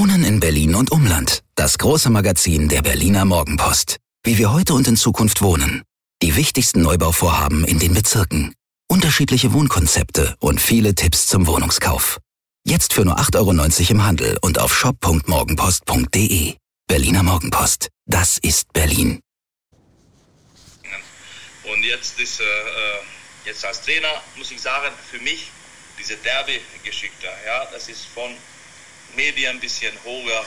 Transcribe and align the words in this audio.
Wohnen 0.00 0.24
in 0.24 0.40
Berlin 0.40 0.74
und 0.76 0.92
Umland. 0.92 1.42
Das 1.56 1.76
große 1.76 2.08
Magazin 2.08 2.70
der 2.70 2.80
Berliner 2.80 3.26
Morgenpost. 3.26 3.98
Wie 4.22 4.38
wir 4.38 4.50
heute 4.50 4.72
und 4.72 4.88
in 4.88 4.96
Zukunft 4.96 5.42
wohnen. 5.42 5.82
Die 6.22 6.36
wichtigsten 6.36 6.80
Neubauvorhaben 6.80 7.66
in 7.66 7.78
den 7.78 7.92
Bezirken. 7.92 8.54
Unterschiedliche 8.88 9.52
Wohnkonzepte 9.52 10.36
und 10.40 10.58
viele 10.58 10.94
Tipps 10.94 11.26
zum 11.26 11.46
Wohnungskauf. 11.46 12.18
Jetzt 12.64 12.94
für 12.94 13.04
nur 13.04 13.18
8,90 13.18 13.36
Euro 13.36 13.90
im 13.90 14.02
Handel 14.02 14.38
und 14.40 14.58
auf 14.58 14.74
shop.morgenpost.de. 14.74 16.56
Berliner 16.86 17.22
Morgenpost. 17.22 17.88
Das 18.06 18.38
ist 18.38 18.72
Berlin. 18.72 19.20
Und 21.70 21.84
jetzt 21.84 22.18
ist, 22.18 22.40
äh, 22.40 22.44
äh 22.44 23.00
jetzt 23.44 23.62
als 23.66 23.82
Trainer 23.82 24.22
muss 24.36 24.50
ich 24.50 24.62
sagen, 24.62 24.94
für 25.10 25.18
mich 25.18 25.50
diese 25.98 26.16
Derby-Geschichte, 26.16 27.26
ja, 27.44 27.66
das 27.66 27.90
ist 27.90 28.06
von 28.06 28.34
Medien 29.16 29.56
ein 29.56 29.60
bisschen 29.60 29.92
hoher, 30.04 30.44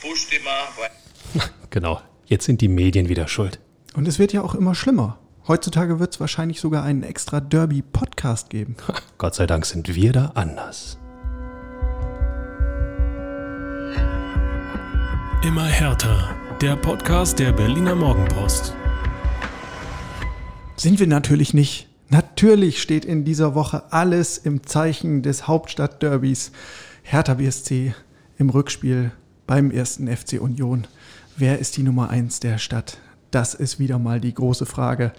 pusht 0.00 0.32
immer. 0.32 1.48
Genau, 1.70 2.00
jetzt 2.26 2.44
sind 2.44 2.60
die 2.60 2.68
Medien 2.68 3.08
wieder 3.08 3.26
schuld. 3.26 3.58
Und 3.94 4.06
es 4.06 4.20
wird 4.20 4.32
ja 4.32 4.42
auch 4.42 4.54
immer 4.54 4.76
schlimmer. 4.76 5.18
Heutzutage 5.48 5.98
wird 5.98 6.14
es 6.14 6.20
wahrscheinlich 6.20 6.60
sogar 6.60 6.84
einen 6.84 7.02
extra 7.02 7.40
Derby-Podcast 7.40 8.48
geben. 8.48 8.76
Gott 9.18 9.34
sei 9.34 9.46
Dank 9.46 9.66
sind 9.66 9.94
wir 9.94 10.12
da 10.12 10.32
anders. 10.34 10.98
Immer 15.44 15.66
härter. 15.66 16.34
Der 16.60 16.76
Podcast 16.76 17.38
der 17.38 17.52
Berliner 17.52 17.94
Morgenpost. 17.94 18.74
Sind 20.76 21.00
wir 21.00 21.06
natürlich 21.06 21.52
nicht. 21.52 21.88
Natürlich 22.08 22.80
steht 22.80 23.04
in 23.04 23.24
dieser 23.24 23.54
Woche 23.54 23.92
alles 23.92 24.38
im 24.38 24.66
Zeichen 24.66 25.22
des 25.22 25.46
Hauptstadtderbys. 25.46 26.52
Hertha 27.06 27.34
BSC 27.34 27.94
im 28.38 28.48
Rückspiel 28.48 29.12
beim 29.46 29.70
ersten 29.70 30.08
FC 30.08 30.40
Union. 30.40 30.86
Wer 31.36 31.58
ist 31.58 31.76
die 31.76 31.82
Nummer 31.82 32.08
eins 32.08 32.40
der 32.40 32.56
Stadt? 32.56 32.96
Das 33.30 33.52
ist 33.52 33.78
wieder 33.78 33.98
mal 33.98 34.20
die 34.20 34.32
große 34.32 34.64
Frage. 34.64 35.12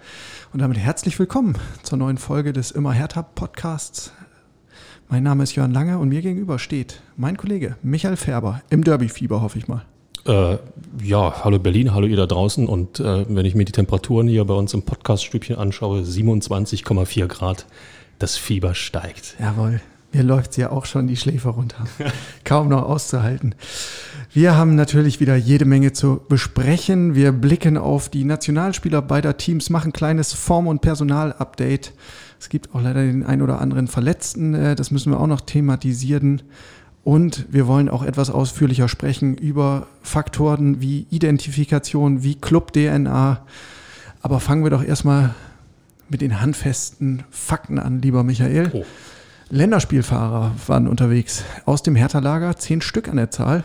Und 0.52 0.60
damit 0.60 0.78
herzlich 0.78 1.16
willkommen 1.18 1.56
zur 1.84 1.96
neuen 1.96 2.18
Folge 2.18 2.52
des 2.52 2.72
Immer 2.72 2.92
Hertha 2.92 3.22
Podcasts. 3.22 4.12
Mein 5.08 5.22
Name 5.22 5.44
ist 5.44 5.54
Jörn 5.54 5.72
Lange 5.72 5.98
und 5.98 6.08
mir 6.08 6.22
gegenüber 6.22 6.58
steht 6.58 7.00
mein 7.16 7.36
Kollege 7.36 7.76
Michael 7.82 8.16
Färber 8.16 8.62
im 8.68 8.82
Derby-Fieber, 8.82 9.40
hoffe 9.40 9.58
ich 9.58 9.68
mal. 9.68 9.86
Äh, 10.26 10.58
ja, 11.04 11.44
hallo 11.44 11.60
Berlin, 11.60 11.94
hallo 11.94 12.08
ihr 12.08 12.16
da 12.16 12.26
draußen. 12.26 12.66
Und 12.68 12.98
äh, 12.98 13.24
wenn 13.28 13.46
ich 13.46 13.54
mir 13.54 13.64
die 13.64 13.72
Temperaturen 13.72 14.26
hier 14.26 14.44
bei 14.44 14.54
uns 14.54 14.74
im 14.74 14.82
Podcaststübchen 14.82 15.56
anschaue, 15.56 16.00
27,4 16.00 17.28
Grad, 17.28 17.66
das 18.18 18.36
Fieber 18.36 18.74
steigt. 18.74 19.36
Jawohl. 19.38 19.80
Mir 20.16 20.22
läuft 20.22 20.56
ja 20.56 20.70
auch 20.70 20.86
schon 20.86 21.08
die 21.08 21.16
Schläfe 21.18 21.50
runter. 21.50 21.84
Kaum 22.44 22.70
noch 22.70 22.84
auszuhalten. 22.84 23.54
Wir 24.32 24.56
haben 24.56 24.74
natürlich 24.74 25.20
wieder 25.20 25.36
jede 25.36 25.66
Menge 25.66 25.92
zu 25.92 26.22
besprechen. 26.26 27.14
Wir 27.14 27.32
blicken 27.32 27.76
auf 27.76 28.08
die 28.08 28.24
Nationalspieler 28.24 29.02
beider 29.02 29.36
Teams, 29.36 29.68
machen 29.68 29.90
ein 29.90 29.92
kleines 29.92 30.32
Form- 30.32 30.68
und 30.68 30.80
Personal-Update. 30.80 31.92
Es 32.40 32.48
gibt 32.48 32.74
auch 32.74 32.80
leider 32.80 33.02
den 33.02 33.26
ein 33.26 33.42
oder 33.42 33.60
anderen 33.60 33.88
Verletzten. 33.88 34.54
Äh, 34.54 34.74
das 34.74 34.90
müssen 34.90 35.12
wir 35.12 35.20
auch 35.20 35.26
noch 35.26 35.42
thematisieren. 35.42 36.40
Und 37.04 37.44
wir 37.50 37.66
wollen 37.66 37.90
auch 37.90 38.02
etwas 38.02 38.30
ausführlicher 38.30 38.88
sprechen 38.88 39.36
über 39.36 39.86
Faktoren 40.00 40.80
wie 40.80 41.06
Identifikation, 41.10 42.22
wie 42.22 42.36
Club-DNA. 42.36 43.44
Aber 44.22 44.40
fangen 44.40 44.64
wir 44.64 44.70
doch 44.70 44.82
erstmal 44.82 45.34
mit 46.08 46.22
den 46.22 46.40
handfesten 46.40 47.24
Fakten 47.30 47.78
an, 47.78 48.00
lieber 48.00 48.22
Michael. 48.22 48.70
Oh. 48.72 48.84
Länderspielfahrer 49.50 50.52
waren 50.66 50.88
unterwegs 50.88 51.44
aus 51.64 51.82
dem 51.82 51.94
Hertha-Lager, 51.94 52.56
zehn 52.56 52.80
Stück 52.80 53.08
an 53.08 53.16
der 53.16 53.30
Zahl. 53.30 53.64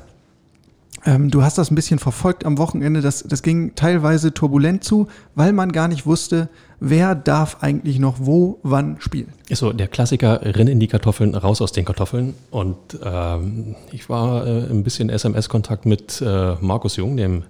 Ähm, 1.04 1.32
du 1.32 1.42
hast 1.42 1.58
das 1.58 1.72
ein 1.72 1.76
bisschen 1.76 1.98
verfolgt 1.98 2.46
am 2.46 2.60
Wochenende. 2.60 3.02
Das, 3.02 3.24
das 3.24 3.42
ging 3.42 3.74
teilweise 3.76 4.34
turbulent 4.34 4.84
zu, 4.84 5.08
weil 5.34 5.52
man 5.52 5.72
gar 5.72 5.88
nicht 5.88 6.06
wusste, 6.06 6.50
wer 6.80 7.16
darf 7.16 7.58
eigentlich 7.62 7.98
noch 7.98 8.18
wo, 8.20 8.60
wann 8.62 8.98
spielen. 9.00 9.34
Ist 9.50 9.60
so 9.60 9.74
der 9.74 9.88
Klassiker, 9.88 10.42
renn 10.44 10.68
in 10.68 10.80
die 10.80 10.88
Kartoffeln, 10.88 11.34
raus 11.34 11.62
aus 11.62 11.72
den 11.72 11.86
Kartoffeln. 11.86 12.36
Und 12.52 12.78
ähm, 13.04 13.76
ich 13.92 14.10
war 14.10 14.46
äh, 14.46 14.70
ein 14.70 14.84
bisschen 14.84 15.10
SMS-Kontakt 15.10 15.88
mit 15.88 16.22
äh, 16.22 16.56
Markus 16.62 16.98
Jung, 16.98 17.18
dem 17.18 17.44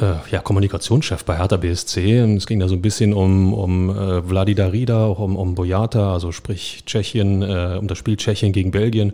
äh, 0.00 0.14
ja, 0.30 0.40
Kommunikationschef 0.40 1.24
bei 1.24 1.36
Hertha 1.36 1.56
BSC. 1.56 2.22
Und 2.22 2.36
es 2.36 2.46
ging 2.46 2.60
da 2.60 2.68
so 2.68 2.74
ein 2.74 2.82
bisschen 2.82 3.12
um, 3.12 3.52
um 3.52 3.90
äh, 3.90 4.22
Vladi 4.22 4.54
Darida, 4.54 5.06
auch 5.06 5.18
um, 5.18 5.36
um 5.36 5.54
Boyata, 5.54 6.12
also 6.12 6.32
sprich 6.32 6.84
Tschechien, 6.86 7.42
äh, 7.42 7.76
um 7.78 7.88
das 7.88 7.98
Spiel 7.98 8.16
Tschechien 8.16 8.52
gegen 8.52 8.70
Belgien, 8.70 9.12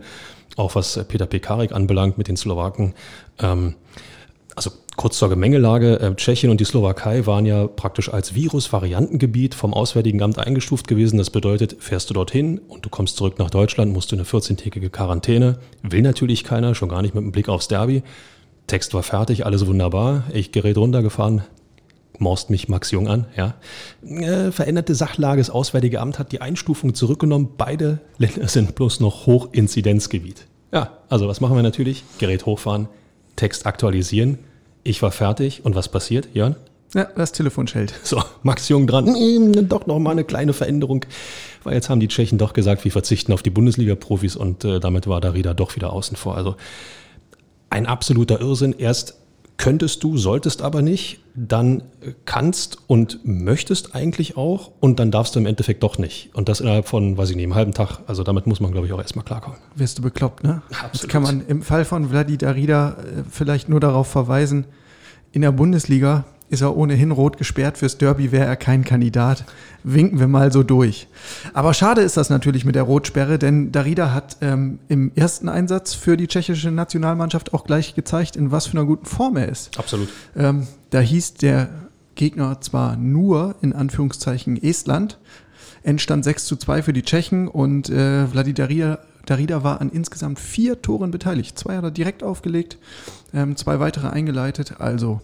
auch 0.55 0.75
was 0.75 1.03
Peter 1.07 1.25
Pekarik 1.25 1.71
anbelangt 1.71 2.17
mit 2.17 2.27
den 2.27 2.37
Slowaken. 2.37 2.93
Ähm, 3.39 3.75
also 4.55 4.71
kurz 4.95 5.17
zur 5.17 5.29
Gemengelage, 5.29 5.99
äh, 5.99 6.15
Tschechien 6.15 6.49
und 6.49 6.61
die 6.61 6.65
Slowakei 6.65 7.25
waren 7.25 7.45
ja 7.45 7.67
praktisch 7.67 8.11
als 8.11 8.35
Virus-Variantengebiet 8.35 9.53
vom 9.53 9.73
Auswärtigen 9.73 10.21
Amt 10.21 10.39
eingestuft 10.39 10.87
gewesen. 10.87 11.17
Das 11.17 11.29
bedeutet, 11.29 11.75
fährst 11.79 12.09
du 12.09 12.13
dorthin 12.13 12.59
und 12.69 12.85
du 12.85 12.89
kommst 12.89 13.17
zurück 13.17 13.37
nach 13.37 13.49
Deutschland, 13.49 13.91
musst 13.91 14.11
du 14.11 14.15
eine 14.15 14.23
14-tägige 14.23 14.89
Quarantäne. 14.89 15.57
Will 15.83 16.01
natürlich 16.01 16.43
keiner, 16.43 16.75
schon 16.75 16.89
gar 16.89 17.01
nicht 17.01 17.13
mit 17.13 17.23
dem 17.23 17.31
Blick 17.31 17.49
aufs 17.49 17.67
Derby. 17.67 18.03
Text 18.67 18.93
war 18.93 19.03
fertig, 19.03 19.45
alles 19.45 19.65
wunderbar. 19.67 20.23
Ich 20.33 20.51
Gerät 20.51 20.77
runtergefahren, 20.77 21.43
morst 22.19 22.49
mich 22.49 22.67
Max 22.67 22.91
Jung 22.91 23.07
an, 23.07 23.25
ja. 23.35 23.55
Äh, 24.03 24.51
veränderte 24.51 24.95
Sachlage, 24.95 25.39
das 25.39 25.49
Auswärtige 25.49 25.99
Amt 25.99 26.17
hat 26.17 26.31
die 26.31 26.41
Einstufung 26.41 26.93
zurückgenommen. 26.95 27.49
Beide 27.57 27.99
Länder 28.17 28.47
sind 28.47 28.75
bloß 28.75 28.99
noch 28.99 29.27
Hochinzidenzgebiet. 29.27 30.47
Ja, 30.71 30.97
also 31.09 31.27
was 31.27 31.41
machen 31.41 31.55
wir 31.55 31.63
natürlich? 31.63 32.03
Gerät 32.17 32.45
hochfahren, 32.45 32.87
Text 33.35 33.65
aktualisieren. 33.65 34.39
Ich 34.83 35.01
war 35.01 35.11
fertig 35.11 35.63
und 35.63 35.75
was 35.75 35.89
passiert, 35.89 36.29
Jörn? 36.33 36.55
Ja, 36.93 37.05
das 37.15 37.33
Telefon 37.33 37.67
schellt. 37.67 37.93
So, 38.03 38.23
Max 38.43 38.69
Jung 38.69 38.87
dran. 38.87 39.07
Hm, 39.07 39.67
doch 39.67 39.85
noch 39.85 39.99
mal 39.99 40.11
eine 40.11 40.23
kleine 40.23 40.53
Veränderung, 40.53 41.05
weil 41.63 41.73
jetzt 41.73 41.89
haben 41.89 41.99
die 41.99 42.07
Tschechen 42.07 42.37
doch 42.37 42.53
gesagt, 42.53 42.83
wir 42.83 42.91
verzichten 42.91 43.33
auf 43.33 43.43
die 43.43 43.49
Bundesliga-Profis 43.49 44.35
und 44.35 44.63
äh, 44.63 44.79
damit 44.79 45.05
war 45.05 45.21
Darida 45.21 45.53
doch 45.53 45.75
wieder 45.75 45.91
außen 45.91 46.15
vor. 46.15 46.37
Also 46.37 46.55
ein 47.75 47.85
absoluter 47.85 48.39
Irrsinn. 48.39 48.73
Erst 48.77 49.15
könntest 49.57 50.03
du, 50.03 50.17
solltest 50.17 50.61
aber 50.61 50.81
nicht, 50.81 51.19
dann 51.33 51.83
kannst 52.23 52.77
und 52.87 53.19
möchtest 53.23 53.95
eigentlich 53.95 54.37
auch 54.37 54.71
und 54.79 54.99
dann 54.99 55.11
darfst 55.11 55.35
du 55.35 55.39
im 55.39 55.45
Endeffekt 55.45 55.83
doch 55.83 55.97
nicht. 55.97 56.29
Und 56.33 56.47
das 56.47 56.61
innerhalb 56.61 56.87
von, 56.87 57.17
weiß 57.17 57.29
ich 57.29 57.35
nicht, 57.35 57.43
einem 57.43 57.55
halben 57.55 57.73
Tag. 57.73 57.99
Also 58.07 58.23
damit 58.23 58.47
muss 58.47 58.61
man, 58.61 58.71
glaube 58.71 58.87
ich, 58.87 58.93
auch 58.93 58.99
erstmal 58.99 59.25
klarkommen. 59.25 59.59
Wirst 59.75 59.97
du 59.97 60.01
bekloppt, 60.01 60.43
ne? 60.43 60.61
Absolut. 60.69 60.93
Das 60.93 61.07
kann 61.07 61.23
man 61.23 61.45
im 61.47 61.61
Fall 61.61 61.83
von 61.83 62.09
Vladi 62.09 62.37
Darida 62.37 62.91
äh, 62.91 63.23
vielleicht 63.29 63.67
nur 63.67 63.81
darauf 63.81 64.07
verweisen, 64.07 64.65
in 65.33 65.41
der 65.41 65.51
Bundesliga 65.51 66.23
ist 66.49 66.61
er 66.61 66.77
ohnehin 66.77 67.11
rot 67.11 67.37
gesperrt. 67.37 67.77
Fürs 67.77 67.97
Derby 67.97 68.31
wäre 68.31 68.45
er 68.45 68.55
kein 68.55 68.83
Kandidat. 68.83 69.45
Winken 69.83 70.19
wir 70.19 70.27
mal 70.27 70.51
so 70.51 70.63
durch. 70.63 71.07
Aber 71.53 71.73
schade 71.73 72.01
ist 72.01 72.17
das 72.17 72.29
natürlich 72.29 72.65
mit 72.65 72.75
der 72.75 72.83
Rotsperre, 72.83 73.39
denn 73.39 73.71
Darida 73.71 74.13
hat 74.13 74.37
ähm, 74.41 74.79
im 74.87 75.11
ersten 75.15 75.49
Einsatz 75.49 75.93
für 75.93 76.17
die 76.17 76.27
tschechische 76.27 76.71
Nationalmannschaft 76.71 77.53
auch 77.53 77.65
gleich 77.65 77.95
gezeigt, 77.95 78.35
in 78.35 78.51
was 78.51 78.67
für 78.67 78.77
einer 78.77 78.85
guten 78.85 79.05
Form 79.05 79.37
er 79.37 79.49
ist. 79.49 79.77
Absolut. 79.77 80.09
Ähm, 80.35 80.67
da 80.91 80.99
hieß 80.99 81.35
der 81.35 81.69
Gegner 82.15 82.61
zwar 82.61 82.95
nur 82.95 83.55
in 83.61 83.73
Anführungszeichen 83.73 84.61
Estland, 84.61 85.19
Endstand 85.83 86.23
6 86.23 86.45
zu 86.45 86.55
2 86.55 86.83
für 86.83 86.93
die 86.93 87.03
Tschechen 87.03 87.47
und 87.47 87.89
äh, 87.89 88.27
Vladi 88.27 88.53
Darida, 88.53 88.99
Darida 89.25 89.63
war 89.63 89.81
an 89.81 89.89
insgesamt 89.89 90.39
vier 90.39 90.81
Toren 90.81 91.11
beteiligt. 91.11 91.57
Zwei 91.59 91.77
hat 91.77 91.83
er 91.83 91.91
direkt 91.91 92.23
aufgelegt, 92.23 92.77
ähm, 93.33 93.55
zwei 93.55 93.79
weitere 93.79 94.07
eingeleitet. 94.07 94.79
Also 94.79 95.21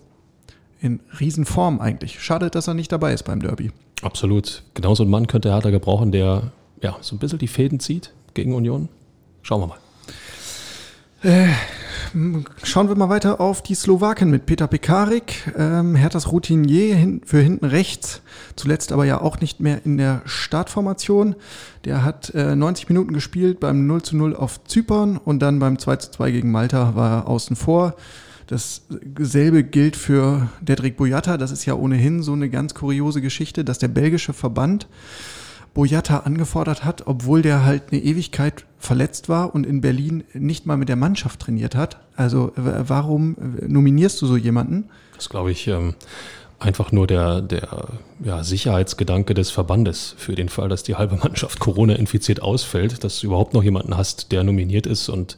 in 0.82 1.00
Riesenform 1.20 1.80
eigentlich. 1.80 2.22
Schade, 2.22 2.50
dass 2.50 2.68
er 2.68 2.74
nicht 2.74 2.92
dabei 2.92 3.14
ist 3.14 3.24
beim 3.24 3.40
Derby. 3.40 3.72
Absolut. 4.02 4.64
Genauso 4.74 5.04
ein 5.04 5.10
Mann 5.10 5.28
könnte 5.28 5.54
Hertha 5.54 5.70
gebrauchen, 5.70 6.12
der 6.12 6.52
ja 6.82 6.98
so 7.02 7.16
ein 7.16 7.20
bisschen 7.20 7.40
die 7.40 7.48
Fäden 7.48 7.80
zieht 7.80 8.12
gegen 8.34 8.54
Union. 8.56 8.90
Schauen 9.44 9.62
wir 9.62 9.68
mal. 9.68 9.78
Äh, 11.24 11.50
schauen 12.64 12.88
wir 12.88 12.96
mal 12.96 13.10
weiter 13.10 13.40
auf 13.40 13.62
die 13.62 13.76
Slowaken 13.76 14.32
mit 14.32 14.48
Peter 14.48 14.66
Pekarik, 14.66 15.54
ähm, 15.56 15.96
Herthas 15.96 16.32
Routinier 16.32 16.96
hin, 16.96 17.22
für 17.24 17.40
hinten 17.40 17.66
rechts, 17.66 18.24
zuletzt 18.56 18.92
aber 18.92 19.06
ja 19.06 19.22
auch 19.22 19.40
nicht 19.40 19.60
mehr 19.60 19.86
in 19.86 20.00
der 20.00 20.24
Startformation. 20.26 21.36
Der 21.86 22.04
hat 22.04 22.34
äh, 22.34 22.56
90 22.56 22.90
Minuten 22.90 23.14
gespielt 23.14 23.60
beim 23.60 23.86
0 23.86 24.02
zu 24.02 24.18
0 24.18 24.36
auf 24.36 24.64
Zypern 24.64 25.18
und 25.18 25.40
dann 25.40 25.60
beim 25.60 25.78
2 25.78 25.96
zu 25.98 26.12
2 26.12 26.32
gegen 26.32 26.52
Malta 26.52 26.96
war 26.96 27.20
er 27.20 27.28
außen 27.28 27.56
vor. 27.56 27.96
Dasselbe 28.52 29.64
gilt 29.64 29.96
für 29.96 30.50
Dedrick 30.60 30.98
Boyata. 30.98 31.38
Das 31.38 31.52
ist 31.52 31.66
ja 31.66 31.74
ohnehin 31.74 32.22
so 32.22 32.34
eine 32.34 32.50
ganz 32.50 32.74
kuriose 32.74 33.22
Geschichte, 33.22 33.64
dass 33.64 33.80
der 33.80 33.88
belgische 33.88 34.34
Verband 34.34 34.88
Boyata 35.74 36.18
angefordert 36.18 36.84
hat, 36.84 37.08
obwohl 37.08 37.42
der 37.42 37.64
halt 37.64 37.84
eine 37.92 38.02
Ewigkeit 38.02 38.66
verletzt 38.78 39.30
war 39.30 39.56
und 39.56 39.66
in 39.66 39.80
Berlin 39.80 40.26
nicht 40.34 40.66
mal 40.66 40.76
mit 40.76 40.90
der 40.90 40.98
Mannschaft 40.98 41.40
trainiert 41.40 41.76
hat. 41.76 42.02
Also 42.18 42.52
warum 42.56 43.38
nominierst 43.66 44.22
du 44.22 44.26
so 44.26 44.36
jemanden? 44.36 44.90
Das 45.16 45.30
glaube 45.30 45.52
ich. 45.52 45.68
Ähm 45.68 45.96
einfach 46.62 46.92
nur 46.92 47.08
der, 47.08 47.42
der 47.42 47.88
ja, 48.24 48.44
Sicherheitsgedanke 48.44 49.34
des 49.34 49.50
Verbandes 49.50 50.14
für 50.18 50.36
den 50.36 50.48
Fall, 50.48 50.70
dass 50.70 50.84
die 50.84 50.96
halbe 50.96 51.16
Mannschaft 51.18 51.60
Corona 51.60 51.96
infiziert 51.96 52.42
ausfällt, 52.42 53.04
dass 53.04 53.20
du 53.20 53.28
überhaupt 53.28 53.54
noch 53.54 53.64
jemanden 53.64 53.98
hast, 53.98 54.32
der 54.32 54.44
nominiert 54.44 54.86
ist 54.86 55.10
und 55.10 55.38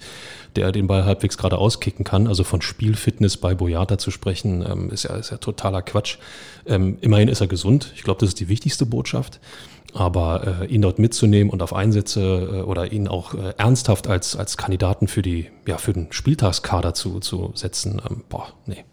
der 0.55 0.71
den 0.71 0.87
Ball 0.87 1.05
halbwegs 1.05 1.37
gerade 1.37 1.57
auskicken 1.57 2.05
kann. 2.05 2.27
Also 2.27 2.43
von 2.43 2.61
Spielfitness 2.61 3.37
bei 3.37 3.55
Boyata 3.55 3.97
zu 3.97 4.11
sprechen, 4.11 4.65
ähm, 4.69 4.89
ist, 4.89 5.03
ja, 5.03 5.15
ist 5.15 5.31
ja 5.31 5.37
totaler 5.37 5.81
Quatsch. 5.81 6.17
Ähm, 6.65 6.97
immerhin 7.01 7.27
ist 7.27 7.41
er 7.41 7.47
gesund. 7.47 7.91
Ich 7.95 8.03
glaube, 8.03 8.19
das 8.19 8.29
ist 8.29 8.39
die 8.39 8.49
wichtigste 8.49 8.85
Botschaft. 8.85 9.39
Aber 9.93 10.61
äh, 10.61 10.65
ihn 10.67 10.81
dort 10.81 10.97
mitzunehmen 10.97 11.51
und 11.51 11.61
auf 11.61 11.73
Einsätze 11.73 12.21
äh, 12.21 12.61
oder 12.61 12.91
ihn 12.91 13.07
auch 13.07 13.35
äh, 13.35 13.53
ernsthaft 13.57 14.07
als, 14.07 14.35
als 14.35 14.57
Kandidaten 14.57 15.07
für, 15.07 15.21
die, 15.21 15.49
ja, 15.67 15.77
für 15.77 15.93
den 15.93 16.07
Spieltagskader 16.11 16.95
zu, 16.95 17.19
zu 17.19 17.51
setzen, 17.53 18.01
ähm, 18.09 18.23
boah, 18.27 18.47
nee. 18.65 18.83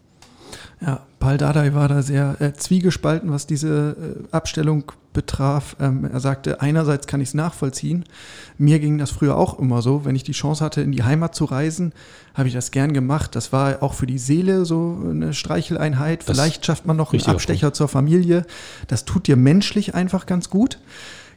Ja, 0.80 1.00
Paul 1.18 1.36
Dardai 1.36 1.74
war 1.74 1.88
da 1.88 2.00
sehr 2.00 2.40
äh, 2.40 2.54
zwiegespalten, 2.54 3.30
was 3.30 3.46
diese 3.46 3.96
äh, 4.30 4.34
Abstellung 4.34 4.90
betraf. 5.12 5.76
Ähm, 5.78 6.08
er 6.10 6.20
sagte, 6.20 6.62
einerseits 6.62 7.06
kann 7.06 7.20
ich 7.20 7.28
es 7.28 7.34
nachvollziehen. 7.34 8.04
Mir 8.56 8.78
ging 8.78 8.96
das 8.96 9.10
früher 9.10 9.36
auch 9.36 9.58
immer 9.58 9.82
so. 9.82 10.06
Wenn 10.06 10.16
ich 10.16 10.22
die 10.22 10.32
Chance 10.32 10.64
hatte, 10.64 10.80
in 10.80 10.92
die 10.92 11.02
Heimat 11.02 11.34
zu 11.34 11.44
reisen, 11.44 11.92
habe 12.32 12.48
ich 12.48 12.54
das 12.54 12.70
gern 12.70 12.94
gemacht. 12.94 13.36
Das 13.36 13.52
war 13.52 13.82
auch 13.82 13.92
für 13.92 14.06
die 14.06 14.18
Seele 14.18 14.64
so 14.64 14.98
eine 15.04 15.34
Streicheleinheit. 15.34 16.26
Das 16.26 16.36
Vielleicht 16.36 16.64
schafft 16.64 16.86
man 16.86 16.96
noch 16.96 17.12
einen 17.12 17.26
Abstecher 17.26 17.66
Punkt. 17.66 17.76
zur 17.76 17.88
Familie. 17.88 18.46
Das 18.88 19.04
tut 19.04 19.26
dir 19.26 19.36
menschlich 19.36 19.94
einfach 19.94 20.24
ganz 20.24 20.48
gut. 20.48 20.78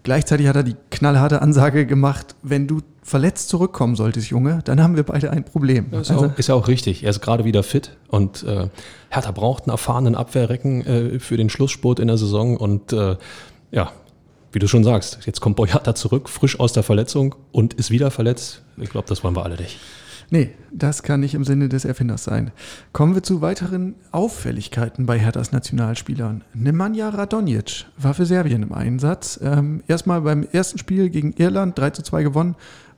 Gleichzeitig 0.03 0.47
hat 0.47 0.57
er 0.57 0.63
die 0.63 0.75
knallharte 0.91 1.41
Ansage 1.41 1.85
gemacht, 1.85 2.35
wenn 2.43 2.67
du 2.67 2.81
verletzt 3.03 3.49
zurückkommen 3.49 3.95
solltest, 3.95 4.29
Junge, 4.29 4.59
dann 4.65 4.81
haben 4.81 4.95
wir 4.95 5.03
beide 5.03 5.31
ein 5.31 5.43
Problem. 5.43 5.87
Ist, 5.91 6.11
also, 6.11 6.27
auch, 6.27 6.37
ist 6.37 6.47
ja 6.47 6.55
auch 6.55 6.67
richtig. 6.67 7.03
Er 7.03 7.09
ist 7.09 7.21
gerade 7.21 7.45
wieder 7.45 7.63
fit 7.63 7.95
und 8.07 8.43
äh, 8.43 8.67
Hertha 9.13 9.31
braucht 9.31 9.63
einen 9.63 9.71
erfahrenen 9.71 10.15
Abwehrrecken 10.15 10.85
äh, 10.85 11.19
für 11.19 11.37
den 11.37 11.49
Schlussspurt 11.49 11.99
in 11.99 12.07
der 12.07 12.17
Saison 12.17 12.57
und 12.57 12.93
äh, 12.93 13.15
ja, 13.71 13.91
wie 14.51 14.59
du 14.59 14.67
schon 14.67 14.83
sagst, 14.83 15.19
jetzt 15.25 15.39
kommt 15.39 15.55
Boyata 15.55 15.95
zurück, 15.95 16.29
frisch 16.29 16.59
aus 16.59 16.73
der 16.73 16.83
Verletzung 16.83 17.35
und 17.51 17.73
ist 17.73 17.91
wieder 17.91 18.11
verletzt. 18.11 18.63
Ich 18.77 18.89
glaube, 18.89 19.07
das 19.07 19.23
wollen 19.23 19.35
wir 19.35 19.43
alle 19.43 19.57
nicht. 19.57 19.79
Nee, 20.29 20.51
das 20.71 21.03
kann 21.03 21.19
nicht 21.19 21.35
im 21.35 21.43
Sinne 21.43 21.69
des 21.69 21.85
Erfinders 21.85 22.23
sein. 22.23 22.51
Kommen 22.91 23.13
wir 23.13 23.21
zu 23.21 23.41
weiteren 23.41 23.95
Auffälligkeiten 24.11 25.05
bei 25.05 25.19
Herthas 25.19 25.51
Nationalspielern. 25.51 26.43
Nemanja 26.53 27.09
Radonjic 27.09 27.85
war 27.97 28.15
für 28.15 28.25
Serbien 28.25 28.63
im 28.63 28.73
Einsatz. 28.73 29.39
Ähm, 29.43 29.83
erstmal 29.87 30.21
beim 30.21 30.47
ersten 30.51 30.79
Spiel 30.79 31.09
gegen 31.09 31.33
Irland 31.33 31.77
3 31.77 31.91
zu 31.91 32.03
2 32.03 32.23
gewonnen, 32.23 32.55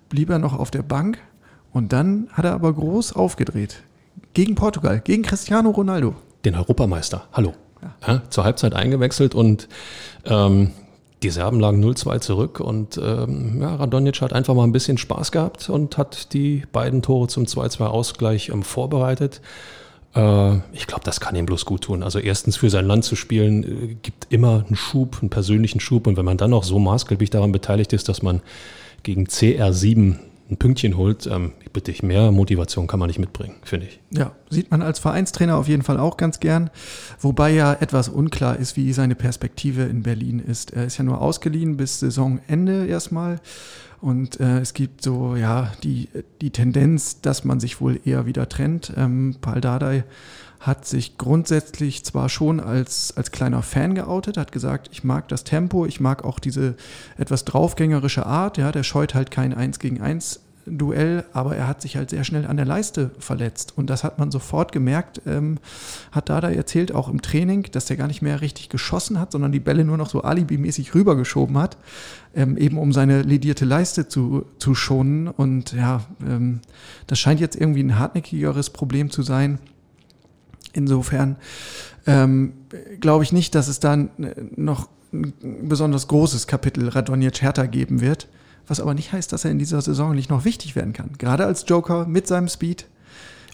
blieb 0.07 0.29
er 0.29 0.39
noch 0.39 0.57
auf 0.57 0.71
der 0.71 0.83
Bank 0.83 1.18
und 1.73 1.91
dann 1.91 2.29
hat 2.31 2.45
er 2.45 2.53
aber 2.53 2.71
groß 2.73 3.13
aufgedreht. 3.13 3.83
Gegen 4.35 4.55
Portugal, 4.55 4.99
gegen 4.99 5.23
Cristiano 5.23 5.69
Ronaldo. 5.69 6.13
Den 6.43 6.55
Europameister, 6.55 7.23
hallo. 7.31 7.53
Ja. 7.81 7.95
Ja, 8.05 8.21
zur 8.29 8.43
Halbzeit 8.43 8.73
eingewechselt 8.73 9.33
und 9.33 9.69
ähm, 10.25 10.71
die 11.23 11.29
Serben 11.29 11.61
lagen 11.61 11.81
0-2 11.81 12.19
zurück 12.19 12.59
und 12.59 12.97
ähm, 12.97 13.61
ja, 13.61 13.75
Radonjic 13.75 14.21
hat 14.21 14.33
einfach 14.33 14.53
mal 14.53 14.65
ein 14.65 14.73
bisschen 14.73 14.97
Spaß 14.97 15.31
gehabt 15.31 15.69
und 15.69 15.97
hat 15.97 16.33
die 16.33 16.63
beiden 16.73 17.01
Tore 17.01 17.29
zum 17.29 17.45
2-2-Ausgleich 17.45 18.49
ähm, 18.49 18.63
vorbereitet. 18.63 19.39
Äh, 20.13 20.55
ich 20.73 20.85
glaube, 20.85 21.05
das 21.05 21.21
kann 21.21 21.37
ihm 21.37 21.45
bloß 21.45 21.63
gut 21.63 21.85
tun. 21.85 22.03
Also 22.03 22.19
erstens 22.19 22.57
für 22.57 22.69
sein 22.69 22.85
Land 22.85 23.05
zu 23.05 23.15
spielen, 23.15 23.63
äh, 23.63 23.95
gibt 24.01 24.27
immer 24.33 24.65
einen 24.67 24.75
Schub, 24.75 25.19
einen 25.21 25.29
persönlichen 25.29 25.79
Schub. 25.79 26.07
Und 26.07 26.17
wenn 26.17 26.25
man 26.25 26.37
dann 26.37 26.49
noch 26.49 26.65
so 26.65 26.77
maßgeblich 26.77 27.29
daran 27.29 27.53
beteiligt 27.53 27.93
ist, 27.93 28.09
dass 28.09 28.21
man 28.21 28.41
gegen 29.03 29.27
CR7 29.27 30.17
ein 30.50 30.57
Pünktchen 30.57 30.97
holt, 30.97 31.27
ähm, 31.27 31.53
bitte 31.74 31.92
ich, 31.92 32.03
mehr 32.03 32.31
Motivation 32.31 32.88
kann 32.88 33.00
man 33.00 33.07
nicht 33.07 33.19
mitbringen, 33.19 33.56
finde 33.63 33.88
ich. 33.88 34.00
Ja, 34.12 34.36
sieht 34.56 34.72
man 34.72 34.81
als 34.81 35.00
Vereinstrainer 35.00 35.57
auf 35.57 35.68
jeden 35.68 35.84
Fall 35.84 36.00
auch 36.00 36.18
ganz 36.18 36.40
gern. 36.40 36.72
Wobei 37.19 37.52
ja 37.52 37.74
etwas 37.74 38.10
unklar 38.10 38.57
ist, 38.57 38.75
wie 38.75 38.92
seine 38.94 39.16
Perspektive 39.16 39.84
in 39.84 40.04
Berlin 40.04 40.40
ist. 40.40 40.72
Er 40.72 40.86
ist 40.86 40.98
ja 40.98 41.04
nur 41.04 41.22
ausgeliehen 41.22 41.78
bis 41.78 42.00
Saisonende 42.00 42.88
erstmal. 42.88 43.40
Und 44.02 44.40
äh, 44.40 44.60
es 44.60 44.74
gibt 44.74 45.02
so, 45.02 45.36
ja, 45.36 45.72
die, 45.84 46.10
die 46.42 46.52
Tendenz, 46.52 47.22
dass 47.22 47.44
man 47.44 47.60
sich 47.60 47.81
wohl 47.81 48.00
eher 48.06 48.25
wieder 48.25 48.50
trennt. 48.50 48.94
Ähm, 48.96 49.36
Paul 49.42 49.62
Dardai 49.62 50.04
hat 50.60 50.86
sich 50.86 51.18
grundsätzlich 51.18 52.04
zwar 52.04 52.28
schon 52.28 52.60
als, 52.60 53.16
als 53.16 53.31
kleiner 53.31 53.62
Fan 53.62 53.94
geoutet, 53.94 54.38
hat 54.38 54.52
gesagt, 54.52 54.90
ich 54.92 55.04
mag 55.04 55.28
das 55.28 55.44
Tempo, 55.44 55.86
ich 55.86 56.00
mag 56.00 56.24
auch 56.24 56.40
diese 56.40 56.75
etwas 57.18 57.46
draufgängerische 57.46 58.25
Art, 58.25 58.57
ja, 58.57 58.72
der 58.72 58.84
scheut 58.84 59.13
halt 59.13 59.31
kein 59.31 59.54
Eins 59.54 59.80
gegen 59.80 60.02
Eins 60.02 60.40
Duell, 60.65 61.25
aber 61.33 61.56
er 61.56 61.67
hat 61.67 61.81
sich 61.81 61.95
halt 61.95 62.09
sehr 62.09 62.23
schnell 62.23 62.45
an 62.45 62.57
der 62.57 62.65
Leiste 62.65 63.12
verletzt. 63.19 63.73
Und 63.75 63.89
das 63.89 64.03
hat 64.03 64.19
man 64.19 64.31
sofort 64.31 64.71
gemerkt, 64.71 65.21
ähm, 65.25 65.57
hat 66.12 66.29
Dada 66.29 66.50
erzählt, 66.50 66.94
auch 66.94 67.09
im 67.09 67.21
Training, 67.21 67.67
dass 67.71 67.85
der 67.85 67.97
gar 67.97 68.07
nicht 68.07 68.21
mehr 68.21 68.41
richtig 68.41 68.69
geschossen 68.69 69.19
hat, 69.19 69.31
sondern 69.31 69.51
die 69.51 69.59
Bälle 69.59 69.83
nur 69.83 69.97
noch 69.97 70.09
so 70.09 70.21
alibimäßig 70.21 70.95
rübergeschoben 70.95 71.57
hat, 71.57 71.77
ähm, 72.35 72.57
eben 72.57 72.77
um 72.77 72.94
seine 72.94 73.21
ledierte 73.21 73.65
Leiste 73.65 74.07
zu, 74.07 74.45
zu 74.59 74.75
schonen. 74.75 75.27
Und 75.27 75.73
ja, 75.73 76.01
ähm, 76.25 76.62
das 77.07 77.19
scheint 77.19 77.39
jetzt 77.39 77.56
irgendwie 77.56 77.83
ein 77.83 78.00
hartnäckigeres 78.00 78.71
Problem 78.71 79.11
zu 79.11 79.21
sein 79.21 79.59
Insofern 80.75 81.38
ähm, 82.06 82.53
glaube 83.00 83.23
ich 83.23 83.31
nicht, 83.31 83.56
dass 83.56 83.69
es 83.69 83.79
dann 83.79 84.09
noch 84.56 84.89
ein 85.13 85.33
besonders 85.69 86.09
großes 86.09 86.47
Kapitel 86.47 86.89
Radonjic 86.89 87.41
Hertha 87.41 87.65
geben 87.65 88.01
wird, 88.01 88.27
was 88.67 88.79
aber 88.79 88.94
nicht 88.94 89.12
heißt, 89.12 89.31
dass 89.31 89.45
er 89.45 89.51
in 89.51 89.59
dieser 89.59 89.81
Saison 89.81 90.15
nicht 90.15 90.29
noch 90.29 90.45
wichtig 90.45 90.75
werden 90.75 90.94
kann. 90.94 91.12
Gerade 91.17 91.45
als 91.45 91.65
Joker 91.67 92.06
mit 92.06 92.27
seinem 92.27 92.47
Speed. 92.47 92.88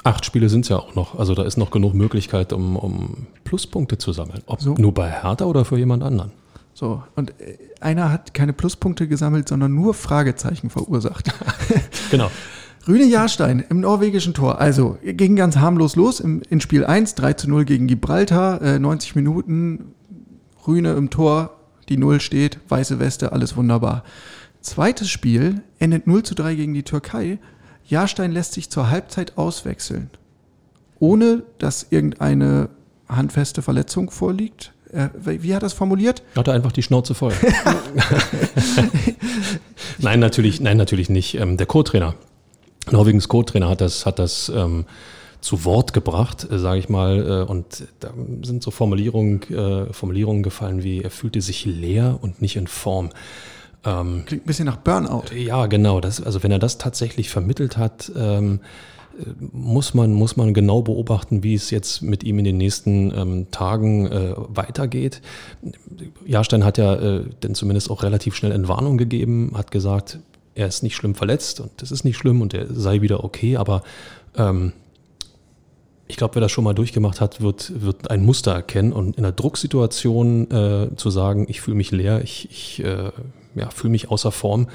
Acht 0.04 0.26
Spiele 0.26 0.50
sind 0.50 0.62
es 0.62 0.70
ja 0.70 0.78
auch 0.78 0.96
noch. 0.96 1.18
Also 1.20 1.36
da 1.36 1.44
ist 1.44 1.58
noch 1.58 1.72
genug 1.72 1.94
Möglichkeit, 1.94 2.54
um, 2.54 2.76
um 2.76 3.28
Pluspunkte 3.44 3.98
zu 3.98 4.14
sammeln. 4.14 4.42
Ob 4.48 4.62
so. 4.62 4.74
nur 4.74 4.94
bei 4.94 5.10
Hertha 5.10 5.46
oder 5.46 5.66
für 5.66 5.78
jemand 5.78 6.04
anderen. 6.04 6.32
So, 6.74 7.04
und 7.16 7.32
äh, 7.42 7.58
einer 7.80 8.12
hat 8.12 8.34
keine 8.34 8.54
Pluspunkte 8.54 9.08
gesammelt, 9.08 9.50
sondern 9.50 9.76
nur 9.76 9.94
Fragezeichen 9.94 10.70
verursacht. 10.70 11.32
genau. 12.12 12.32
Rüne 12.88 13.06
Jahrstein 13.06 13.64
im 13.70 13.80
norwegischen 13.80 14.34
Tor. 14.34 14.60
Also 14.60 14.98
ging 15.04 15.36
ganz 15.36 15.58
harmlos 15.58 15.96
los 15.96 16.20
im, 16.20 16.42
in 16.50 16.62
Spiel 16.62 16.84
1, 16.84 17.14
3 17.16 17.34
zu 17.34 17.50
0 17.50 17.66
gegen 17.66 17.86
Gibraltar, 17.86 18.62
äh, 18.62 18.80
90 18.80 19.16
Minuten, 19.16 19.94
Rüne 20.68 20.94
im 20.94 21.10
Tor, 21.12 21.58
die 21.90 21.98
Null 21.98 22.20
steht, 22.22 22.60
weiße 22.70 23.00
Weste, 23.00 23.32
alles 23.34 23.56
wunderbar. 23.56 24.04
Zweites 24.62 25.10
Spiel 25.10 25.62
endet 25.80 26.08
0 26.08 26.24
zu 26.24 26.36
3 26.36 26.56
gegen 26.56 26.74
die 26.74 26.84
Türkei. 26.84 27.40
Jahrstein 27.86 28.32
lässt 28.32 28.54
sich 28.54 28.70
zur 28.70 28.90
Halbzeit 28.90 29.38
auswechseln, 29.38 30.10
ohne 31.00 31.44
dass 31.58 31.88
irgendeine 31.90 32.70
handfeste 33.08 33.62
Verletzung 33.62 34.12
vorliegt. 34.12 34.74
Äh, 34.92 35.10
wie 35.16 35.54
hat 35.54 35.64
er 35.64 35.68
das 35.68 35.74
formuliert? 35.74 36.22
Hat 36.36 36.48
er 36.48 36.54
einfach 36.54 36.72
die 36.72 36.84
Schnauze 36.84 37.14
voll. 37.14 37.34
nein, 39.98 40.20
natürlich, 40.20 40.62
nein, 40.62 40.78
natürlich 40.78 41.10
nicht. 41.10 41.36
Ähm, 41.36 41.58
der 41.58 41.66
Co-Trainer 41.66 42.16
Norwegens 42.90 43.28
Co-Trainer 43.28 43.70
hat 43.70 43.82
das, 43.82 44.06
hat 44.06 44.20
das 44.20 44.52
ähm, 44.54 44.86
zu 45.40 45.66
Wort 45.66 45.94
gebracht, 45.94 46.48
äh, 46.50 46.58
sage 46.58 46.80
ich 46.80 46.90
mal. 46.90 47.46
Äh, 47.48 47.50
und 47.50 47.84
da 48.00 48.12
sind 48.44 48.64
so 48.64 48.72
Formulierungen, 48.72 49.42
äh, 49.44 49.94
Formulierungen 49.94 50.44
gefallen 50.44 50.84
wie, 50.84 51.02
er 51.02 51.12
fühlte 51.12 51.42
sich 51.42 51.66
leer 51.66 52.18
und 52.22 52.42
nicht 52.42 52.56
in 52.56 52.68
Form. 52.68 53.10
Ähm, 53.84 54.24
Klingt 54.26 54.44
ein 54.44 54.48
bisschen 54.48 54.66
nach 54.66 54.78
Burnout. 54.78 55.34
Ja, 55.36 55.66
genau. 55.66 56.02
Das, 56.02 56.22
also 56.22 56.44
wenn 56.44 56.52
er 56.52 56.60
das 56.60 56.78
tatsächlich 56.78 57.30
vermittelt 57.30 57.78
hat, 57.78 58.12
ähm, 58.16 58.60
muss 59.52 59.94
man, 59.94 60.14
muss 60.14 60.38
man 60.38 60.54
genau 60.54 60.82
beobachten, 60.82 61.44
wie 61.44 61.54
es 61.54 61.70
jetzt 61.70 62.02
mit 62.02 62.24
ihm 62.24 62.40
in 62.40 62.46
den 62.46 62.58
nächsten 62.58 63.12
ähm, 63.16 63.52
Tagen 63.52 64.08
äh, 64.08 64.34
weitergeht. 64.36 65.22
Jahrstein 66.26 66.64
hat 66.64 66.78
ja 66.78 66.96
äh, 66.96 67.26
denn 67.44 67.56
zumindest 67.56 67.90
auch 67.90 68.04
relativ 68.04 68.36
schnell 68.36 68.52
Entwarnung 68.52 68.98
gegeben, 68.98 69.52
hat 69.56 69.72
gesagt, 69.72 70.20
er 70.56 70.68
ist 70.68 70.84
nicht 70.84 70.96
schlimm 70.96 71.16
verletzt 71.16 71.60
und 71.60 71.72
das 71.78 71.92
ist 71.92 72.04
nicht 72.04 72.18
schlimm 72.18 72.42
und 72.42 72.54
er 72.54 72.74
sei 72.74 73.02
wieder 73.02 73.24
okay, 73.24 73.58
aber 73.58 73.84
ähm, 74.36 74.74
ich 76.08 76.18
glaube, 76.18 76.36
wer 76.36 76.42
das 76.42 76.52
schon 76.52 76.66
mal 76.66 76.74
durchgemacht 76.74 77.22
hat, 77.22 77.42
wird, 77.42 77.82
wird 77.82 78.12
ein 78.12 78.26
Muster 78.26 78.52
erkennen 78.52 78.92
und 78.92 79.18
in 79.18 79.24
einer 79.24 79.32
Drucksituation 79.32 80.52
äh, 80.52 80.96
zu 80.96 81.10
sagen, 81.10 81.46
ich 81.48 81.62
fühle 81.62 81.78
mich 81.78 81.92
leer, 81.92 82.22
ich, 82.22 82.50
ich 82.52 82.84
äh, 82.84 83.12
ja, 83.56 83.70
fühle 83.70 83.92
mich 83.92 84.10
außer 84.10 84.32
Form, 84.32 84.68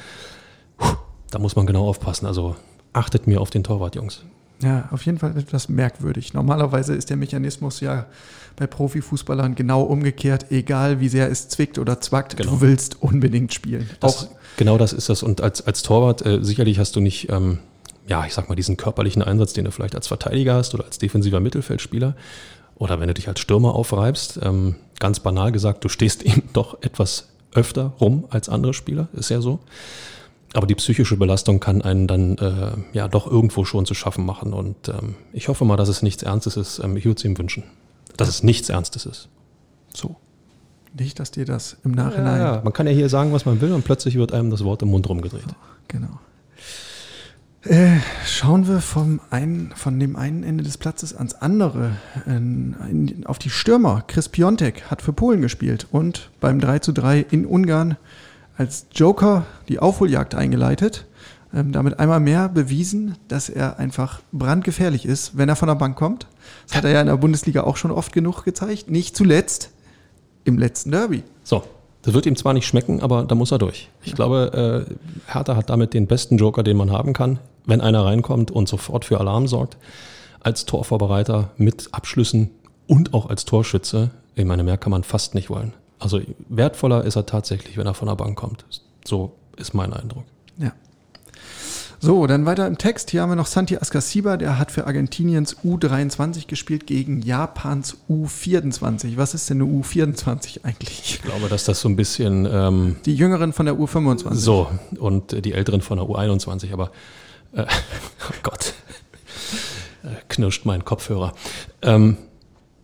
da 1.30 1.38
muss 1.38 1.56
man 1.56 1.66
genau 1.66 1.88
aufpassen. 1.88 2.26
Also 2.26 2.56
achtet 2.92 3.26
mir 3.26 3.40
auf 3.40 3.50
den 3.50 3.64
Torwart, 3.64 3.94
Jungs. 3.94 4.22
Ja, 4.62 4.88
auf 4.90 5.04
jeden 5.04 5.18
Fall 5.18 5.36
etwas 5.36 5.68
merkwürdig. 5.68 6.32
Normalerweise 6.32 6.94
ist 6.94 7.10
der 7.10 7.16
Mechanismus 7.16 7.80
ja 7.80 8.06
bei 8.56 8.66
Profifußballern 8.66 9.54
genau 9.54 9.82
umgekehrt, 9.82 10.50
egal 10.50 10.98
wie 10.98 11.08
sehr 11.08 11.30
es 11.30 11.48
zwickt 11.48 11.78
oder 11.78 12.00
zwackt, 12.00 12.38
genau. 12.38 12.52
du 12.52 12.60
willst 12.62 13.02
unbedingt 13.02 13.52
spielen. 13.52 13.88
Das, 14.00 14.16
Auch 14.16 14.28
genau 14.56 14.78
das 14.78 14.94
ist 14.94 15.10
das. 15.10 15.22
Und 15.22 15.42
als, 15.42 15.66
als 15.66 15.82
Torwart, 15.82 16.24
äh, 16.24 16.42
sicherlich 16.42 16.78
hast 16.78 16.96
du 16.96 17.00
nicht, 17.00 17.28
ähm, 17.28 17.58
ja, 18.08 18.24
ich 18.24 18.32
sag 18.32 18.48
mal, 18.48 18.54
diesen 18.54 18.78
körperlichen 18.78 19.22
Einsatz, 19.22 19.52
den 19.52 19.66
du 19.66 19.72
vielleicht 19.72 19.94
als 19.94 20.06
Verteidiger 20.06 20.54
hast 20.54 20.74
oder 20.74 20.86
als 20.86 20.98
defensiver 20.98 21.40
Mittelfeldspieler. 21.40 22.16
Oder 22.76 22.98
wenn 22.98 23.08
du 23.08 23.14
dich 23.14 23.28
als 23.28 23.40
Stürmer 23.40 23.74
aufreibst, 23.74 24.40
ähm, 24.42 24.76
ganz 24.98 25.20
banal 25.20 25.52
gesagt, 25.52 25.84
du 25.84 25.90
stehst 25.90 26.22
eben 26.24 26.48
doch 26.54 26.82
etwas 26.82 27.28
öfter 27.52 27.92
rum 28.00 28.26
als 28.30 28.48
andere 28.48 28.74
Spieler, 28.74 29.08
ist 29.12 29.30
ja 29.30 29.40
so. 29.40 29.60
Aber 30.54 30.66
die 30.66 30.74
psychische 30.74 31.16
Belastung 31.16 31.60
kann 31.60 31.82
einen 31.82 32.06
dann 32.06 32.38
äh, 32.38 32.72
ja 32.92 33.08
doch 33.08 33.30
irgendwo 33.30 33.64
schon 33.64 33.84
zu 33.84 33.94
schaffen 33.94 34.24
machen. 34.24 34.52
Und 34.52 34.88
ähm, 34.88 35.16
ich 35.32 35.48
hoffe 35.48 35.64
mal, 35.64 35.76
dass 35.76 35.88
es 35.88 36.02
nichts 36.02 36.22
Ernstes 36.22 36.56
ist. 36.56 36.78
Ähm, 36.78 36.96
ich 36.96 37.04
würde 37.04 37.18
es 37.18 37.24
ihm 37.24 37.36
wünschen, 37.36 37.64
dass 38.16 38.28
es 38.28 38.42
nichts 38.42 38.68
Ernstes 38.68 39.04
ist. 39.06 39.28
So. 39.92 40.16
Nicht, 40.98 41.20
dass 41.20 41.30
dir 41.30 41.44
das 41.44 41.76
im 41.84 41.90
Nachhinein. 41.90 42.38
Ja, 42.40 42.54
ja, 42.54 42.60
man 42.62 42.72
kann 42.72 42.86
ja 42.86 42.92
hier 42.92 43.10
sagen, 43.10 43.32
was 43.32 43.44
man 43.44 43.60
will 43.60 43.72
und 43.72 43.84
plötzlich 43.84 44.16
wird 44.16 44.32
einem 44.32 44.50
das 44.50 44.64
Wort 44.64 44.80
im 44.80 44.88
Mund 44.88 45.06
rumgedreht. 45.08 45.44
Genau. 45.88 46.20
Äh, 47.68 47.98
schauen 48.24 48.68
wir 48.68 48.80
vom 48.80 49.20
einen, 49.30 49.72
von 49.74 49.98
dem 49.98 50.14
einen 50.14 50.44
Ende 50.44 50.62
des 50.62 50.78
Platzes 50.78 51.16
ans 51.16 51.34
andere. 51.34 51.96
In, 52.26 52.76
in, 52.88 53.26
auf 53.26 53.38
die 53.38 53.50
Stürmer. 53.50 54.04
Chris 54.06 54.28
Piontek 54.28 54.84
hat 54.90 55.02
für 55.02 55.12
Polen 55.12 55.40
gespielt 55.40 55.86
und 55.90 56.30
beim 56.40 56.60
3 56.60 56.78
zu 56.80 56.92
3 56.92 57.26
in 57.30 57.44
Ungarn 57.44 57.96
als 58.56 58.86
Joker 58.94 59.46
die 59.68 59.80
Aufholjagd 59.80 60.34
eingeleitet. 60.34 61.06
Ähm, 61.54 61.72
damit 61.72 61.98
einmal 61.98 62.20
mehr 62.20 62.48
bewiesen, 62.48 63.16
dass 63.28 63.48
er 63.48 63.78
einfach 63.78 64.20
brandgefährlich 64.32 65.04
ist, 65.04 65.36
wenn 65.36 65.48
er 65.48 65.56
von 65.56 65.68
der 65.68 65.74
Bank 65.74 65.96
kommt. 65.96 66.26
Das 66.68 66.76
hat 66.76 66.84
er 66.84 66.90
ja 66.90 67.00
in 67.00 67.06
der 67.06 67.16
Bundesliga 67.16 67.62
auch 67.62 67.76
schon 67.76 67.90
oft 67.90 68.12
genug 68.12 68.44
gezeigt. 68.44 68.90
Nicht 68.90 69.16
zuletzt 69.16 69.70
im 70.44 70.58
letzten 70.58 70.92
Derby. 70.92 71.24
So, 71.42 71.64
das 72.02 72.14
wird 72.14 72.26
ihm 72.26 72.36
zwar 72.36 72.52
nicht 72.52 72.66
schmecken, 72.66 73.00
aber 73.00 73.24
da 73.24 73.34
muss 73.34 73.50
er 73.50 73.58
durch. 73.58 73.88
Ich 74.04 74.14
glaube, 74.14 74.86
äh, 74.88 75.32
Hertha 75.32 75.56
hat 75.56 75.70
damit 75.70 75.94
den 75.94 76.06
besten 76.06 76.36
Joker, 76.36 76.62
den 76.62 76.76
man 76.76 76.92
haben 76.92 77.12
kann, 77.12 77.40
wenn 77.66 77.80
einer 77.80 78.04
reinkommt 78.04 78.50
und 78.50 78.68
sofort 78.68 79.04
für 79.04 79.20
Alarm 79.20 79.46
sorgt. 79.46 79.76
Als 80.40 80.64
Torvorbereiter 80.64 81.50
mit 81.56 81.88
Abschlüssen 81.92 82.50
und 82.86 83.12
auch 83.14 83.28
als 83.28 83.44
Torschütze. 83.44 84.10
Ich 84.34 84.44
meine, 84.44 84.62
mehr 84.62 84.78
kann 84.78 84.92
man 84.92 85.02
fast 85.02 85.34
nicht 85.34 85.50
wollen. 85.50 85.74
Also 85.98 86.20
wertvoller 86.48 87.04
ist 87.04 87.16
er 87.16 87.26
tatsächlich, 87.26 87.76
wenn 87.76 87.86
er 87.86 87.94
von 87.94 88.08
der 88.08 88.16
Bank 88.16 88.38
kommt. 88.38 88.64
So 89.04 89.32
ist 89.56 89.74
mein 89.74 89.92
Eindruck. 89.92 90.24
Ja. 90.58 90.72
So, 91.98 92.26
dann 92.26 92.44
weiter 92.44 92.66
im 92.66 92.76
Text. 92.76 93.10
Hier 93.10 93.22
haben 93.22 93.30
wir 93.30 93.36
noch 93.36 93.46
Santi 93.46 93.78
Ascasiba, 93.78 94.36
der 94.36 94.58
hat 94.58 94.70
für 94.70 94.86
Argentiniens 94.86 95.56
U23 95.64 96.46
gespielt 96.46 96.86
gegen 96.86 97.22
Japans 97.22 97.96
U24. 98.10 99.16
Was 99.16 99.32
ist 99.32 99.48
denn 99.48 99.62
eine 99.62 99.70
U24 99.70 100.64
eigentlich? 100.64 101.00
Ich 101.04 101.22
glaube, 101.22 101.48
dass 101.48 101.64
das 101.64 101.80
so 101.80 101.88
ein 101.88 101.96
bisschen. 101.96 102.46
Ähm, 102.50 102.96
die 103.06 103.14
Jüngeren 103.14 103.54
von 103.54 103.64
der 103.66 103.76
U25. 103.76 104.34
So, 104.34 104.68
und 104.98 105.44
die 105.44 105.52
Älteren 105.54 105.80
von 105.80 105.98
der 105.98 106.06
U21, 106.06 106.72
aber. 106.72 106.90
Äh, 107.52 107.62
oh 108.28 108.34
Gott. 108.42 108.74
Äh, 110.04 110.08
knirscht 110.28 110.64
mein 110.64 110.84
Kopfhörer. 110.84 111.34
Ähm, 111.82 112.16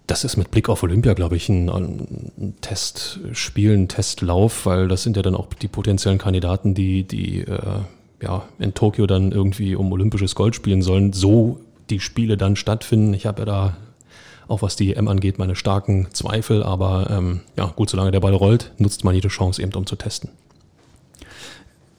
das 0.07 0.25
ist 0.25 0.37
mit 0.37 0.50
Blick 0.50 0.69
auf 0.69 0.83
Olympia, 0.83 1.14
glaube 1.14 1.37
ich, 1.37 1.49
ein, 1.49 2.54
Testspiel, 2.61 3.73
ein 3.73 3.88
Testlauf, 3.88 4.66
weil 4.66 4.88
das 4.88 5.04
sind 5.04 5.16
ja 5.16 5.23
dann 5.23 5.35
auch 5.35 5.47
die 5.54 5.69
potenziellen 5.69 6.19
Kandidaten, 6.19 6.75
die, 6.75 7.04
die 7.04 7.40
äh, 7.40 7.81
ja, 8.21 8.42
in 8.59 8.75
Tokio 8.75 9.07
dann 9.07 9.33
irgendwie 9.33 9.75
um 9.75 9.90
olympisches 9.92 10.35
Gold 10.35 10.54
spielen 10.54 10.83
sollen, 10.83 11.12
so 11.12 11.61
die 11.88 12.00
Spiele 12.00 12.37
dann 12.37 12.57
stattfinden. 12.57 13.14
Ich 13.14 13.26
habe 13.26 13.40
ja 13.40 13.45
da 13.47 13.76
auch 14.49 14.62
was 14.62 14.76
die 14.76 14.95
EM 14.95 15.09
angeht, 15.09 15.38
meine 15.38 15.57
starken 15.57 16.09
Zweifel, 16.12 16.62
aber 16.62 17.09
ähm, 17.11 17.40
ja, 17.57 17.66
gut, 17.66 17.88
solange 17.88 18.11
der 18.11 18.21
Ball 18.21 18.35
rollt, 18.35 18.73
nutzt 18.78 19.04
man 19.04 19.14
jede 19.14 19.28
Chance 19.28 19.62
eben, 19.62 19.73
um 19.75 19.87
zu 19.87 19.97
testen. 19.97 20.31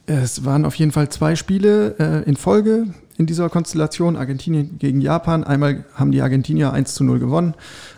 Es 0.05 0.43
waren 0.43 0.65
auf 0.65 0.75
jeden 0.75 0.91
Fall 0.91 1.09
zwei 1.09 1.35
Spiele 1.35 1.95
äh, 1.97 2.29
in 2.29 2.35
Folge 2.35 2.87
in 3.17 3.25
dieser 3.25 3.49
Konstellation. 3.49 4.17
Argentinien 4.17 4.77
gegen 4.77 4.99
Japan. 4.99 5.43
Einmal 5.43 5.85
haben 5.93 6.11
die 6.11 6.21
Argentinier 6.21 6.73
1 6.73 6.95
zu 6.95 7.03
0 7.03 7.19
gewonnen, 7.19 7.53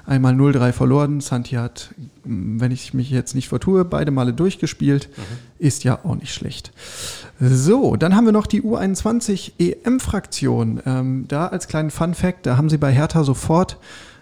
einmal 0.05 0.33
0-3 0.33 0.71
verloren. 0.71 1.21
Santi 1.21 1.55
hat, 1.55 1.95
wenn 2.23 2.71
ich 2.71 2.93
mich 2.93 3.09
jetzt 3.09 3.33
nicht 3.33 3.47
vertue, 3.47 3.85
beide 3.85 4.11
Male 4.11 4.33
durchgespielt. 4.33 5.09
Mhm. 5.15 5.21
Ist 5.57 5.83
ja 5.83 5.99
auch 6.03 6.15
nicht 6.15 6.33
schlecht. 6.33 6.71
So, 7.39 7.95
dann 7.95 8.15
haben 8.15 8.25
wir 8.25 8.33
noch 8.33 8.47
die 8.47 8.61
U21 8.61 9.53
EM-Fraktion. 9.57 10.81
Ähm, 10.85 11.25
da 11.27 11.47
als 11.47 11.67
kleinen 11.67 11.91
Fun-Fact, 11.91 12.45
da 12.45 12.57
haben 12.57 12.69
sie 12.69 12.77
bei 12.77 12.91
Hertha 12.91 13.23
sofort 13.23 13.77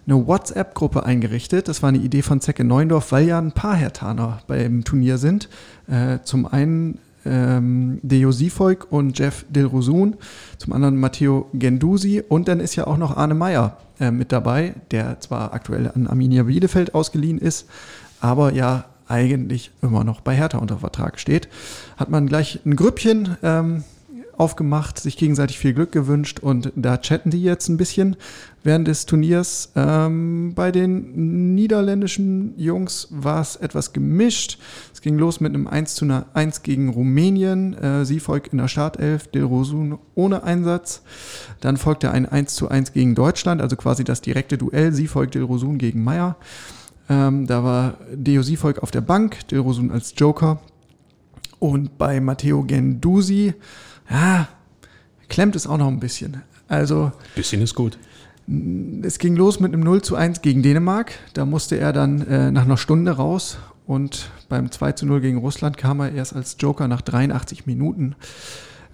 eine 0.06 0.28
WhatsApp-Gruppe 0.28 1.06
eingerichtet. 1.06 1.68
Das 1.68 1.82
war 1.82 1.90
eine 1.90 2.00
Idee 2.00 2.22
von 2.22 2.42
Zecke 2.42 2.63
Neundorf, 2.63 3.12
weil 3.12 3.28
ja 3.28 3.40
ein 3.40 3.52
paar 3.52 3.75
Hertaner 3.75 4.42
beim 4.48 4.84
Turnier 4.84 5.18
sind. 5.18 5.50
Äh, 5.88 6.20
zum 6.24 6.46
einen 6.46 7.00
ähm, 7.25 8.00
Deo 8.01 8.32
Sifolk 8.32 8.88
und 8.89 9.18
Jeff 9.18 9.46
Dilrosun, 9.50 10.15
zum 10.58 10.74
anderen 10.74 10.98
Matteo 10.98 11.50
Gendusi 11.53 12.24
und 12.27 12.48
dann 12.48 12.60
ist 12.60 12.75
ja 12.75 12.88
auch 12.88 12.98
noch 12.98 13.18
Arne 13.18 13.34
Meyer 13.34 13.77
äh, 14.00 14.12
mit 14.12 14.32
dabei, 14.32 14.75
der 14.92 15.20
zwar 15.20 15.53
aktuell 15.53 15.92
an 15.94 16.08
Arminia 16.08 16.44
Bielefeld 16.44 16.94
ausgeliehen 16.96 17.38
ist, 17.38 17.68
aber 18.20 18.53
ja 18.53 18.86
eigentlich 19.08 19.72
immer 19.82 20.03
noch 20.03 20.22
bei 20.22 20.36
Hertha 20.36 20.58
unter 20.58 20.77
Vertrag 20.77 21.20
steht. 21.20 21.50
Hat 21.98 22.10
man 22.10 22.27
gleich 22.27 22.60
ein 22.65 22.75
Grüppchen 22.75 23.38
ähm, 23.44 23.84
aufgemacht, 24.38 25.00
sich 25.00 25.18
gegenseitig 25.18 25.60
viel 25.60 25.74
Glück 25.74 25.92
gewünscht 25.92 26.40
und 26.40 26.72
da 26.75 26.98
chatten 26.98 27.30
die 27.30 27.44
jetzt 27.44 27.70
ein 27.70 27.78
bisschen 27.78 28.16
während 28.63 28.88
des 28.88 29.06
Turniers. 29.06 29.72
Ähm, 29.75 30.54
bei 30.56 30.72
den 30.72 31.54
niederländischen 31.56 32.58
Jungs 32.58 33.08
war 33.12 33.42
es 33.42 33.56
etwas 33.56 33.94
gemischt. 33.94 34.58
Es 34.94 35.02
ging 35.02 35.18
los 35.18 35.40
mit 35.40 35.54
einem 35.54 35.68
1 35.68 35.96
zu 35.96 36.25
1 36.34 36.63
gegen 36.63 36.90
Rumänien. 36.90 37.74
Äh, 37.74 38.06
sie 38.06 38.20
folgt 38.20 38.54
in 38.54 38.58
der 38.58 38.68
Startelf, 38.68 39.28
Dilrosun 39.28 40.00
ohne 40.16 40.44
Einsatz. 40.44 41.02
Dann 41.60 41.78
folgte 41.78 42.12
ein 42.12 42.25
1 42.25 42.56
zu 42.56 42.70
1 42.70 42.94
gegen 42.94 43.16
Deutschland, 43.16 43.62
also 43.62 43.75
quasi 43.75 44.04
das 44.04 44.22
direkte 44.22 44.58
Duell. 44.58 44.94
Sie 44.94 45.08
folgt 45.08 45.36
Dilrosun 45.36 45.78
gegen 45.78 46.04
Meyer. 46.04 46.38
Ähm, 47.10 47.48
da 47.48 47.63
war 47.63 47.98
Deo 48.13 48.42
Siefolk 48.42 48.80
auf 48.80 48.92
der 48.92 49.02
Bank, 49.02 49.48
Dilrosun 49.50 49.92
als 49.92 50.13
Joker. 50.18 50.60
Und 51.60 51.98
bei 51.98 52.20
Matteo 52.20 52.63
Gendusi 52.63 53.54
ja, 54.10 54.48
klemmt 55.29 55.55
es 55.55 55.67
auch 55.67 55.77
noch 55.77 55.88
ein 55.88 56.00
bisschen. 56.00 56.41
Also. 56.67 57.12
Bisschen 57.36 57.62
ist 57.62 57.75
gut. 57.75 57.98
Es 59.03 59.19
ging 59.19 59.36
los 59.36 59.60
mit 59.60 59.74
einem 59.74 59.83
0 59.83 60.01
zu 60.01 60.15
1 60.15 60.41
gegen 60.41 60.63
Dänemark. 60.63 61.13
Da 61.33 61.45
musste 61.45 61.77
er 61.77 61.93
dann 61.93 62.27
äh, 62.27 62.51
nach 62.51 62.63
einer 62.63 62.77
Stunde 62.77 63.12
raus. 63.12 63.57
Und 63.86 64.29
beim 64.50 64.72
2 64.72 64.93
zu 64.93 65.05
0 65.05 65.22
gegen 65.22 65.38
Russland 65.38 65.77
kam 65.77 66.00
er 66.00 66.12
erst 66.12 66.36
als 66.36 66.57
Joker 66.60 66.88
nach 66.88 67.01
83 67.01 67.65
Minuten. 67.65 68.15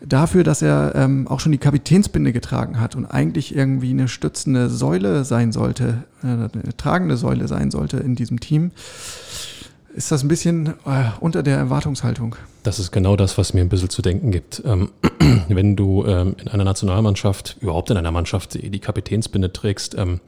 Dafür, 0.01 0.43
dass 0.43 0.61
er 0.61 0.93
ähm, 0.95 1.27
auch 1.27 1.39
schon 1.39 1.51
die 1.51 1.57
Kapitänsbinde 1.57 2.31
getragen 2.31 2.79
hat 2.79 2.95
und 2.95 3.05
eigentlich 3.05 3.53
irgendwie 3.53 3.89
eine 3.89 4.07
stützende 4.07 4.69
Säule 4.69 5.25
sein 5.25 5.51
sollte, 5.51 6.05
äh, 6.23 6.27
eine 6.27 6.77
tragende 6.77 7.17
Säule 7.17 7.47
sein 7.47 7.69
sollte 7.69 7.97
in 7.97 8.15
diesem 8.15 8.39
Team, 8.39 8.71
ist 9.99 10.13
das 10.13 10.23
ein 10.23 10.29
bisschen 10.29 10.75
äh, 10.85 11.09
unter 11.19 11.43
der 11.43 11.57
Erwartungshaltung. 11.57 12.37
Das 12.63 12.79
ist 12.79 12.91
genau 12.91 13.17
das, 13.17 13.37
was 13.37 13.53
mir 13.53 13.59
ein 13.59 13.67
bisschen 13.67 13.89
zu 13.89 14.01
denken 14.01 14.31
gibt. 14.31 14.63
Ähm, 14.65 14.91
wenn 15.49 15.75
du 15.75 16.05
ähm, 16.05 16.37
in 16.39 16.47
einer 16.47 16.63
Nationalmannschaft, 16.63 17.57
überhaupt 17.59 17.89
in 17.89 17.97
einer 17.97 18.11
Mannschaft, 18.11 18.53
die 18.53 18.79
Kapitänsbinde 18.79 19.51
trägst, 19.51 19.95
ähm, 19.97 20.21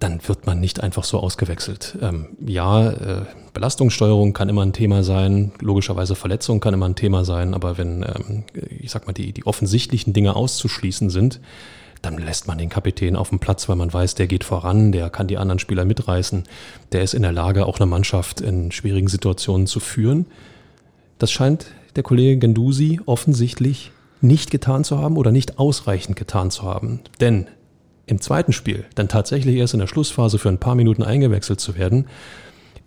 dann 0.00 0.20
wird 0.28 0.44
man 0.44 0.60
nicht 0.60 0.82
einfach 0.82 1.04
so 1.04 1.18
ausgewechselt. 1.20 1.96
Ähm, 2.02 2.36
ja, 2.44 2.90
äh, 2.90 3.22
Belastungssteuerung 3.54 4.34
kann 4.34 4.50
immer 4.50 4.66
ein 4.66 4.74
Thema 4.74 5.02
sein, 5.02 5.52
logischerweise 5.60 6.14
Verletzung 6.14 6.60
kann 6.60 6.74
immer 6.74 6.90
ein 6.90 6.94
Thema 6.94 7.24
sein, 7.24 7.54
aber 7.54 7.78
wenn, 7.78 8.02
ähm, 8.02 8.44
ich 8.68 8.90
sag 8.90 9.06
mal, 9.06 9.14
die, 9.14 9.32
die 9.32 9.46
offensichtlichen 9.46 10.12
Dinge 10.12 10.36
auszuschließen 10.36 11.08
sind, 11.08 11.40
dann 12.02 12.18
lässt 12.18 12.48
man 12.48 12.58
den 12.58 12.68
Kapitän 12.68 13.16
auf 13.16 13.28
dem 13.28 13.38
Platz, 13.38 13.68
weil 13.68 13.76
man 13.76 13.92
weiß, 13.92 14.16
der 14.16 14.26
geht 14.26 14.44
voran, 14.44 14.92
der 14.92 15.08
kann 15.08 15.28
die 15.28 15.38
anderen 15.38 15.60
Spieler 15.60 15.84
mitreißen, 15.84 16.44
der 16.90 17.02
ist 17.02 17.14
in 17.14 17.22
der 17.22 17.32
Lage, 17.32 17.66
auch 17.66 17.78
eine 17.78 17.86
Mannschaft 17.86 18.40
in 18.40 18.72
schwierigen 18.72 19.08
Situationen 19.08 19.66
zu 19.66 19.80
führen. 19.80 20.26
Das 21.18 21.30
scheint 21.30 21.66
der 21.94 22.02
Kollege 22.02 22.38
Gendusi 22.38 23.00
offensichtlich 23.06 23.92
nicht 24.20 24.50
getan 24.50 24.84
zu 24.84 24.98
haben 24.98 25.16
oder 25.16 25.32
nicht 25.32 25.58
ausreichend 25.58 26.16
getan 26.16 26.50
zu 26.50 26.64
haben. 26.64 27.00
Denn 27.20 27.46
im 28.06 28.20
zweiten 28.20 28.52
Spiel 28.52 28.84
dann 28.94 29.08
tatsächlich 29.08 29.56
erst 29.56 29.74
in 29.74 29.80
der 29.80 29.86
Schlussphase 29.86 30.38
für 30.38 30.48
ein 30.48 30.58
paar 30.58 30.74
Minuten 30.74 31.02
eingewechselt 31.02 31.60
zu 31.60 31.76
werden, 31.76 32.06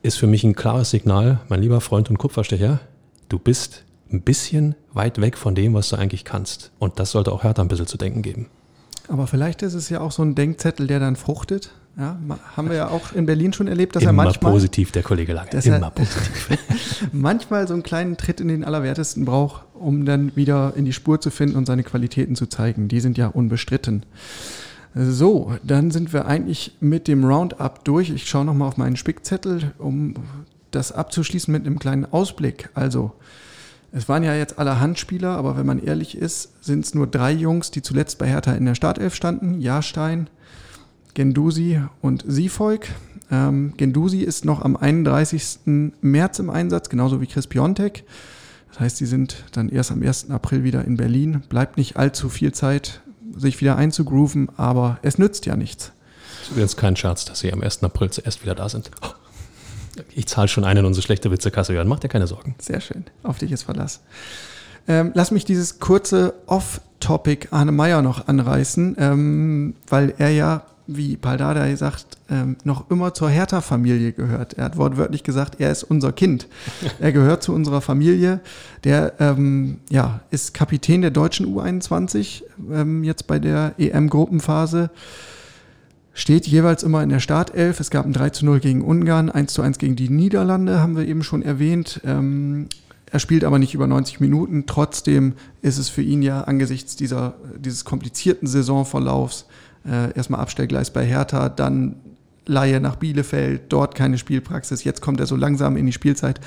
ist 0.02 0.18
für 0.18 0.28
mich 0.28 0.44
ein 0.44 0.56
klares 0.56 0.90
Signal, 0.90 1.40
mein 1.48 1.62
lieber 1.62 1.82
Freund 1.82 2.10
und 2.10 2.18
Kupferstecher, 2.18 2.80
du 3.30 3.40
bist 3.40 3.86
ein 4.12 4.22
bisschen 4.22 4.76
weit 4.94 5.20
weg 5.20 5.38
von 5.38 5.56
dem, 5.56 5.74
was 5.74 5.90
du 5.90 5.96
eigentlich 5.96 6.26
kannst. 6.26 6.72
Und 6.80 7.00
das 7.00 7.12
sollte 7.12 7.32
auch 7.32 7.44
Hertha 7.44 7.62
ein 7.62 7.68
bisschen 7.68 7.88
zu 7.88 7.98
denken 7.98 8.22
geben. 8.22 8.48
Aber 9.08 9.28
vielleicht 9.28 9.62
ist 9.62 9.74
es 9.74 9.90
ja 9.90 10.02
auch 10.02 10.12
so 10.12 10.24
ein 10.24 10.36
Denkzettel, 10.36 10.88
der 10.88 11.00
dann 11.00 11.16
fruchtet. 11.16 11.72
Ja, 11.98 12.18
haben 12.58 12.70
wir 12.70 12.76
ja 12.76 12.90
auch 12.90 13.14
in 13.14 13.26
Berlin 13.26 13.54
schon 13.54 13.68
erlebt, 13.68 13.96
dass 13.96 14.04
Immer 14.04 14.12
er 14.12 14.26
manchmal. 14.26 14.52
positiv, 14.52 14.92
der 14.92 15.02
Kollege 15.02 15.32
Lange. 15.32 15.50
Immer 15.64 15.92
positiv. 15.92 16.58
manchmal 17.14 17.68
so 17.70 17.74
einen 17.74 17.84
kleinen 17.84 18.18
Tritt 18.18 18.42
in 18.42 18.50
den 18.50 18.66
Allerwertesten 18.66 19.24
braucht, 19.24 19.64
um 19.74 20.06
dann 20.06 20.36
wieder 20.36 20.74
in 20.76 20.84
die 20.84 20.92
Spur 20.92 21.22
zu 21.22 21.30
finden 21.30 21.56
und 21.56 21.66
seine 21.66 21.84
Qualitäten 21.84 22.36
zu 22.36 22.48
zeigen. 22.48 22.90
Die 22.90 23.00
sind 23.00 23.18
ja 23.18 23.28
unbestritten. 23.28 24.04
So, 24.94 25.54
dann 25.64 25.92
sind 25.92 26.12
wir 26.12 26.26
eigentlich 26.26 26.76
mit 26.82 27.08
dem 27.08 27.24
Roundup 27.24 27.86
durch. 27.86 28.10
Ich 28.10 28.28
schaue 28.28 28.46
nochmal 28.46 28.68
auf 28.68 28.78
meinen 28.78 28.98
Spickzettel, 28.98 29.72
um 29.78 30.16
das 30.72 30.92
abzuschließen 30.92 31.52
mit 31.52 31.66
einem 31.66 31.80
kleinen 31.80 32.06
Ausblick. 32.06 32.70
Also, 32.74 33.14
es 33.96 34.10
waren 34.10 34.24
ja 34.24 34.36
jetzt 34.36 34.60
alle 34.60 34.82
Handspieler, 34.82 35.38
aber 35.38 35.56
wenn 35.56 35.66
man 35.66 35.82
ehrlich 35.82 36.18
ist, 36.18 36.62
sind 36.62 36.84
es 36.84 36.94
nur 36.94 37.08
drei 37.08 37.32
Jungs, 37.32 37.72
die 37.72 37.82
zuletzt 37.82 38.18
bei 38.18 38.28
Hertha 38.28 38.52
in 38.52 38.66
der 38.66 38.76
Startelf 38.76 39.16
standen. 39.16 39.62
Jahrstein, 39.62 40.30
Gendusi 41.14 41.80
und 42.02 42.26
Siefolk. 42.28 42.90
Ähm, 43.32 43.74
Gendusi 43.78 44.20
ist 44.20 44.44
noch 44.44 44.62
am 44.62 44.76
31. 44.76 45.92
März 46.02 46.40
im 46.40 46.50
Einsatz, 46.50 46.90
genauso 46.90 47.22
wie 47.22 47.28
Chris 47.28 47.48
Piontek. 47.48 48.04
Das 48.68 48.82
heißt, 48.82 48.98
sie 48.98 49.06
sind 49.06 49.46
dann 49.54 49.70
erst 49.70 49.94
am 49.94 50.04
1. 50.04 50.30
April 50.30 50.66
wieder 50.66 50.84
in 50.84 50.98
Berlin. 50.98 51.44
Bleibt 51.48 51.78
nicht 51.78 51.96
allzu 51.96 52.28
viel 52.28 52.52
Zeit, 52.52 53.00
sich 53.38 53.62
wieder 53.62 53.78
einzugrooven, 53.78 54.50
aber 54.58 55.00
es 55.04 55.18
nützt 55.18 55.46
ja 55.46 55.56
nichts. 55.56 55.94
Es 56.42 56.48
ist 56.48 56.52
übrigens 56.52 56.76
kein 56.76 56.98
Scherz, 56.98 57.24
dass 57.24 57.40
sie 57.40 57.54
am 57.54 57.62
1. 57.62 57.82
April 57.84 58.10
zuerst 58.10 58.44
wieder 58.44 58.56
da 58.56 58.68
sind. 58.68 58.92
Ich 60.16 60.28
zahle 60.28 60.48
schon 60.48 60.64
einen 60.64 60.82
in 60.82 60.86
unsere 60.86 61.04
schlechte 61.04 61.32
Witzekasse, 61.32 61.74
Jörn. 61.74 61.88
Mach 61.88 62.00
dir 62.00 62.10
keine 62.10 62.28
Sorgen. 62.28 62.56
Sehr 62.60 62.82
schön. 62.82 63.06
Auf 63.24 63.38
dich 63.38 63.52
ist 63.52 63.64
Verlass. 63.64 64.02
Ähm, 64.88 65.12
lass 65.14 65.32
mich 65.32 65.46
dieses 65.46 65.80
kurze 65.80 66.34
Off-Topic 66.46 67.48
Arne 67.52 67.72
Meyer 67.72 68.02
noch 68.02 68.28
anreißen, 68.28 68.96
ähm, 69.00 69.76
weil 69.88 70.14
er 70.18 70.30
ja, 70.30 70.64
wie 70.88 71.18
Paul 71.18 71.38
Dardai 71.38 71.76
sagt, 71.76 72.06
ähm, 72.30 72.58
noch 72.64 72.92
immer 72.92 73.16
zur 73.16 73.30
Hertha-Familie 73.30 74.12
gehört. 74.12 74.54
Er 74.54 74.66
hat 74.66 74.78
wortwörtlich 74.78 75.24
gesagt, 75.24 75.60
er 75.60 75.72
ist 75.72 75.84
unser 75.84 76.12
Kind. 76.12 76.48
er 77.00 77.12
gehört 77.12 77.42
zu 77.42 77.54
unserer 77.54 77.82
Familie. 77.82 78.42
Der 78.84 79.14
ähm, 79.20 79.80
ja, 79.90 80.22
ist 80.30 80.54
Kapitän 80.54 81.02
der 81.02 81.12
deutschen 81.12 81.48
U21, 81.48 82.44
ähm, 82.72 83.04
jetzt 83.04 83.26
bei 83.26 83.40
der 83.40 83.74
EM-Gruppenphase 83.80 84.92
steht 86.16 86.48
jeweils 86.48 86.82
immer 86.82 87.04
in 87.04 87.10
der 87.10 87.20
Startelf. 87.20 87.80
Es 87.80 87.92
gab 87.92 88.06
ein 88.06 88.14
3 88.14 88.32
zu 88.32 88.46
0 88.46 88.60
gegen 88.62 88.82
Ungarn, 88.82 89.30
1 89.30 89.54
zu 89.54 89.62
1 89.62 89.78
gegen 89.78 89.96
die 89.96 90.10
Niederlande, 90.10 90.80
haben 90.80 90.98
wir 90.98 91.06
eben 91.06 91.22
schon 91.22 91.44
erwähnt. 91.44 92.02
Ähm, 92.04 92.70
er 93.12 93.20
spielt 93.20 93.44
aber 93.44 93.60
nicht 93.60 93.76
über 93.76 93.86
90 93.86 94.22
Minuten. 94.22 94.66
Trotzdem 94.66 95.34
ist 95.62 95.78
es 95.78 95.90
für 95.90 96.02
ihn 96.02 96.24
ja 96.24 96.42
angesichts 96.46 96.96
dieser, 96.96 97.36
dieses 97.60 97.86
komplizierten 97.86 98.48
Saisonverlaufs 98.48 99.46
äh, 99.86 100.14
erstmal 100.16 100.40
Abstellgleis 100.40 100.90
bei 100.90 101.06
Hertha, 101.06 101.50
dann 101.50 101.98
Laie 102.48 102.80
nach 102.80 102.96
Bielefeld, 102.96 103.64
dort 103.70 103.96
keine 103.96 104.18
Spielpraxis. 104.18 104.84
Jetzt 104.84 105.02
kommt 105.02 105.20
er 105.20 105.26
so 105.26 105.36
langsam 105.36 105.78
in 105.78 105.86
die 105.88 105.92
Spielzeit, 105.92 106.40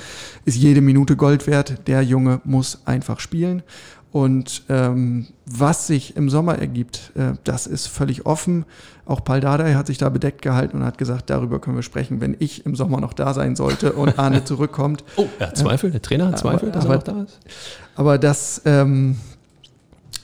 ist 0.45 0.57
jede 0.57 0.81
Minute 0.81 1.17
Gold 1.17 1.47
wert. 1.47 1.89
Der 1.89 2.03
Junge 2.03 2.41
muss 2.45 2.87
einfach 2.87 3.19
spielen. 3.19 3.63
Und 4.11 4.63
ähm, 4.71 5.27
was 5.45 5.87
sich 5.87 6.17
im 6.17 6.31
Sommer 6.31 6.59
ergibt, 6.59 7.13
äh, 7.15 7.33
das 7.45 7.67
ist 7.67 7.89
völlig 7.89 8.25
offen. 8.25 8.65
Auch 9.05 9.23
Paul 9.23 9.41
Dardai 9.41 9.75
hat 9.75 9.87
sich 9.87 9.99
da 9.99 10.09
bedeckt 10.09 10.41
gehalten 10.41 10.79
und 10.79 10.85
hat 10.85 10.97
gesagt, 10.97 11.29
darüber 11.29 11.59
können 11.59 11.77
wir 11.77 11.83
sprechen, 11.83 12.21
wenn 12.21 12.35
ich 12.39 12.65
im 12.65 12.75
Sommer 12.75 13.01
noch 13.01 13.13
da 13.13 13.35
sein 13.35 13.55
sollte 13.55 13.93
und 13.93 14.19
Arne 14.21 14.45
zurückkommt. 14.45 15.05
Oh, 15.17 15.27
er 15.39 15.49
hat 15.49 15.59
Zweifel, 15.59 15.91
der 15.91 16.01
Trainer 16.01 16.29
hat 16.29 16.39
Zweifel, 16.39 16.71
aber, 16.71 16.79
dass 16.79 16.85
er 16.87 16.95
noch 16.95 17.03
da 17.03 17.23
ist. 17.23 17.41
Aber 17.97 18.19
dass 18.19 18.63
ähm, 18.65 19.19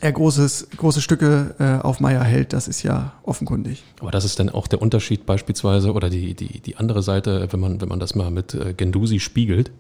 er 0.00 0.12
großes, 0.12 0.68
große 0.76 1.02
Stücke 1.02 1.54
äh, 1.58 1.84
auf 1.84 2.00
Meier 2.00 2.24
hält, 2.24 2.54
das 2.54 2.68
ist 2.68 2.82
ja 2.82 3.12
offenkundig. 3.22 3.82
Aber 4.00 4.10
das 4.10 4.24
ist 4.24 4.38
dann 4.38 4.48
auch 4.48 4.66
der 4.66 4.80
Unterschied 4.80 5.26
beispielsweise 5.26 5.92
oder 5.92 6.08
die, 6.08 6.34
die, 6.34 6.60
die 6.60 6.76
andere 6.76 7.02
Seite, 7.02 7.48
wenn 7.50 7.60
man, 7.60 7.80
wenn 7.82 7.88
man 7.88 8.00
das 8.00 8.14
mal 8.14 8.30
mit 8.30 8.54
äh, 8.54 8.72
Gendusi 8.72 9.20
spiegelt. 9.20 9.70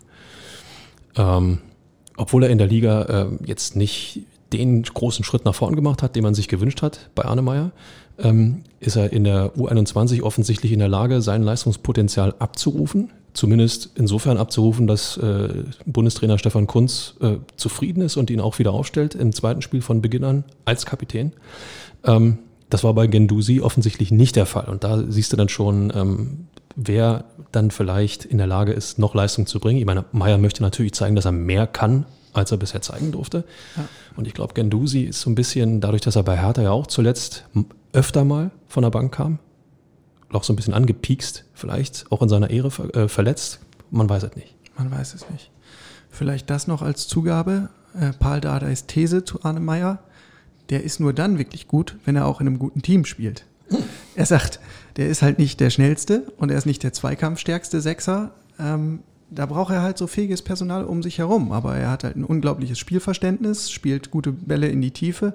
Ähm, 1.16 1.58
obwohl 2.16 2.44
er 2.44 2.50
in 2.50 2.58
der 2.58 2.66
Liga 2.66 3.02
äh, 3.02 3.26
jetzt 3.44 3.76
nicht 3.76 4.20
den 4.52 4.82
großen 4.82 5.24
Schritt 5.24 5.44
nach 5.44 5.54
vorn 5.54 5.74
gemacht 5.74 6.02
hat, 6.02 6.16
den 6.16 6.22
man 6.22 6.34
sich 6.34 6.48
gewünscht 6.48 6.82
hat 6.82 7.10
bei 7.14 7.24
Arnemeyer, 7.24 7.72
ähm, 8.18 8.62
ist 8.80 8.96
er 8.96 9.12
in 9.12 9.24
der 9.24 9.52
U21 9.56 10.22
offensichtlich 10.22 10.72
in 10.72 10.78
der 10.78 10.88
Lage, 10.88 11.20
sein 11.22 11.42
Leistungspotenzial 11.42 12.34
abzurufen. 12.38 13.10
Zumindest 13.32 13.90
insofern 13.96 14.36
abzurufen, 14.36 14.86
dass 14.86 15.16
äh, 15.16 15.64
Bundestrainer 15.86 16.38
Stefan 16.38 16.68
Kunz 16.68 17.14
äh, 17.20 17.38
zufrieden 17.56 18.00
ist 18.02 18.16
und 18.16 18.30
ihn 18.30 18.40
auch 18.40 18.60
wieder 18.60 18.72
aufstellt 18.72 19.16
im 19.16 19.32
zweiten 19.32 19.60
Spiel 19.60 19.82
von 19.82 20.00
Beginn 20.00 20.22
an 20.22 20.44
als 20.64 20.86
Kapitän. 20.86 21.32
Ähm, 22.04 22.38
das 22.70 22.84
war 22.84 22.94
bei 22.94 23.08
Gendusi 23.08 23.60
offensichtlich 23.60 24.12
nicht 24.12 24.36
der 24.36 24.46
Fall. 24.46 24.66
Und 24.66 24.84
da 24.84 25.02
siehst 25.08 25.32
du 25.32 25.36
dann 25.36 25.48
schon, 25.48 25.92
ähm, 25.96 26.46
wer 26.76 27.24
dann 27.52 27.70
vielleicht 27.70 28.24
in 28.24 28.38
der 28.38 28.46
Lage 28.46 28.72
ist, 28.72 28.98
noch 28.98 29.14
Leistung 29.14 29.46
zu 29.46 29.60
bringen. 29.60 29.78
Ich 29.78 29.86
meine, 29.86 30.04
Meier 30.12 30.38
möchte 30.38 30.62
natürlich 30.62 30.92
zeigen, 30.94 31.14
dass 31.14 31.24
er 31.24 31.32
mehr 31.32 31.66
kann, 31.66 32.06
als 32.32 32.50
er 32.50 32.56
bisher 32.58 32.82
zeigen 32.82 33.12
durfte. 33.12 33.44
Ja. 33.76 33.84
Und 34.16 34.26
ich 34.26 34.34
glaube, 34.34 34.54
Gendusi 34.54 35.02
ist 35.02 35.20
so 35.20 35.30
ein 35.30 35.34
bisschen, 35.34 35.80
dadurch, 35.80 36.02
dass 36.02 36.16
er 36.16 36.22
bei 36.22 36.36
Hertha 36.36 36.62
ja 36.62 36.70
auch 36.72 36.86
zuletzt 36.86 37.44
öfter 37.92 38.24
mal 38.24 38.50
von 38.68 38.82
der 38.82 38.90
Bank 38.90 39.14
kam, 39.14 39.38
auch 40.32 40.44
so 40.44 40.52
ein 40.52 40.56
bisschen 40.56 40.74
angepiekst, 40.74 41.44
vielleicht 41.54 42.10
auch 42.10 42.22
in 42.22 42.28
seiner 42.28 42.50
Ehre 42.50 42.68
äh, 42.94 43.08
verletzt. 43.08 43.60
Man 43.90 44.08
weiß 44.08 44.24
es 44.24 44.34
nicht. 44.34 44.54
Man 44.76 44.90
weiß 44.90 45.14
es 45.14 45.30
nicht. 45.30 45.50
Vielleicht 46.10 46.50
das 46.50 46.66
noch 46.66 46.82
als 46.82 47.06
Zugabe. 47.06 47.68
Äh, 47.98 48.12
Paul 48.18 48.40
Dardais 48.40 48.86
These 48.86 49.24
zu 49.24 49.44
Arne 49.44 49.60
Meyer. 49.60 50.00
Der 50.70 50.82
ist 50.82 50.98
nur 50.98 51.12
dann 51.12 51.38
wirklich 51.38 51.68
gut, 51.68 51.96
wenn 52.04 52.16
er 52.16 52.26
auch 52.26 52.40
in 52.40 52.48
einem 52.48 52.58
guten 52.58 52.82
Team 52.82 53.04
spielt. 53.04 53.44
Er 54.16 54.26
sagt, 54.26 54.60
der 54.96 55.08
ist 55.08 55.22
halt 55.22 55.38
nicht 55.38 55.60
der 55.60 55.70
schnellste 55.70 56.32
und 56.36 56.50
er 56.50 56.58
ist 56.58 56.66
nicht 56.66 56.82
der 56.82 56.92
zweikampfstärkste 56.92 57.80
Sechser. 57.80 58.32
Ähm, 58.58 59.00
da 59.30 59.46
braucht 59.46 59.72
er 59.72 59.82
halt 59.82 59.98
so 59.98 60.06
fähiges 60.06 60.42
Personal 60.42 60.84
um 60.84 61.02
sich 61.02 61.18
herum. 61.18 61.52
Aber 61.52 61.76
er 61.76 61.90
hat 61.90 62.04
halt 62.04 62.16
ein 62.16 62.24
unglaubliches 62.24 62.78
Spielverständnis, 62.78 63.70
spielt 63.70 64.10
gute 64.10 64.32
Bälle 64.32 64.68
in 64.68 64.80
die 64.80 64.92
Tiefe. 64.92 65.34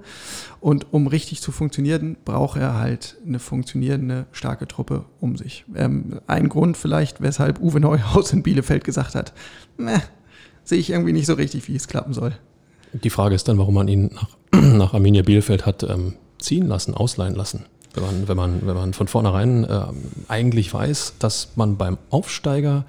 Und 0.62 0.94
um 0.94 1.08
richtig 1.08 1.42
zu 1.42 1.52
funktionieren, 1.52 2.16
braucht 2.24 2.60
er 2.60 2.76
halt 2.76 3.18
eine 3.26 3.40
funktionierende, 3.40 4.26
starke 4.32 4.68
Truppe 4.68 5.06
um 5.20 5.38
sich. 5.38 5.66
Ähm, 5.76 6.20
ein 6.28 6.50
Grund 6.50 6.78
vielleicht, 6.78 7.22
weshalb 7.22 7.60
Uwe 7.60 7.80
Neuhaus 7.80 8.32
in 8.32 8.44
Bielefeld 8.44 8.84
gesagt 8.84 9.16
hat, 9.16 9.34
sehe 10.64 10.80
ich 10.80 10.92
irgendwie 10.92 11.14
nicht 11.14 11.26
so 11.26 11.34
richtig, 11.34 11.68
wie 11.68 11.76
es 11.76 11.88
klappen 11.88 12.14
soll. 12.14 12.34
Die 12.94 13.10
Frage 13.10 13.36
ist 13.36 13.48
dann, 13.48 13.58
warum 13.58 13.76
man 13.76 13.88
ihn 13.88 14.12
nach, 14.14 14.38
nach 14.62 14.94
Arminia 14.94 15.24
Bielefeld 15.24 15.66
hat 15.66 15.84
ähm, 15.84 16.16
ziehen 16.40 16.68
lassen, 16.68 16.94
ausleihen 16.94 17.36
lassen. 17.36 17.66
Wenn 18.00 18.06
man, 18.06 18.28
wenn 18.28 18.38
man, 18.38 18.68
wenn 18.68 18.76
man 18.76 18.94
von 18.94 19.08
vornherein 19.08 19.64
äh, 19.64 19.86
eigentlich 20.28 20.74
weiß, 20.74 21.14
dass 21.20 21.50
man 21.56 21.78
beim 21.78 21.98
Aufsteiger 22.10 22.86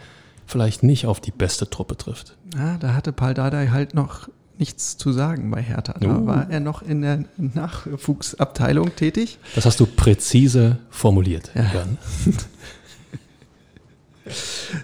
vielleicht 0.47 0.83
nicht 0.83 1.07
auf 1.07 1.21
die 1.21 1.31
beste 1.31 1.71
Truppe 1.71 1.97
trifft. 1.97 2.37
Ja, 2.57 2.77
da 2.79 2.95
hatte 2.95 3.13
Paul 3.13 3.35
Dardai 3.35 3.69
halt 3.69 3.95
noch 3.95 4.29
nichts 4.59 4.97
zu 4.97 5.13
sagen 5.13 5.51
bei 5.51 5.63
Hertha. 5.63 5.95
Da 5.99 6.19
uh. 6.19 6.27
war 6.27 6.51
er 6.51 6.61
noch 6.61 6.83
in 6.83 7.03
der 7.03 7.25
Nachwuchsabteilung 7.39 8.95
tätig. 8.95 9.39
Das 9.55 9.65
hast 9.65 9.81
du 9.81 9.87
präzise 9.87 10.79
formuliert, 10.91 11.51
ja. 11.55 11.65
Jan. 11.73 11.99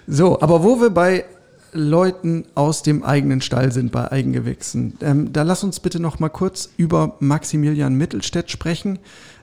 so, 0.07 0.41
aber 0.41 0.63
wo 0.63 0.81
wir 0.81 0.89
bei 0.89 1.25
Leuten 1.73 2.45
aus 2.55 2.81
dem 2.81 3.03
eigenen 3.03 3.41
Stall 3.41 3.71
sind, 3.71 3.91
bei 3.91 4.11
Eigengewächsen, 4.11 4.97
ähm, 5.01 5.31
da 5.31 5.43
lass 5.43 5.63
uns 5.63 5.79
bitte 5.79 5.99
noch 5.99 6.19
mal 6.19 6.29
kurz 6.29 6.69
über 6.77 7.15
Maximilian 7.19 7.93
Mittelstädt 7.93 8.49
sprechen. 8.49 8.97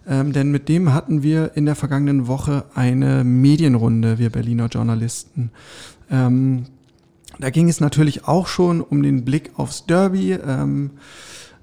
Ähm, 0.07 0.33
denn 0.33 0.51
mit 0.51 0.69
dem 0.69 0.93
hatten 0.93 1.23
wir 1.23 1.53
in 1.55 1.65
der 1.65 1.75
vergangenen 1.75 2.27
Woche 2.27 2.65
eine 2.75 3.25
Medienrunde, 3.25 4.19
wir 4.19 4.31
Berliner 4.31 4.67
Journalisten. 4.67 5.51
Ähm, 6.11 6.67
da 7.39 7.51
ging 7.51 7.69
es 7.69 7.81
natürlich 7.81 8.29
auch 8.29 8.47
schon 8.47 8.81
um 8.81 9.03
den 9.03 9.25
Blick 9.25 9.53
aufs 9.57 9.87
Derby. 9.87 10.33
Ähm, 10.33 10.91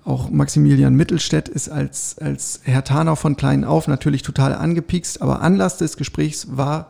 auch 0.04 0.30
Maximilian 0.30 0.95
Mittelstädt 0.95 1.47
ist 1.47 1.69
als, 1.69 2.17
als 2.17 2.62
Herr 2.63 2.84
Tanau 2.84 3.15
von 3.15 3.36
klein 3.36 3.63
auf 3.63 3.88
natürlich 3.88 4.23
total 4.23 4.56
angepiekst, 4.56 5.21
aber 5.21 5.41
Anlass 5.41 5.77
des 5.77 5.95
Gesprächs 5.95 6.58
war 6.58 6.89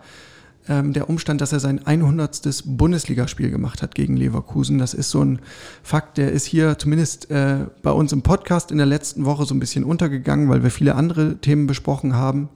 ähm, 0.67 0.93
der 0.93 1.09
Umstand, 1.09 1.41
dass 1.41 1.51
er 1.51 1.59
sein 1.59 1.85
100. 1.85 2.63
Bundesligaspiel 2.65 3.49
gemacht 3.49 3.81
hat 3.81 3.95
gegen 3.95 4.17
Leverkusen. 4.17 4.77
Das 4.77 4.93
ist 4.93 5.09
so 5.09 5.23
ein 5.23 5.39
Fakt, 5.83 6.17
der 6.17 6.31
ist 6.31 6.45
hier 6.45 6.77
zumindest 6.77 7.31
äh, 7.31 7.65
bei 7.81 7.91
uns 7.91 8.11
im 8.11 8.21
Podcast 8.21 8.71
in 8.71 8.77
der 8.77 8.85
letzten 8.85 9.25
Woche 9.25 9.45
so 9.45 9.55
ein 9.55 9.59
bisschen 9.59 9.83
untergegangen, 9.83 10.49
weil 10.49 10.63
wir 10.63 10.71
viele 10.71 10.95
andere 10.95 11.37
Themen 11.37 11.67
besprochen 11.67 12.15
haben. 12.15 12.49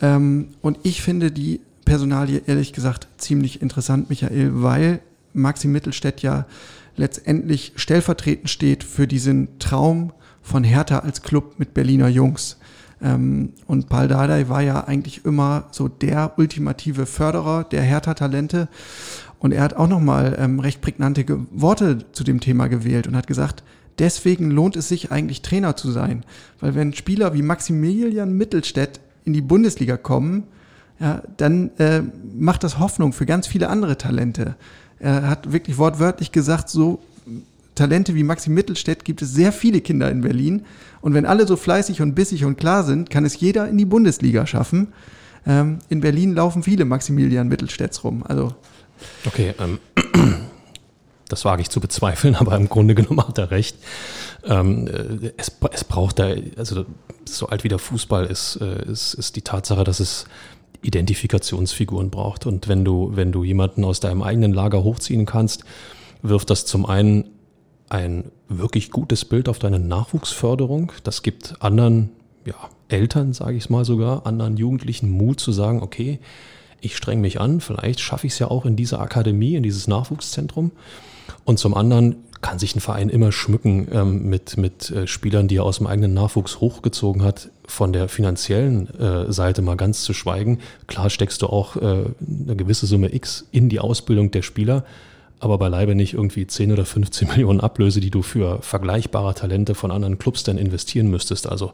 Ähm, 0.00 0.48
und 0.60 0.78
ich 0.82 1.02
finde 1.02 1.30
die 1.30 1.60
Personalie 1.84 2.42
ehrlich 2.46 2.72
gesagt 2.72 3.08
ziemlich 3.18 3.62
interessant, 3.62 4.10
Michael, 4.10 4.62
weil 4.62 5.00
Maxi 5.32 5.68
Mittelstädt 5.68 6.22
ja 6.22 6.46
letztendlich 6.96 7.72
stellvertretend 7.76 8.50
steht 8.50 8.84
für 8.84 9.06
diesen 9.06 9.58
Traum 9.58 10.12
von 10.42 10.64
Hertha 10.64 11.00
als 11.00 11.22
Club 11.22 11.54
mit 11.58 11.74
Berliner 11.74 12.08
Jungs. 12.08 12.58
Ähm, 13.02 13.52
und 13.66 13.88
Paul 13.88 14.08
Dardai 14.08 14.48
war 14.48 14.62
ja 14.62 14.84
eigentlich 14.84 15.24
immer 15.24 15.64
so 15.70 15.88
der 15.88 16.32
ultimative 16.36 17.06
Förderer 17.06 17.64
der 17.64 17.82
Hertha-Talente. 17.82 18.68
Und 19.38 19.52
er 19.52 19.62
hat 19.62 19.74
auch 19.74 19.88
nochmal 19.88 20.36
ähm, 20.38 20.60
recht 20.60 20.80
prägnante 20.80 21.24
Worte 21.50 22.04
zu 22.12 22.24
dem 22.24 22.40
Thema 22.40 22.68
gewählt 22.68 23.06
und 23.06 23.16
hat 23.16 23.26
gesagt, 23.26 23.62
deswegen 23.98 24.50
lohnt 24.50 24.76
es 24.76 24.88
sich 24.88 25.10
eigentlich 25.10 25.42
Trainer 25.42 25.76
zu 25.76 25.90
sein. 25.90 26.24
Weil 26.60 26.74
wenn 26.74 26.92
Spieler 26.92 27.32
wie 27.32 27.42
Maximilian 27.42 28.36
Mittelstädt 28.36 29.00
in 29.24 29.32
die 29.32 29.40
Bundesliga 29.40 29.96
kommen, 29.96 30.44
ja, 30.98 31.22
dann 31.38 31.70
äh, 31.78 32.02
macht 32.38 32.62
das 32.62 32.78
Hoffnung 32.78 33.14
für 33.14 33.24
ganz 33.24 33.46
viele 33.46 33.70
andere 33.70 33.96
Talente. 33.96 34.56
Er 34.98 35.28
hat 35.28 35.50
wirklich 35.50 35.78
wortwörtlich 35.78 36.30
gesagt, 36.30 36.68
so 36.68 37.00
Talente 37.80 38.14
wie 38.14 38.24
Maxi 38.24 38.50
Mittelstädt 38.50 39.06
gibt 39.06 39.22
es 39.22 39.32
sehr 39.32 39.52
viele 39.52 39.80
Kinder 39.80 40.10
in 40.10 40.20
Berlin. 40.20 40.66
Und 41.00 41.14
wenn 41.14 41.24
alle 41.24 41.46
so 41.46 41.56
fleißig 41.56 42.02
und 42.02 42.14
bissig 42.14 42.44
und 42.44 42.56
klar 42.56 42.84
sind, 42.84 43.08
kann 43.08 43.24
es 43.24 43.40
jeder 43.40 43.66
in 43.68 43.78
die 43.78 43.86
Bundesliga 43.86 44.46
schaffen. 44.46 44.92
Ähm, 45.46 45.78
in 45.88 46.00
Berlin 46.00 46.34
laufen 46.34 46.62
viele 46.62 46.84
Maximilian 46.84 47.48
Mittelstädts 47.48 48.04
rum. 48.04 48.22
Also 48.28 48.54
okay, 49.24 49.54
ähm, 49.58 49.78
das 51.30 51.46
wage 51.46 51.62
ich 51.62 51.70
zu 51.70 51.80
bezweifeln, 51.80 52.34
aber 52.38 52.54
im 52.54 52.68
Grunde 52.68 52.94
genommen 52.94 53.26
hat 53.26 53.38
er 53.38 53.50
recht. 53.50 53.78
Ähm, 54.44 54.86
äh, 54.86 55.32
es, 55.38 55.50
es, 55.72 55.84
braucht 55.84 56.18
da, 56.18 56.34
also 56.58 56.84
so 57.24 57.46
alt 57.46 57.64
wie 57.64 57.68
der 57.68 57.78
Fußball 57.78 58.26
ist, 58.26 58.58
äh, 58.60 58.90
ist, 58.90 59.14
ist 59.14 59.36
die 59.36 59.42
Tatsache, 59.42 59.84
dass 59.84 60.00
es 60.00 60.26
Identifikationsfiguren 60.82 62.10
braucht. 62.10 62.44
Und 62.44 62.68
wenn 62.68 62.84
du, 62.84 63.12
wenn 63.14 63.32
du 63.32 63.42
jemanden 63.42 63.84
aus 63.84 64.00
deinem 64.00 64.22
eigenen 64.22 64.52
Lager 64.52 64.84
hochziehen 64.84 65.24
kannst, 65.24 65.64
wirft 66.20 66.50
das 66.50 66.66
zum 66.66 66.84
einen 66.84 67.39
ein 67.90 68.30
wirklich 68.48 68.90
gutes 68.90 69.24
Bild 69.24 69.48
auf 69.48 69.58
deine 69.58 69.78
Nachwuchsförderung. 69.78 70.92
Das 71.04 71.22
gibt 71.22 71.56
anderen 71.60 72.10
ja, 72.46 72.54
Eltern, 72.88 73.32
sage 73.32 73.56
ich 73.56 73.64
es 73.64 73.70
mal 73.70 73.84
sogar, 73.84 74.26
anderen 74.26 74.56
Jugendlichen 74.56 75.10
Mut 75.10 75.40
zu 75.40 75.52
sagen, 75.52 75.82
okay, 75.82 76.20
ich 76.80 76.96
streng 76.96 77.20
mich 77.20 77.40
an, 77.40 77.60
vielleicht 77.60 78.00
schaffe 78.00 78.26
ich 78.26 78.32
es 78.32 78.38
ja 78.38 78.48
auch 78.48 78.64
in 78.64 78.76
dieser 78.76 79.00
Akademie, 79.00 79.54
in 79.54 79.62
dieses 79.62 79.86
Nachwuchszentrum. 79.86 80.70
Und 81.44 81.58
zum 81.58 81.74
anderen 81.74 82.16
kann 82.40 82.58
sich 82.58 82.74
ein 82.74 82.80
Verein 82.80 83.10
immer 83.10 83.32
schmücken 83.32 83.88
ähm, 83.92 84.30
mit, 84.30 84.56
mit 84.56 84.90
äh, 84.90 85.06
Spielern, 85.06 85.46
die 85.46 85.56
er 85.56 85.64
aus 85.64 85.78
dem 85.78 85.86
eigenen 85.86 86.14
Nachwuchs 86.14 86.60
hochgezogen 86.60 87.22
hat, 87.22 87.50
von 87.66 87.92
der 87.92 88.08
finanziellen 88.08 88.88
äh, 88.98 89.30
Seite 89.30 89.60
mal 89.62 89.76
ganz 89.76 90.04
zu 90.04 90.14
schweigen. 90.14 90.58
Klar 90.86 91.10
steckst 91.10 91.42
du 91.42 91.48
auch 91.48 91.76
äh, 91.76 91.80
eine 91.80 92.56
gewisse 92.56 92.86
Summe 92.86 93.14
X 93.14 93.46
in 93.50 93.68
die 93.68 93.78
Ausbildung 93.80 94.30
der 94.30 94.42
Spieler, 94.42 94.84
aber 95.40 95.58
beileibe 95.58 95.94
nicht 95.94 96.14
irgendwie 96.14 96.46
10 96.46 96.72
oder 96.72 96.84
15 96.84 97.28
Millionen 97.36 97.60
Ablöse, 97.60 98.00
die 98.00 98.10
du 98.10 98.22
für 98.22 98.62
vergleichbare 98.62 99.34
Talente 99.34 99.74
von 99.74 99.90
anderen 99.90 100.18
Clubs 100.18 100.44
dann 100.44 100.58
investieren 100.58 101.10
müsstest. 101.10 101.48
Also 101.48 101.72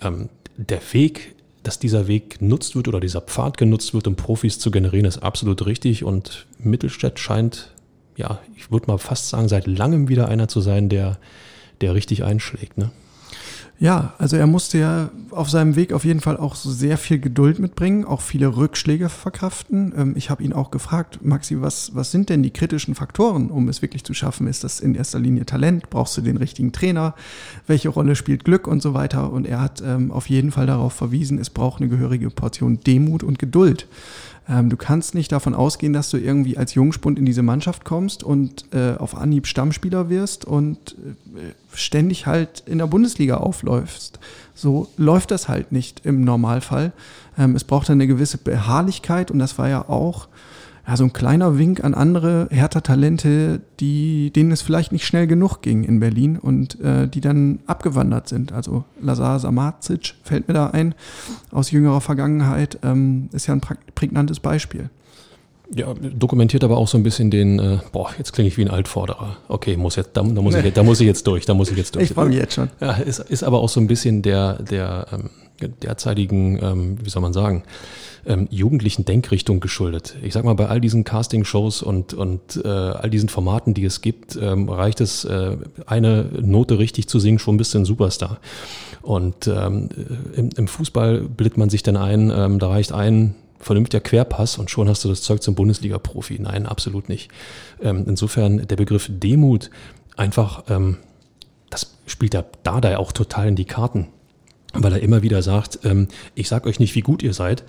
ähm, 0.00 0.28
der 0.56 0.80
Weg, 0.92 1.34
dass 1.62 1.78
dieser 1.78 2.06
Weg 2.06 2.38
genutzt 2.38 2.76
wird 2.76 2.88
oder 2.88 3.00
dieser 3.00 3.20
Pfad 3.20 3.56
genutzt 3.56 3.94
wird, 3.94 4.06
um 4.06 4.14
Profis 4.14 4.58
zu 4.58 4.70
generieren, 4.70 5.06
ist 5.06 5.18
absolut 5.18 5.66
richtig 5.66 6.04
und 6.04 6.46
Mittelstädt 6.58 7.18
scheint 7.18 7.72
ja, 8.18 8.40
ich 8.56 8.70
würde 8.70 8.88
mal 8.88 8.98
fast 8.98 9.28
sagen, 9.28 9.48
seit 9.48 9.66
langem 9.66 10.08
wieder 10.08 10.28
einer 10.28 10.48
zu 10.48 10.60
sein, 10.60 10.88
der, 10.88 11.18
der 11.80 11.94
richtig 11.94 12.24
einschlägt. 12.24 12.76
Ne? 12.76 12.90
Ja, 13.80 14.14
also 14.18 14.36
er 14.36 14.48
musste 14.48 14.78
ja 14.78 15.10
auf 15.30 15.50
seinem 15.50 15.76
Weg 15.76 15.92
auf 15.92 16.04
jeden 16.04 16.18
Fall 16.18 16.36
auch 16.36 16.56
sehr 16.56 16.98
viel 16.98 17.20
Geduld 17.20 17.60
mitbringen, 17.60 18.04
auch 18.04 18.22
viele 18.22 18.56
Rückschläge 18.56 19.08
verkraften. 19.08 19.94
Ähm, 19.96 20.14
ich 20.16 20.30
habe 20.30 20.42
ihn 20.42 20.52
auch 20.52 20.72
gefragt, 20.72 21.20
Maxi, 21.22 21.60
was, 21.60 21.94
was 21.94 22.10
sind 22.10 22.28
denn 22.28 22.42
die 22.42 22.50
kritischen 22.50 22.96
Faktoren, 22.96 23.50
um 23.50 23.68
es 23.68 23.80
wirklich 23.80 24.02
zu 24.02 24.14
schaffen? 24.14 24.48
Ist 24.48 24.64
das 24.64 24.80
in 24.80 24.96
erster 24.96 25.20
Linie 25.20 25.46
Talent? 25.46 25.90
Brauchst 25.90 26.16
du 26.16 26.22
den 26.22 26.38
richtigen 26.38 26.72
Trainer? 26.72 27.14
Welche 27.68 27.88
Rolle 27.88 28.16
spielt 28.16 28.44
Glück 28.44 28.66
und 28.66 28.82
so 28.82 28.94
weiter? 28.94 29.32
Und 29.32 29.46
er 29.46 29.60
hat 29.60 29.80
ähm, 29.80 30.10
auf 30.10 30.28
jeden 30.28 30.50
Fall 30.50 30.66
darauf 30.66 30.92
verwiesen, 30.92 31.38
es 31.38 31.50
braucht 31.50 31.80
eine 31.80 31.88
gehörige 31.88 32.30
Portion 32.30 32.80
Demut 32.80 33.22
und 33.22 33.38
Geduld. 33.38 33.86
Ähm, 34.48 34.70
du 34.70 34.76
kannst 34.76 35.14
nicht 35.14 35.30
davon 35.30 35.54
ausgehen, 35.54 35.92
dass 35.92 36.10
du 36.10 36.16
irgendwie 36.16 36.56
als 36.56 36.74
Jungspund 36.74 37.18
in 37.18 37.26
diese 37.26 37.42
Mannschaft 37.42 37.84
kommst 37.84 38.22
und 38.22 38.64
äh, 38.72 38.94
auf 38.96 39.16
Anhieb 39.16 39.46
Stammspieler 39.46 40.08
wirst 40.08 40.44
und 40.44 40.96
äh, 41.36 41.52
ständig 41.74 42.26
halt 42.26 42.62
in 42.66 42.78
der 42.78 42.86
Bundesliga 42.86 43.36
aufläufst. 43.36 44.18
So 44.54 44.88
läuft 44.96 45.30
das 45.30 45.48
halt 45.48 45.72
nicht 45.72 46.04
im 46.04 46.24
Normalfall. 46.24 46.92
Ähm, 47.36 47.54
es 47.54 47.64
braucht 47.64 47.90
eine 47.90 48.06
gewisse 48.06 48.38
Beharrlichkeit 48.38 49.30
und 49.30 49.38
das 49.38 49.58
war 49.58 49.68
ja 49.68 49.88
auch 49.88 50.28
ja, 50.88 50.96
so 50.96 51.04
ein 51.04 51.12
kleiner 51.12 51.58
Wink 51.58 51.84
an 51.84 51.92
andere 51.92 52.48
Hertha-Talente, 52.50 53.60
die, 53.78 54.32
denen 54.34 54.50
es 54.52 54.62
vielleicht 54.62 54.90
nicht 54.90 55.06
schnell 55.06 55.26
genug 55.26 55.60
ging 55.60 55.84
in 55.84 56.00
Berlin 56.00 56.38
und 56.38 56.80
äh, 56.80 57.06
die 57.06 57.20
dann 57.20 57.58
abgewandert 57.66 58.26
sind. 58.26 58.52
Also 58.52 58.84
Lazar 58.98 59.38
Samacic 59.38 60.14
fällt 60.22 60.48
mir 60.48 60.54
da 60.54 60.68
ein 60.68 60.94
aus 61.52 61.70
jüngerer 61.72 62.00
Vergangenheit, 62.00 62.78
ähm, 62.82 63.28
ist 63.32 63.46
ja 63.46 63.54
ein 63.54 63.60
prägnantes 63.94 64.40
Beispiel. 64.40 64.88
Ja, 65.74 65.92
dokumentiert 65.92 66.64
aber 66.64 66.78
auch 66.78 66.88
so 66.88 66.96
ein 66.96 67.02
bisschen 67.02 67.30
den, 67.30 67.58
äh, 67.58 67.78
boah, 67.92 68.08
jetzt 68.16 68.32
klinge 68.32 68.48
ich 68.48 68.56
wie 68.56 68.64
ein 68.64 68.70
Altvorderer. 68.70 69.36
Okay, 69.48 69.76
muss 69.76 69.96
jetzt, 69.96 70.12
da, 70.14 70.22
da 70.22 70.40
muss 70.40 70.54
nee. 70.54 70.68
ich, 70.68 70.72
da 70.72 70.82
muss 70.82 71.00
ich 71.00 71.06
jetzt 71.06 71.26
durch, 71.26 71.44
da 71.44 71.52
muss 71.52 71.70
ich 71.70 71.76
jetzt 71.76 71.96
durch. 71.96 72.04
Ich 72.04 72.12
freue 72.14 72.28
mich 72.28 72.38
jetzt 72.38 72.54
schon. 72.54 72.70
Ja, 72.80 72.92
ist, 72.92 73.18
ist 73.18 73.44
aber 73.44 73.58
auch 73.58 73.68
so 73.68 73.78
ein 73.78 73.88
bisschen 73.88 74.22
der, 74.22 74.62
der 74.62 75.06
ähm, 75.12 75.28
derzeitigen, 75.82 76.58
ähm, 76.62 76.98
wie 77.02 77.10
soll 77.10 77.20
man 77.20 77.34
sagen, 77.34 77.64
ähm, 78.28 78.46
jugendlichen 78.50 79.06
Denkrichtung 79.06 79.58
geschuldet. 79.58 80.16
Ich 80.22 80.34
sag 80.34 80.44
mal, 80.44 80.54
bei 80.54 80.68
all 80.68 80.80
diesen 80.80 81.02
Casting-Shows 81.02 81.82
und, 81.82 82.12
und 82.12 82.60
äh, 82.62 82.68
all 82.68 83.08
diesen 83.08 83.30
Formaten, 83.30 83.72
die 83.72 83.84
es 83.84 84.02
gibt, 84.02 84.38
ähm, 84.40 84.68
reicht 84.68 85.00
es, 85.00 85.24
äh, 85.24 85.56
eine 85.86 86.24
Note 86.40 86.78
richtig 86.78 87.08
zu 87.08 87.18
singen, 87.18 87.38
schon 87.38 87.58
ein 87.58 87.84
Superstar. 87.84 88.38
Und 89.00 89.46
ähm, 89.46 89.88
im, 90.36 90.50
im 90.56 90.68
Fußball 90.68 91.22
blickt 91.22 91.56
man 91.56 91.70
sich 91.70 91.82
dann 91.82 91.96
ein, 91.96 92.30
ähm, 92.30 92.58
da 92.58 92.68
reicht 92.68 92.92
ein 92.92 93.34
vernünftiger 93.58 94.00
Querpass 94.00 94.58
und 94.58 94.70
schon 94.70 94.88
hast 94.88 95.04
du 95.04 95.08
das 95.08 95.22
Zeug 95.22 95.42
zum 95.42 95.54
Bundesliga-Profi. 95.54 96.38
Nein, 96.38 96.66
absolut 96.66 97.08
nicht. 97.08 97.30
Ähm, 97.80 98.04
insofern 98.06 98.66
der 98.66 98.76
Begriff 98.76 99.08
Demut 99.10 99.70
einfach, 100.16 100.64
ähm, 100.68 100.98
das 101.70 101.96
spielt 102.06 102.34
der 102.34 102.44
Dardai 102.62 102.98
auch 102.98 103.12
total 103.12 103.48
in 103.48 103.56
die 103.56 103.64
Karten, 103.64 104.08
weil 104.74 104.92
er 104.92 105.00
immer 105.00 105.22
wieder 105.22 105.42
sagt, 105.42 105.80
ähm, 105.84 106.08
ich 106.34 106.48
sag 106.48 106.66
euch 106.66 106.78
nicht, 106.78 106.94
wie 106.94 107.00
gut 107.00 107.22
ihr 107.22 107.32
seid, 107.32 107.64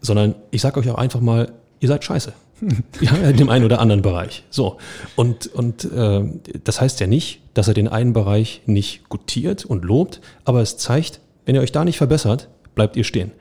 sondern 0.00 0.34
ich 0.50 0.60
sage 0.60 0.80
euch 0.80 0.90
auch 0.90 0.98
einfach 0.98 1.20
mal, 1.20 1.52
ihr 1.80 1.88
seid 1.88 2.04
scheiße. 2.04 2.32
ja, 3.00 3.14
in 3.16 3.36
dem 3.36 3.50
einen 3.50 3.64
oder 3.64 3.80
anderen 3.80 4.02
Bereich. 4.02 4.44
So. 4.50 4.78
Und, 5.14 5.46
und 5.48 5.84
äh, 5.92 6.24
das 6.64 6.80
heißt 6.80 7.00
ja 7.00 7.06
nicht, 7.06 7.40
dass 7.54 7.68
er 7.68 7.74
den 7.74 7.88
einen 7.88 8.12
Bereich 8.12 8.62
nicht 8.66 9.08
gutiert 9.08 9.64
und 9.64 9.84
lobt, 9.84 10.20
aber 10.44 10.62
es 10.62 10.78
zeigt, 10.78 11.20
wenn 11.44 11.54
ihr 11.54 11.60
euch 11.60 11.72
da 11.72 11.84
nicht 11.84 11.98
verbessert, 11.98 12.48
bleibt 12.74 12.96
ihr 12.96 13.04
stehen. 13.04 13.32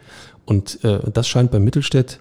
Und 0.45 0.83
äh, 0.83 0.99
das 1.11 1.27
scheint 1.27 1.51
bei 1.51 1.59
Mittelstädt 1.59 2.19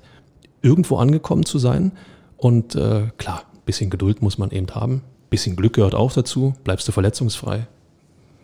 irgendwo 0.63 0.97
angekommen 0.97 1.45
zu 1.45 1.59
sein. 1.59 1.93
Und 2.37 2.75
äh, 2.75 3.09
klar, 3.19 3.43
bisschen 3.67 3.91
Geduld 3.91 4.23
muss 4.23 4.39
man 4.39 4.51
eben 4.51 4.69
haben. 4.75 5.03
Bisschen 5.31 5.57
Glück 5.57 5.75
gehört 5.75 5.95
auch 5.95 6.13
dazu. 6.13 6.55
Bleibst 6.65 6.87
du 6.89 6.93
verletzungsfrei, 6.93 7.67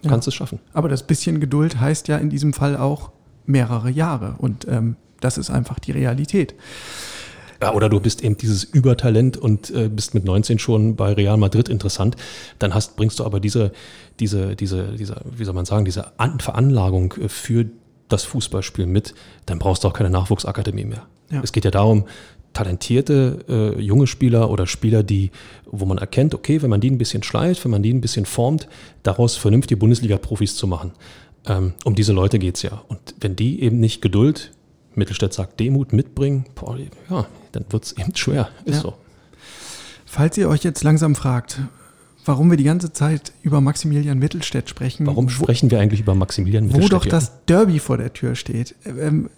kannst 0.07 0.26
ja. 0.26 0.31
es 0.31 0.35
schaffen. 0.35 0.59
Aber 0.72 0.88
das 0.88 1.03
bisschen 1.03 1.40
Geduld 1.40 1.81
heißt 1.81 2.09
ja 2.09 2.18
in 2.18 2.31
diesem 2.31 2.53
Fall 2.53 2.76
auch 2.76 3.11
mehrere 3.46 3.90
Jahre. 3.90 4.35
Und 4.38 4.66
ähm, 4.68 4.96
das 5.20 5.38
ist 5.38 5.50
einfach 5.50 5.78
die 5.78 5.92
Realität. 5.92 6.54
Ja, 7.62 7.74
oder 7.74 7.90
du 7.90 8.00
bist 8.00 8.24
eben 8.24 8.38
dieses 8.38 8.64
Übertalent 8.64 9.37
und 9.37 9.70
äh, 9.70 9.88
bist 9.88 10.14
mit 10.14 10.24
19 10.24 10.59
schon 10.59 10.96
bei 10.96 11.12
Real 11.12 11.37
Madrid 11.37 11.68
interessant. 11.68 12.16
Dann 12.59 12.74
hast, 12.74 12.96
bringst 12.96 13.18
du 13.18 13.24
aber 13.24 13.38
diese, 13.38 13.72
diese, 14.18 14.56
diese, 14.56 14.94
diese, 14.96 15.20
wie 15.37 15.44
soll 15.44 15.54
man 15.54 15.66
sagen, 15.66 15.85
diese 15.85 16.18
An 16.18 16.40
Veranlagung 16.40 17.14
äh, 17.22 17.28
für 17.28 17.66
das 18.09 18.24
Fußballspiel 18.24 18.87
mit, 18.87 19.14
dann 19.46 19.59
brauchst 19.59 19.85
du 19.85 19.88
auch 19.88 19.92
keine 19.92 20.11
Nachwuchsakademie 20.11 20.87
mehr. 20.87 21.06
Ja. 21.30 21.42
Es 21.42 21.52
geht 21.52 21.64
ja 21.64 21.70
darum, 21.70 22.06
talentierte 22.52 23.44
äh, 23.48 23.80
junge 23.80 24.06
Spieler 24.06 24.50
oder 24.50 24.66
Spieler, 24.66 25.02
die, 25.02 25.30
wo 25.66 25.85
man 25.85 25.98
erkennt, 25.98 26.35
okay, 26.35 26.62
wenn 26.62 26.70
man 26.70 26.80
die 26.80 26.90
ein 26.90 26.98
bisschen 26.98 27.22
schleift, 27.22 27.64
wenn 27.64 27.70
man 27.70 27.83
die 27.83 27.92
ein 27.92 28.00
bisschen 28.00 28.24
formt, 28.24 28.68
daraus 29.02 29.37
vernünftige 29.37 29.78
Bundesliga-Profis 29.78 30.56
zu 30.56 30.66
machen. 30.66 30.92
Ähm, 31.46 31.74
um 31.85 31.94
diese 31.94 32.12
Leute 32.12 32.38
geht's 32.38 32.62
ja. 32.62 32.83
Und 32.88 32.98
wenn 33.20 33.37
die 33.37 33.62
eben 33.62 33.78
nicht 33.78 34.02
Geduld, 34.02 34.52
Mittelstädt 34.94 35.33
sagt 35.33 35.61
Demut 35.61 35.92
mitbringen, 35.92 36.46
boah, 36.55 36.79
ja, 37.09 37.26
dann 37.53 37.64
wird 37.70 37.85
es 37.85 37.92
eben 37.92 38.14
schwer. 38.14 38.48
Ist 38.64 38.76
ja. 38.76 38.81
so. 38.81 38.94
Falls 40.07 40.37
ihr 40.37 40.48
euch 40.48 40.64
jetzt 40.64 40.83
langsam 40.83 41.14
fragt, 41.14 41.61
warum 42.24 42.50
wir 42.50 42.57
die 42.57 42.64
ganze 42.64 42.92
Zeit 42.92 43.33
über 43.42 43.61
Maximilian 43.61 44.18
Mittelstädt 44.18 44.68
sprechen. 44.68 45.07
Warum 45.07 45.29
sprechen 45.29 45.70
wir 45.70 45.81
eigentlich 45.81 46.00
über 46.00 46.14
Maximilian 46.14 46.66
Mittelstädt? 46.66 46.92
Wo 46.92 46.96
doch 46.96 47.07
das 47.07 47.44
Derby 47.46 47.79
vor 47.79 47.96
der 47.96 48.12
Tür 48.12 48.35
steht. 48.35 48.74
Ähm, 48.85 49.31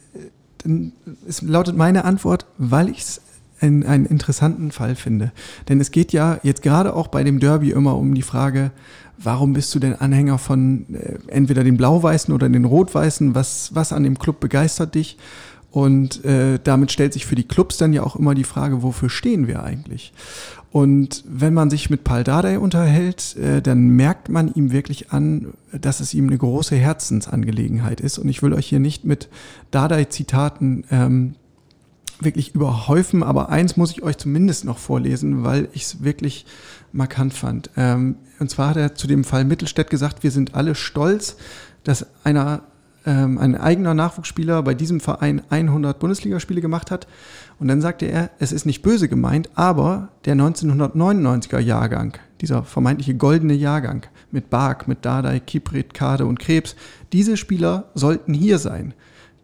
es 1.29 1.43
lautet 1.43 1.77
meine 1.77 2.05
Antwort, 2.05 2.47
weil 2.59 2.89
ich 2.89 2.99
es 2.99 3.21
einen, 3.63 3.85
einen 3.85 4.07
interessanten 4.07 4.71
Fall 4.73 4.95
finde. 4.95 5.33
Denn 5.69 5.81
es 5.81 5.91
geht 5.91 6.13
ja 6.13 6.39
jetzt 6.43 6.63
gerade 6.63 6.95
auch 6.95 7.09
bei 7.09 7.25
dem 7.25 7.41
Derby 7.41 7.71
immer 7.71 7.97
um 7.97 8.15
die 8.15 8.23
Frage, 8.23 8.71
warum 9.19 9.53
bist 9.53 9.75
du 9.75 9.79
denn 9.79 9.95
Anhänger 9.95 10.39
von 10.39 10.87
äh, 10.95 11.19
entweder 11.29 11.65
den 11.65 11.77
Blau-Weißen 11.77 12.35
oder 12.35 12.49
den 12.49 12.65
Rot-Weißen? 12.65 13.35
Was, 13.35 13.75
was 13.75 13.93
an 13.93 14.03
dem 14.03 14.19
Club 14.19 14.41
begeistert 14.41 14.95
dich? 14.95 15.19
Und 15.71 16.23
äh, 16.25 16.59
damit 16.63 16.93
stellt 16.93 17.15
sich 17.15 17.25
für 17.25 17.35
die 17.35 17.49
Clubs 17.49 17.79
dann 17.79 17.95
ja 17.95 18.03
auch 18.03 18.17
immer 18.17 18.35
die 18.35 18.45
Frage, 18.45 18.83
wofür 18.83 19.09
stehen 19.09 19.47
wir 19.47 19.63
eigentlich? 19.63 20.13
Und 20.71 21.25
wenn 21.27 21.55
man 21.55 21.71
sich 21.71 21.91
mit 21.91 22.05
Paul 22.05 22.25
Dardai 22.25 22.59
unterhält, 22.59 23.37
äh, 23.37 23.63
dann 23.63 23.89
merkt 23.89 24.29
man 24.29 24.53
ihm 24.53 24.73
wirklich 24.73 25.13
an, 25.13 25.55
dass 25.73 26.01
es 26.01 26.15
ihm 26.15 26.29
eine 26.29 26.39
große 26.39 26.77
Herzensangelegenheit 26.77 28.01
ist. 28.01 28.19
Und 28.19 28.29
ich 28.29 28.43
will 28.43 28.53
euch 28.53 28.67
hier 28.67 28.81
nicht 28.81 29.05
mit 29.05 29.29
Dardai-Zitaten 29.71 30.85
ähm, 30.91 31.35
wirklich 32.25 32.55
überhäufen, 32.55 33.23
aber 33.23 33.49
eins 33.49 33.77
muss 33.77 33.91
ich 33.93 34.03
euch 34.03 34.19
zumindest 34.19 34.65
noch 34.65 34.79
vorlesen, 34.79 35.45
weil 35.45 35.69
ich 35.73 35.83
es 35.83 36.03
wirklich 36.03 36.47
markant 36.93 37.35
fand. 37.35 37.71
Ähm, 37.77 38.17
und 38.39 38.51
zwar 38.51 38.71
hat 38.71 38.77
er 38.77 38.95
zu 38.95 39.07
dem 39.07 39.25
Fall 39.25 39.45
Mittelstädt 39.45 39.91
gesagt, 39.91 40.23
wir 40.23 40.31
sind 40.31 40.55
alle 40.55 40.75
stolz, 40.75 41.37
dass 41.85 42.07
einer, 42.25 42.63
ähm, 43.07 43.39
ein 43.39 43.57
eigener 43.57 43.95
Nachwuchsspieler 43.95 44.63
bei 44.63 44.75
diesem 44.75 45.01
Verein 45.01 45.43
100 45.49 45.99
Bundesligaspiele 45.99 46.61
gemacht 46.61 46.91
hat. 46.91 47.07
Und 47.59 47.69
dann 47.69 47.81
sagte 47.81 48.07
er, 48.07 48.31
es 48.39 48.53
ist 48.53 48.67
nicht 48.67 48.83
böse 48.83 49.09
gemeint, 49.09 49.51
aber 49.55 50.09
der 50.25 50.35
1999er 50.37 51.61
Jahrgang, 51.61 52.19
dieser 52.41 52.65
vermeintliche 52.65 53.15
goldene 53.15 53.55
Jahrgang 53.55 54.07
mit 54.31 54.51
Bark, 54.51 54.89
mit 54.89 55.05
Dardai, 55.05 55.41
Kiprit, 55.41 55.95
Kade 55.95 56.27
und 56.27 56.41
Krebs, 56.41 56.77
diese 57.13 57.37
Spieler 57.37 57.91
sollten 57.95 58.35
hier 58.35 58.59
sein 58.59 58.95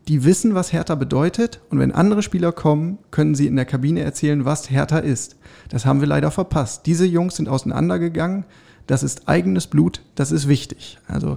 die 0.09 0.25
wissen, 0.25 0.55
was 0.55 0.73
Hertha 0.73 0.95
bedeutet 0.95 1.61
und 1.69 1.79
wenn 1.79 1.93
andere 1.93 2.23
Spieler 2.23 2.51
kommen, 2.51 2.99
können 3.11 3.35
sie 3.35 3.47
in 3.47 3.57
der 3.57 3.67
Kabine 3.67 4.01
erzählen, 4.01 4.45
was 4.45 4.71
Hertha 4.71 4.99
ist. 4.99 5.37
Das 5.69 5.85
haben 5.85 6.01
wir 6.01 6.09
leider 6.09 6.31
verpasst. 6.31 6.87
Diese 6.87 7.05
Jungs 7.05 7.37
sind 7.37 7.49
auseinandergegangen. 7.49 8.47
Das 8.87 9.03
ist 9.03 9.29
eigenes 9.29 9.67
Blut, 9.67 10.01
das 10.15 10.33
ist 10.33 10.49
wichtig. 10.49 10.99
Also 11.07 11.37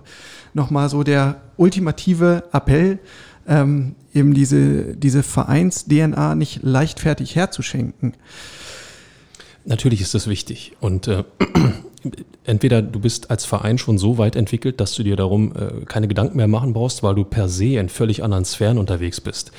nochmal 0.54 0.88
so 0.88 1.04
der 1.04 1.42
ultimative 1.58 2.46
Appell, 2.54 3.00
ähm, 3.46 3.96
eben 4.14 4.34
diese, 4.34 4.96
diese 4.96 5.22
Vereins-DNA 5.22 6.36
nicht 6.36 6.64
leichtfertig 6.64 7.36
herzuschenken. 7.36 8.14
Natürlich 9.66 10.00
ist 10.00 10.14
das 10.14 10.28
wichtig 10.28 10.78
und 10.80 11.10
äh, 11.10 11.26
entweder 12.44 12.82
du 12.82 13.00
bist 13.00 13.30
als 13.30 13.46
Verein 13.46 13.78
schon 13.78 13.98
so 13.98 14.18
weit 14.18 14.36
entwickelt, 14.36 14.80
dass 14.80 14.96
du 14.96 15.04
dir 15.04 15.16
darum 15.16 15.54
äh, 15.56 15.86
keine 15.86 16.08
Gedanken 16.08 16.38
mehr 16.38 16.48
machen 16.48 16.74
brauchst, 16.74 17.04
weil 17.04 17.16
du 17.16 17.24
per 17.24 17.48
se 17.48 17.78
in 17.78 17.90
völlig 17.90 18.24
anderen 18.24 18.46
Sphären 18.46 18.78
unterwegs 18.78 19.22
bist. 19.22 19.52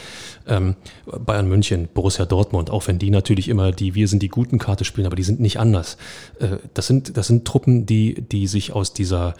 Ähm, 0.46 0.76
Bayern 1.06 1.48
München, 1.48 1.88
Borussia 1.92 2.24
Dortmund, 2.24 2.70
auch 2.70 2.86
wenn 2.88 2.98
die 2.98 3.10
natürlich 3.10 3.48
immer 3.48 3.72
die 3.72 3.94
Wir 3.94 4.08
sind 4.08 4.22
die 4.22 4.28
guten 4.28 4.58
Karte 4.58 4.84
spielen, 4.84 5.06
aber 5.06 5.16
die 5.16 5.22
sind 5.22 5.40
nicht 5.40 5.58
anders. 5.58 5.96
Äh, 6.40 6.56
das 6.74 6.86
sind 6.86 7.16
das 7.16 7.28
sind 7.28 7.44
Truppen, 7.44 7.86
die 7.86 8.22
die 8.22 8.46
sich 8.46 8.72
aus 8.72 8.92
dieser 8.92 9.34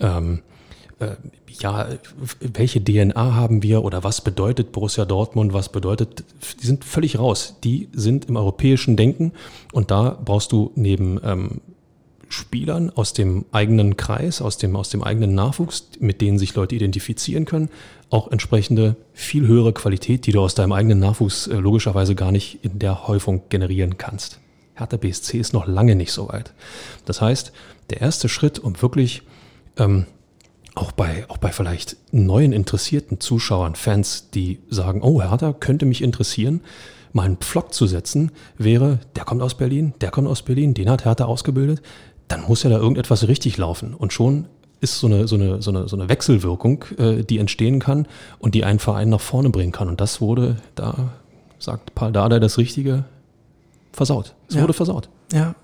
ähm, 0.00 0.42
äh, 0.98 1.16
ja, 1.60 1.86
welche 2.40 2.82
DNA 2.82 3.34
haben 3.34 3.62
wir 3.62 3.84
oder 3.84 4.02
was 4.02 4.20
bedeutet 4.20 4.72
Borussia 4.72 5.04
Dortmund, 5.04 5.52
was 5.52 5.68
bedeutet, 5.70 6.24
die 6.60 6.66
sind 6.66 6.84
völlig 6.84 7.18
raus. 7.18 7.56
Die 7.62 7.88
sind 7.92 8.28
im 8.28 8.36
europäischen 8.36 8.96
Denken 8.96 9.32
und 9.72 9.90
da 9.90 10.18
brauchst 10.24 10.52
du 10.52 10.72
neben 10.74 11.20
ähm, 11.24 11.60
Spielern 12.34 12.90
aus 12.90 13.12
dem 13.12 13.46
eigenen 13.52 13.96
Kreis, 13.96 14.42
aus 14.42 14.58
dem, 14.58 14.76
aus 14.76 14.90
dem 14.90 15.02
eigenen 15.02 15.34
Nachwuchs, 15.34 15.88
mit 16.00 16.20
denen 16.20 16.38
sich 16.38 16.54
Leute 16.54 16.74
identifizieren 16.74 17.44
können, 17.44 17.70
auch 18.10 18.30
entsprechende 18.30 18.96
viel 19.12 19.46
höhere 19.46 19.72
Qualität, 19.72 20.26
die 20.26 20.32
du 20.32 20.40
aus 20.40 20.54
deinem 20.54 20.72
eigenen 20.72 20.98
Nachwuchs 20.98 21.46
äh, 21.46 21.56
logischerweise 21.56 22.14
gar 22.14 22.32
nicht 22.32 22.58
in 22.62 22.78
der 22.78 23.06
Häufung 23.08 23.42
generieren 23.48 23.96
kannst. 23.96 24.40
Hertha 24.74 24.96
BSC 24.96 25.38
ist 25.38 25.52
noch 25.52 25.66
lange 25.66 25.94
nicht 25.94 26.12
so 26.12 26.28
weit. 26.28 26.52
Das 27.04 27.20
heißt, 27.20 27.52
der 27.90 28.00
erste 28.00 28.28
Schritt, 28.28 28.58
um 28.58 28.80
wirklich 28.82 29.22
ähm, 29.78 30.06
auch 30.74 30.92
bei, 30.92 31.24
auch 31.28 31.38
bei 31.38 31.50
vielleicht 31.50 31.96
neuen 32.10 32.52
interessierten 32.52 33.20
Zuschauern, 33.20 33.76
Fans, 33.76 34.30
die 34.30 34.58
sagen, 34.70 35.02
oh, 35.02 35.22
Hertha 35.22 35.52
könnte 35.52 35.86
mich 35.86 36.02
interessieren, 36.02 36.60
mal 37.12 37.22
einen 37.22 37.36
Pflock 37.36 37.72
zu 37.72 37.86
setzen, 37.86 38.32
wäre, 38.58 38.98
der 39.14 39.24
kommt 39.24 39.40
aus 39.40 39.56
Berlin, 39.56 39.94
der 40.00 40.10
kommt 40.10 40.26
aus 40.26 40.42
Berlin, 40.42 40.74
den 40.74 40.90
hat 40.90 41.04
Hertha 41.04 41.24
ausgebildet, 41.24 41.80
dann 42.28 42.42
muss 42.46 42.62
ja 42.62 42.70
da 42.70 42.78
irgendetwas 42.78 43.28
richtig 43.28 43.56
laufen. 43.56 43.94
Und 43.94 44.12
schon 44.12 44.46
ist 44.80 45.00
so 45.00 45.06
eine, 45.06 45.26
so 45.26 45.36
eine, 45.36 45.62
so 45.62 45.70
eine, 45.70 45.88
so 45.88 45.96
eine 45.96 46.08
Wechselwirkung, 46.08 46.84
äh, 46.98 47.22
die 47.22 47.38
entstehen 47.38 47.80
kann 47.80 48.06
und 48.38 48.54
die 48.54 48.64
einen 48.64 48.78
Verein 48.78 49.08
nach 49.08 49.20
vorne 49.20 49.50
bringen 49.50 49.72
kann. 49.72 49.88
Und 49.88 50.00
das 50.00 50.20
wurde, 50.20 50.56
da 50.74 51.10
sagt 51.58 51.94
Paul 51.94 52.12
Dada 52.12 52.38
das 52.38 52.58
Richtige, 52.58 53.04
versaut. 53.92 54.34
Es 54.48 54.56
ja. 54.56 54.62
wurde 54.62 54.72
versaut. 54.72 55.08
Ja, 55.32 55.54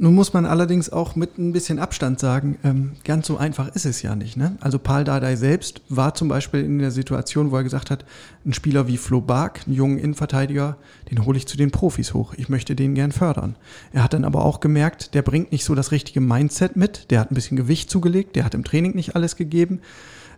nun 0.00 0.14
muss 0.14 0.32
man 0.32 0.46
allerdings 0.46 0.88
auch 0.88 1.14
mit 1.14 1.36
ein 1.36 1.52
bisschen 1.52 1.78
Abstand 1.78 2.18
sagen, 2.18 2.58
ähm, 2.64 2.92
ganz 3.04 3.26
so 3.26 3.36
einfach 3.36 3.68
ist 3.74 3.84
es 3.84 4.00
ja 4.00 4.16
nicht. 4.16 4.34
Ne? 4.34 4.56
Also 4.60 4.78
Paul 4.78 5.04
Dardai 5.04 5.36
selbst 5.36 5.82
war 5.90 6.14
zum 6.14 6.28
Beispiel 6.28 6.64
in 6.64 6.78
der 6.78 6.90
Situation, 6.90 7.50
wo 7.50 7.56
er 7.56 7.64
gesagt 7.64 7.90
hat, 7.90 8.06
ein 8.46 8.54
Spieler 8.54 8.88
wie 8.88 8.96
Flo 8.96 9.20
Bark, 9.20 9.60
einen 9.66 9.76
jungen 9.76 9.98
Innenverteidiger, 9.98 10.78
den 11.10 11.26
hole 11.26 11.36
ich 11.36 11.46
zu 11.46 11.58
den 11.58 11.70
Profis 11.70 12.14
hoch. 12.14 12.32
Ich 12.38 12.48
möchte 12.48 12.74
den 12.74 12.94
gern 12.94 13.12
fördern. 13.12 13.56
Er 13.92 14.02
hat 14.02 14.14
dann 14.14 14.24
aber 14.24 14.42
auch 14.42 14.60
gemerkt, 14.60 15.12
der 15.12 15.20
bringt 15.20 15.52
nicht 15.52 15.64
so 15.64 15.74
das 15.74 15.92
richtige 15.92 16.22
Mindset 16.22 16.76
mit. 16.76 17.10
Der 17.10 17.20
hat 17.20 17.30
ein 17.30 17.34
bisschen 17.34 17.58
Gewicht 17.58 17.90
zugelegt, 17.90 18.36
der 18.36 18.44
hat 18.44 18.54
im 18.54 18.64
Training 18.64 18.94
nicht 18.94 19.16
alles 19.16 19.36
gegeben. 19.36 19.80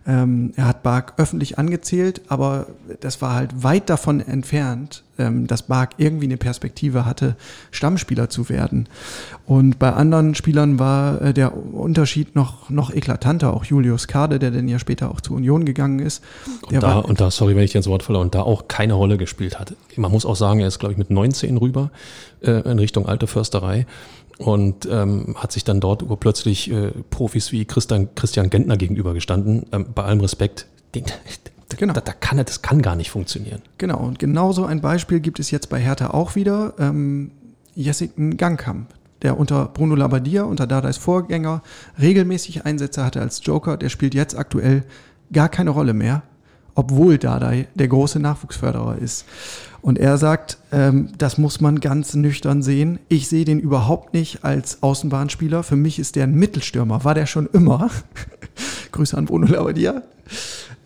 Ähm, 0.05 0.51
er 0.57 0.67
hat 0.67 0.83
Bark 0.83 1.13
öffentlich 1.17 1.57
angezählt, 1.57 2.21
aber 2.27 2.67
das 2.99 3.21
war 3.21 3.35
halt 3.35 3.63
weit 3.63 3.89
davon 3.89 4.19
entfernt, 4.19 5.03
ähm, 5.17 5.47
dass 5.47 5.63
Bark 5.63 5.91
irgendwie 5.97 6.25
eine 6.25 6.35
Perspektive 6.35 7.05
hatte, 7.05 7.37
Stammspieler 7.71 8.29
zu 8.29 8.49
werden. 8.49 8.89
Und 9.45 9.79
bei 9.79 9.93
anderen 9.93 10.35
Spielern 10.35 10.77
war 10.77 11.21
äh, 11.21 11.33
der 11.33 11.55
Unterschied 11.55 12.35
noch, 12.35 12.69
noch 12.69 12.93
eklatanter. 12.93 13.53
Auch 13.53 13.63
Julius 13.63 14.07
Kade, 14.07 14.39
der 14.39 14.51
dann 14.51 14.67
ja 14.67 14.77
später 14.77 15.09
auch 15.09 15.21
zur 15.21 15.37
Union 15.37 15.63
gegangen 15.63 15.99
ist. 15.99 16.21
Und 16.67 16.83
da, 16.83 16.99
und 16.99 17.21
da, 17.21 17.31
sorry, 17.31 17.55
wenn 17.55 17.63
ich 17.63 17.71
dir 17.71 17.77
ins 17.77 17.87
Wort 17.87 18.03
falle, 18.03 18.19
und 18.19 18.35
da 18.35 18.41
auch 18.41 18.67
keine 18.67 18.95
Rolle 18.95 19.17
gespielt 19.17 19.57
hat. 19.57 19.73
Man 19.95 20.11
muss 20.11 20.25
auch 20.25 20.35
sagen, 20.35 20.59
er 20.59 20.67
ist, 20.67 20.79
glaube 20.79 20.91
ich, 20.91 20.97
mit 20.97 21.11
19 21.11 21.55
rüber 21.57 21.91
äh, 22.41 22.69
in 22.69 22.79
Richtung 22.79 23.05
alte 23.05 23.27
Försterei 23.27 23.85
und 24.43 24.87
ähm, 24.89 25.35
hat 25.37 25.51
sich 25.51 25.63
dann 25.63 25.79
dort 25.79 26.03
plötzlich 26.19 26.71
äh, 26.71 26.91
Profis 27.09 27.51
wie 27.51 27.65
Christian, 27.65 28.09
Christian 28.15 28.49
Gentner 28.49 28.77
gegenübergestanden. 28.77 29.65
Ähm, 29.71 29.87
bei 29.93 30.03
allem 30.03 30.19
Respekt, 30.21 30.67
den, 30.95 31.05
genau. 31.77 31.93
da, 31.93 32.01
da, 32.01 32.13
kann 32.13 32.37
das 32.37 32.61
kann 32.61 32.81
gar 32.81 32.95
nicht 32.95 33.09
funktionieren. 33.09 33.61
Genau, 33.77 33.99
und 33.99 34.19
genauso 34.19 34.65
ein 34.65 34.81
Beispiel 34.81 35.19
gibt 35.19 35.39
es 35.39 35.51
jetzt 35.51 35.69
bei 35.69 35.79
Hertha 35.79 36.11
auch 36.11 36.35
wieder. 36.35 36.73
Ähm, 36.79 37.31
Jessica 37.75 38.13
Gangkamp, 38.37 38.93
der 39.21 39.39
unter 39.39 39.65
Bruno 39.65 39.95
Labbadia, 39.95 40.43
unter 40.43 40.67
Dardais 40.67 40.97
Vorgänger, 40.97 41.63
regelmäßig 41.99 42.65
Einsätze 42.65 43.03
hatte 43.03 43.21
als 43.21 43.41
Joker, 43.43 43.77
der 43.77 43.89
spielt 43.89 44.13
jetzt 44.13 44.37
aktuell 44.37 44.83
gar 45.31 45.49
keine 45.49 45.71
Rolle 45.71 45.93
mehr, 45.93 46.21
obwohl 46.75 47.17
Dardai 47.17 47.67
der 47.73 47.87
große 47.87 48.19
Nachwuchsförderer 48.19 48.97
ist. 48.97 49.25
Und 49.83 49.99
er 49.99 50.17
sagt, 50.17 50.57
ähm, 50.71 51.09
das 51.17 51.37
muss 51.37 51.59
man 51.59 51.81
ganz 51.81 52.13
nüchtern 52.13 52.63
sehen. 52.63 52.99
Ich 53.09 53.27
sehe 53.27 53.43
den 53.43 53.59
überhaupt 53.59 54.13
nicht 54.13 54.45
als 54.45 54.81
Außenbahnspieler. 54.81 55.61
Für 55.61 55.75
mich 55.75 55.99
ist 55.99 56.15
der 56.15 56.23
ein 56.23 56.35
Mittelstürmer, 56.35 57.03
war 57.03 57.13
der 57.13 57.25
schon 57.25 57.47
immer. 57.51 57.89
Grüße 58.93 59.17
an 59.17 59.25
Bruno 59.25 59.45
Labbadia. 59.45 60.01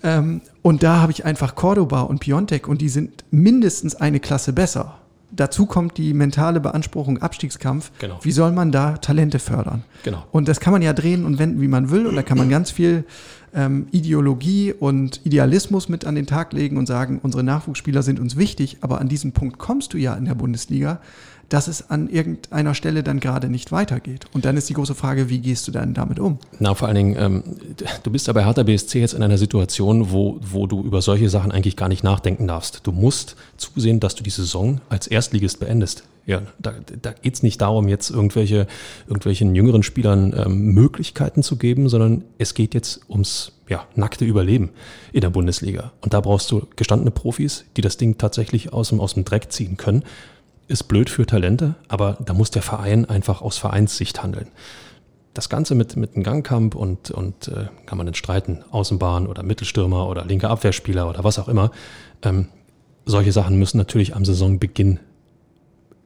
Ähm, 0.02 0.42
und 0.64 0.82
da 0.82 1.00
habe 1.00 1.12
ich 1.12 1.26
einfach 1.26 1.54
Cordoba 1.54 2.02
und 2.02 2.22
Piontek 2.22 2.68
und 2.68 2.82
die 2.82 2.90
sind 2.90 3.24
mindestens 3.30 3.94
eine 3.94 4.20
Klasse 4.20 4.52
besser. 4.52 4.98
Dazu 5.38 5.66
kommt 5.66 5.98
die 5.98 6.14
mentale 6.14 6.60
Beanspruchung 6.60 7.20
Abstiegskampf. 7.20 7.92
Genau. 8.00 8.20
Wie 8.22 8.32
soll 8.32 8.52
man 8.52 8.72
da 8.72 8.98
Talente 8.98 9.40
fördern? 9.40 9.84
Genau. 10.04 10.26
Und 10.32 10.48
das 10.48 10.60
kann 10.60 10.74
man 10.74 10.82
ja 10.82 10.94
drehen 10.94 11.26
und 11.26 11.40
wenden, 11.40 11.62
wie 11.62 11.68
man 11.68 11.90
will. 11.90 12.06
Und 12.08 12.16
da 12.16 12.24
kann 12.24 12.38
man 12.38 12.50
ganz 12.50 12.72
viel 12.72 13.06
ähm, 13.54 13.88
Ideologie 13.92 14.74
und 14.74 15.26
Idealismus 15.26 15.90
mit 15.90 16.06
an 16.06 16.16
den 16.16 16.26
Tag 16.26 16.54
legen 16.54 16.78
und 16.78 16.86
sagen, 16.86 17.20
unsere 17.22 17.44
Nachwuchsspieler 17.44 18.04
sind 18.04 18.20
uns 18.20 18.36
wichtig, 18.36 18.78
aber 18.82 19.00
an 19.00 19.08
diesem 19.08 19.32
Punkt 19.32 19.58
kommst 19.58 19.94
du 19.94 19.98
ja 19.98 20.16
in 20.16 20.26
der 20.26 20.36
Bundesliga, 20.36 21.00
dass 21.50 21.68
es 21.68 21.90
an 21.90 22.10
irgendeiner 22.10 22.74
Stelle 22.74 23.04
dann 23.04 23.20
gerade 23.20 23.50
nicht 23.50 23.72
weitergeht. 23.72 24.26
Und 24.34 24.46
dann 24.46 24.58
ist 24.58 24.70
die 24.70 24.74
große 24.74 24.96
Frage, 24.96 25.30
wie 25.30 25.40
gehst 25.40 25.68
du 25.68 25.72
dann 25.72 25.94
damit 25.94 26.20
um? 26.20 26.40
Na, 26.60 26.74
vor 26.74 26.88
allen 26.88 26.96
Dingen, 26.96 27.16
ähm, 27.18 27.44
du 28.04 28.12
bist 28.12 28.28
aber 28.30 28.46
Hertha 28.46 28.64
BSC 28.64 29.00
jetzt 29.00 29.14
in 29.14 29.24
einer 29.24 29.38
Situation, 29.38 30.12
wo, 30.12 30.40
wo 30.42 30.68
du 30.68 30.84
über 30.84 31.02
solche 31.02 31.30
Sachen 31.30 31.52
eigentlich 31.52 31.76
gar 31.76 31.90
nicht 31.90 32.04
nachdenken 32.04 32.48
darfst. 32.48 32.82
Du 32.84 32.92
musst 32.92 33.36
zusehen, 33.58 34.00
dass 34.00 34.16
du 34.16 34.24
die 34.24 34.30
Saison 34.30 34.82
als 34.90 35.08
Erstligist 35.08 35.60
beendest. 35.60 36.04
Ja, 36.26 36.42
da, 36.60 36.74
da 37.02 37.14
geht 37.14 37.36
es 37.36 37.44
nicht 37.44 37.62
darum, 37.62 37.88
jetzt 37.88 38.10
irgendwelche, 38.10 38.68
irgendwelchen 39.08 39.56
jüngeren 39.56 39.82
Spielern 39.82 40.36
ähm, 40.38 40.74
Möglichkeiten 40.74 41.42
zu 41.42 41.56
geben, 41.56 41.88
sondern 41.88 42.26
es 42.38 42.54
geht 42.54 42.74
jetzt 42.74 43.00
ums 43.08 43.54
ja, 43.70 43.86
nackte 43.96 44.26
Überleben 44.26 44.72
in 45.14 45.22
der 45.22 45.30
Bundesliga. 45.30 45.94
Und 46.02 46.14
da 46.14 46.20
brauchst 46.20 46.52
du 46.52 46.68
gestandene 46.76 47.12
Profis, 47.12 47.64
die 47.78 47.82
das 47.82 47.96
Ding 47.96 48.18
tatsächlich 48.18 48.74
aus 48.74 48.90
dem, 48.90 49.00
aus 49.00 49.14
dem 49.14 49.24
Dreck 49.24 49.54
ziehen 49.54 49.78
können. 49.78 50.04
Ist 50.68 50.84
blöd 50.84 51.10
für 51.10 51.26
Talente, 51.26 51.76
aber 51.88 52.18
da 52.24 52.34
muss 52.34 52.52
der 52.52 52.62
Verein 52.62 53.06
einfach 53.06 53.42
aus 53.42 53.58
Vereinssicht 53.58 54.22
handeln. 54.22 54.50
Das 55.34 55.50
Ganze 55.50 55.76
mit, 55.76 55.96
mit 55.96 56.16
einem 56.16 56.24
Gangkamp 56.24 56.76
und, 56.76 57.12
und 57.12 57.48
äh, 57.48 57.68
kann 57.86 57.98
man 57.98 58.08
dann 58.08 58.16
streiten, 58.16 58.64
Außenbahn 58.72 59.28
oder 59.28 59.44
Mittelstürmer 59.44 60.10
oder 60.10 60.26
linker 60.26 60.50
Abwehrspieler 60.50 61.08
oder 61.08 61.24
was 61.24 61.40
auch 61.40 61.48
immer. 61.48 61.72
Ähm, 62.22 62.48
solche 63.06 63.32
Sachen 63.32 63.58
müssen 63.58 63.78
natürlich 63.78 64.16
am 64.16 64.26
Saisonbeginn 64.26 65.00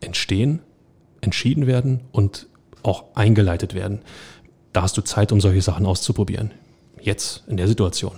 entstehen, 0.02 0.60
entschieden 1.21 1.65
werden 1.65 2.02
und 2.12 2.47
auch 2.84 3.15
eingeleitet 3.15 3.74
werden. 3.74 4.02
Da 4.74 4.84
hast 4.84 4.97
du 4.97 5.02
Zeit, 5.02 5.32
um 5.32 5.41
solche 5.41 5.62
Sachen 5.62 5.86
auszuprobieren. 5.86 6.52
Jetzt, 7.02 7.43
in 7.47 7.58
der 7.58 7.67
Situation, 7.67 8.13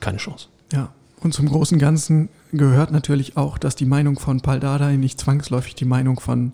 keine 0.00 0.18
Chance. 0.18 0.48
Ja, 0.72 0.92
und 1.24 1.32
zum 1.32 1.48
großen 1.48 1.78
Ganzen 1.78 2.28
gehört 2.52 2.90
natürlich 2.90 3.36
auch, 3.36 3.58
dass 3.58 3.76
die 3.76 3.84
Meinung 3.84 4.18
von 4.18 4.40
Paul 4.40 4.60
Dardai 4.60 4.96
nicht 4.96 5.20
zwangsläufig 5.20 5.74
die 5.74 5.84
Meinung 5.84 6.20
von 6.20 6.52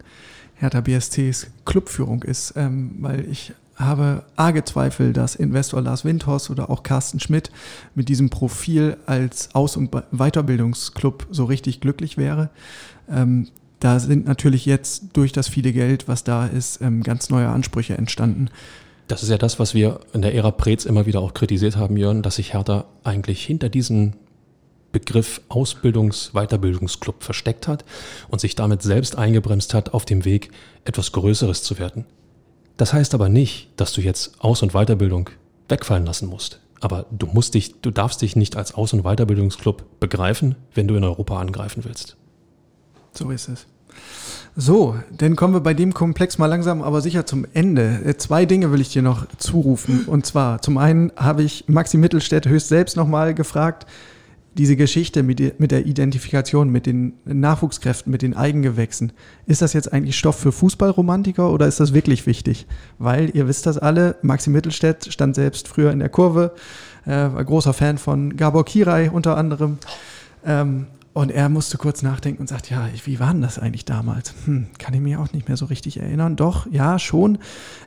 Hertha 0.54 0.80
BSCs 0.80 1.48
Clubführung 1.64 2.22
ist, 2.22 2.54
ähm, 2.56 2.96
weil 3.00 3.28
ich 3.30 3.52
habe 3.76 4.24
arge 4.36 4.64
Zweifel, 4.64 5.12
dass 5.12 5.36
Investor 5.36 5.80
Lars 5.80 6.04
Windhorst 6.04 6.50
oder 6.50 6.68
auch 6.68 6.82
Carsten 6.82 7.20
Schmidt 7.20 7.50
mit 7.94 8.08
diesem 8.08 8.28
Profil 8.28 8.96
als 9.06 9.54
Aus- 9.54 9.76
und 9.76 9.90
Weiterbildungsclub 10.10 11.26
so 11.30 11.44
richtig 11.44 11.80
glücklich 11.80 12.16
wäre. 12.16 12.50
Ähm, 13.08 13.48
da 13.80 14.00
sind 14.00 14.26
natürlich 14.26 14.66
jetzt 14.66 15.04
durch 15.12 15.32
das 15.32 15.46
viele 15.46 15.72
Geld, 15.72 16.08
was 16.08 16.24
da 16.24 16.46
ist, 16.46 16.82
ähm, 16.82 17.04
ganz 17.04 17.30
neue 17.30 17.48
Ansprüche 17.48 17.96
entstanden. 17.96 18.50
Das 19.06 19.22
ist 19.22 19.28
ja 19.28 19.38
das, 19.38 19.58
was 19.60 19.74
wir 19.74 20.00
in 20.12 20.22
der 20.22 20.34
Ära 20.34 20.50
Preetz 20.50 20.84
immer 20.84 21.06
wieder 21.06 21.20
auch 21.20 21.32
kritisiert 21.32 21.76
haben, 21.76 21.96
Jörn, 21.96 22.22
dass 22.22 22.36
sich 22.36 22.52
Hertha 22.54 22.84
eigentlich 23.04 23.44
hinter 23.44 23.68
diesem 23.68 24.14
Begriff 24.92 25.40
Ausbildungs-, 25.48 26.32
Weiterbildungsclub 26.32 27.22
versteckt 27.22 27.68
hat 27.68 27.84
und 28.28 28.40
sich 28.40 28.54
damit 28.54 28.82
selbst 28.82 29.16
eingebremst 29.16 29.74
hat, 29.74 29.94
auf 29.94 30.04
dem 30.04 30.24
Weg 30.24 30.50
etwas 30.84 31.12
Größeres 31.12 31.62
zu 31.62 31.78
werden. 31.78 32.04
Das 32.76 32.92
heißt 32.92 33.14
aber 33.14 33.28
nicht, 33.28 33.70
dass 33.76 33.92
du 33.92 34.00
jetzt 34.00 34.40
Aus- 34.40 34.62
und 34.62 34.72
Weiterbildung 34.72 35.30
wegfallen 35.68 36.06
lassen 36.06 36.28
musst. 36.28 36.60
Aber 36.80 37.06
du 37.10 37.26
musst 37.26 37.54
dich, 37.54 37.80
du 37.80 37.90
darfst 37.90 38.22
dich 38.22 38.36
nicht 38.36 38.56
als 38.56 38.74
Aus- 38.74 38.92
und 38.92 39.02
Weiterbildungsclub 39.02 40.00
begreifen, 40.00 40.54
wenn 40.74 40.86
du 40.86 40.94
in 40.94 41.04
Europa 41.04 41.38
angreifen 41.38 41.84
willst. 41.84 42.16
So 43.12 43.30
ist 43.30 43.48
es. 43.48 43.66
So, 44.54 44.96
dann 45.16 45.36
kommen 45.36 45.54
wir 45.54 45.60
bei 45.60 45.74
dem 45.74 45.94
Komplex 45.94 46.38
mal 46.38 46.46
langsam, 46.46 46.82
aber 46.82 47.00
sicher 47.00 47.26
zum 47.26 47.46
Ende. 47.52 48.00
Äh, 48.04 48.16
zwei 48.16 48.44
Dinge 48.44 48.72
will 48.72 48.80
ich 48.80 48.88
dir 48.90 49.02
noch 49.02 49.26
zurufen. 49.38 50.04
Und 50.06 50.26
zwar, 50.26 50.62
zum 50.62 50.78
einen 50.78 51.12
habe 51.16 51.42
ich 51.42 51.68
Maxi 51.68 51.96
Mittelstädt 51.96 52.46
höchst 52.46 52.68
selbst 52.68 52.96
nochmal 52.96 53.34
gefragt, 53.34 53.86
diese 54.58 54.76
Geschichte 54.76 55.22
mit, 55.22 55.60
mit 55.60 55.70
der 55.70 55.86
Identifikation, 55.86 56.68
mit 56.68 56.86
den 56.86 57.14
Nachwuchskräften, 57.24 58.10
mit 58.10 58.22
den 58.22 58.36
Eigengewächsen, 58.36 59.12
ist 59.46 59.62
das 59.62 59.72
jetzt 59.72 59.92
eigentlich 59.92 60.18
Stoff 60.18 60.36
für 60.36 60.50
Fußballromantiker 60.50 61.50
oder 61.50 61.66
ist 61.66 61.78
das 61.78 61.94
wirklich 61.94 62.26
wichtig? 62.26 62.66
Weil 62.98 63.30
ihr 63.34 63.46
wisst 63.46 63.66
das 63.66 63.78
alle, 63.78 64.16
Maxi 64.22 64.50
Mittelstädt 64.50 65.12
stand 65.12 65.36
selbst 65.36 65.68
früher 65.68 65.92
in 65.92 66.00
der 66.00 66.08
Kurve, 66.08 66.52
äh, 67.06 67.10
war 67.10 67.44
großer 67.44 67.72
Fan 67.72 67.98
von 67.98 68.36
Gabor 68.36 68.64
Kirai 68.64 69.10
unter 69.10 69.36
anderem. 69.36 69.78
Ähm, 70.44 70.86
und 71.18 71.32
er 71.32 71.48
musste 71.48 71.78
kurz 71.78 72.02
nachdenken 72.02 72.42
und 72.42 72.48
sagt, 72.48 72.70
ja, 72.70 72.88
wie 73.04 73.18
war 73.18 73.32
denn 73.32 73.42
das 73.42 73.58
eigentlich 73.58 73.84
damals? 73.84 74.34
Hm, 74.44 74.68
kann 74.78 74.94
ich 74.94 75.00
mich 75.00 75.16
auch 75.16 75.32
nicht 75.32 75.48
mehr 75.48 75.56
so 75.56 75.64
richtig 75.64 75.98
erinnern. 75.98 76.36
Doch, 76.36 76.70
ja, 76.70 76.98
schon. 77.00 77.38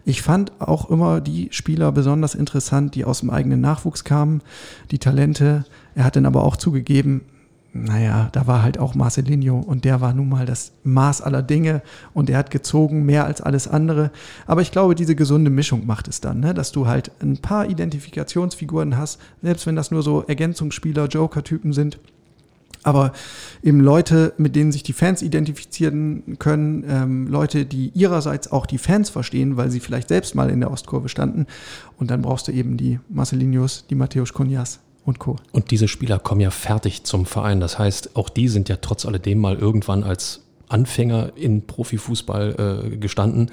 Ich 0.03 0.21
fand 0.21 0.51
auch 0.59 0.89
immer 0.89 1.21
die 1.21 1.47
Spieler 1.51 1.93
besonders 1.93 2.35
interessant, 2.35 2.93
die 2.95 3.05
aus 3.05 3.21
dem 3.21 3.29
eigenen 3.29 3.61
Nachwuchs 3.61 4.03
kamen, 4.03 4.41
die 4.91 4.99
Talente. 4.99 5.63
Er 5.95 6.03
hat 6.03 6.15
dann 6.15 6.25
aber 6.25 6.43
auch 6.43 6.57
zugegeben, 6.57 7.21
naja, 7.73 8.29
da 8.33 8.47
war 8.47 8.63
halt 8.63 8.77
auch 8.77 8.95
Marcelinho 8.95 9.57
und 9.57 9.85
der 9.85 10.01
war 10.01 10.13
nun 10.13 10.27
mal 10.27 10.45
das 10.45 10.73
Maß 10.83 11.21
aller 11.21 11.41
Dinge 11.41 11.81
und 12.13 12.29
er 12.29 12.37
hat 12.37 12.51
gezogen 12.51 13.05
mehr 13.05 13.25
als 13.25 13.39
alles 13.39 13.67
andere. 13.67 14.11
Aber 14.45 14.61
ich 14.61 14.71
glaube, 14.71 14.93
diese 14.93 15.15
gesunde 15.15 15.49
Mischung 15.49 15.85
macht 15.85 16.09
es 16.09 16.19
dann, 16.19 16.41
ne? 16.41 16.53
dass 16.53 16.73
du 16.73 16.87
halt 16.87 17.11
ein 17.21 17.37
paar 17.37 17.69
Identifikationsfiguren 17.69 18.97
hast, 18.97 19.21
selbst 19.41 19.67
wenn 19.67 19.77
das 19.77 19.89
nur 19.89 20.03
so 20.03 20.23
Ergänzungsspieler, 20.23 21.05
Joker-Typen 21.07 21.71
sind 21.71 21.99
aber 22.83 23.11
eben 23.61 23.79
Leute, 23.79 24.33
mit 24.37 24.55
denen 24.55 24.71
sich 24.71 24.81
die 24.83 24.93
Fans 24.93 25.21
identifizieren 25.21 26.37
können, 26.39 26.83
ähm, 26.87 27.27
Leute, 27.27 27.65
die 27.65 27.91
ihrerseits 27.93 28.51
auch 28.51 28.65
die 28.65 28.79
Fans 28.79 29.09
verstehen, 29.09 29.55
weil 29.55 29.69
sie 29.69 29.79
vielleicht 29.79 30.07
selbst 30.07 30.33
mal 30.33 30.49
in 30.49 30.61
der 30.61 30.71
Ostkurve 30.71 31.09
standen. 31.09 31.45
Und 31.97 32.09
dann 32.09 32.23
brauchst 32.23 32.47
du 32.47 32.51
eben 32.51 32.77
die 32.77 32.99
Marcelinius, 33.09 33.85
die 33.87 33.95
Matthäus 33.95 34.33
Cunhas 34.33 34.79
und 35.05 35.19
Co. 35.19 35.37
Und 35.51 35.71
diese 35.71 35.87
Spieler 35.87 36.19
kommen 36.19 36.41
ja 36.41 36.51
fertig 36.51 37.03
zum 37.03 37.25
Verein. 37.25 37.59
Das 37.59 37.79
heißt, 37.79 38.15
auch 38.15 38.29
die 38.29 38.47
sind 38.47 38.69
ja 38.69 38.77
trotz 38.77 39.05
alledem 39.05 39.39
mal 39.39 39.57
irgendwann 39.57 40.03
als 40.03 40.41
Anfänger 40.69 41.33
in 41.35 41.65
Profifußball 41.65 42.91
äh, 42.91 42.97
gestanden 42.97 43.51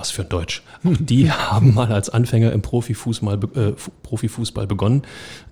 was 0.00 0.10
für 0.10 0.22
ein 0.22 0.28
Deutsch. 0.28 0.62
Auch 0.84 0.96
die 0.98 1.30
haben 1.30 1.74
mal 1.74 1.92
als 1.92 2.08
Anfänger 2.08 2.52
im 2.52 2.62
Profifußball, 2.62 3.38
äh, 3.54 3.72
Profifußball 4.02 4.66
begonnen. 4.66 5.02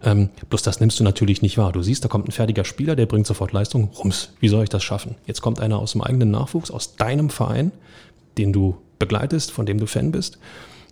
Ähm, 0.03 0.31
bloß 0.49 0.63
das 0.63 0.81
nimmst 0.81 0.99
du 0.99 1.05
natürlich 1.05 1.43
nicht 1.43 1.59
wahr. 1.59 1.71
Du 1.73 1.83
siehst, 1.83 2.05
da 2.05 2.09
kommt 2.09 2.29
ein 2.29 2.33
fertiger 2.33 2.65
Spieler, 2.65 2.97
der 2.97 3.07
bringt 3.07 3.27
sofort 3.27 3.53
Leistung. 3.53 3.91
Rums, 3.99 4.31
wie 4.41 4.49
soll 4.49 4.65
ich 4.65 4.71
das 4.71 4.83
schaffen? 4.83 5.17
Jetzt 5.27 5.43
kommt 5.43 5.61
einer 5.61 5.79
aus 5.79 5.93
dem 5.93 6.03
eigenen 6.03 6.31
Nachwuchs, 6.31 6.71
aus 6.71 6.97
deinem 6.97 7.31
Verein, 7.31 7.73
den 8.39 8.53
du 8.53 8.79
begleitest, 8.99 9.53
von 9.53 9.67
dem 9.67 9.79
du 9.79 9.87
Fan 9.87 10.11
bist. 10.11 10.39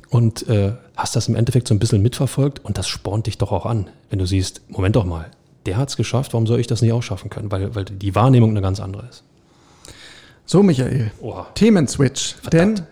Und 0.09 0.49
äh, 0.49 0.73
hast 0.97 1.17
das 1.17 1.29
im 1.29 1.35
Endeffekt 1.35 1.69
so 1.69 1.75
ein 1.75 1.79
bisschen 1.79 2.03
mitverfolgt 2.03 2.65
und 2.65 2.79
das 2.79 2.89
spornt 2.89 3.27
dich 3.27 3.39
doch 3.39 3.53
auch 3.53 3.67
an, 3.67 3.89
wenn 4.11 4.19
du 4.19 4.27
siehst, 4.27 4.63
Moment 4.69 4.97
doch 4.97 5.05
mal, 5.05 5.31
der 5.67 5.77
hat 5.77 5.89
es 5.89 5.97
geschafft, 5.97 6.33
warum 6.33 6.47
soll 6.47 6.61
ich 6.61 6.69
das 6.69 6.81
nicht 6.81 6.93
auch 6.93 7.03
schaffen 7.03 7.29
können? 7.29 7.51
Weil, 7.51 7.75
weil 7.75 7.85
die 7.85 8.15
Wahrnehmung 8.15 8.51
eine 8.51 8.63
ganz 8.63 8.81
andere 8.81 9.07
ist. 9.09 9.25
So, 10.49 10.63
Michael. 10.63 11.11
Oha. 11.21 11.49
Themenswitch. 11.55 12.37
Verdammt. 12.41 12.85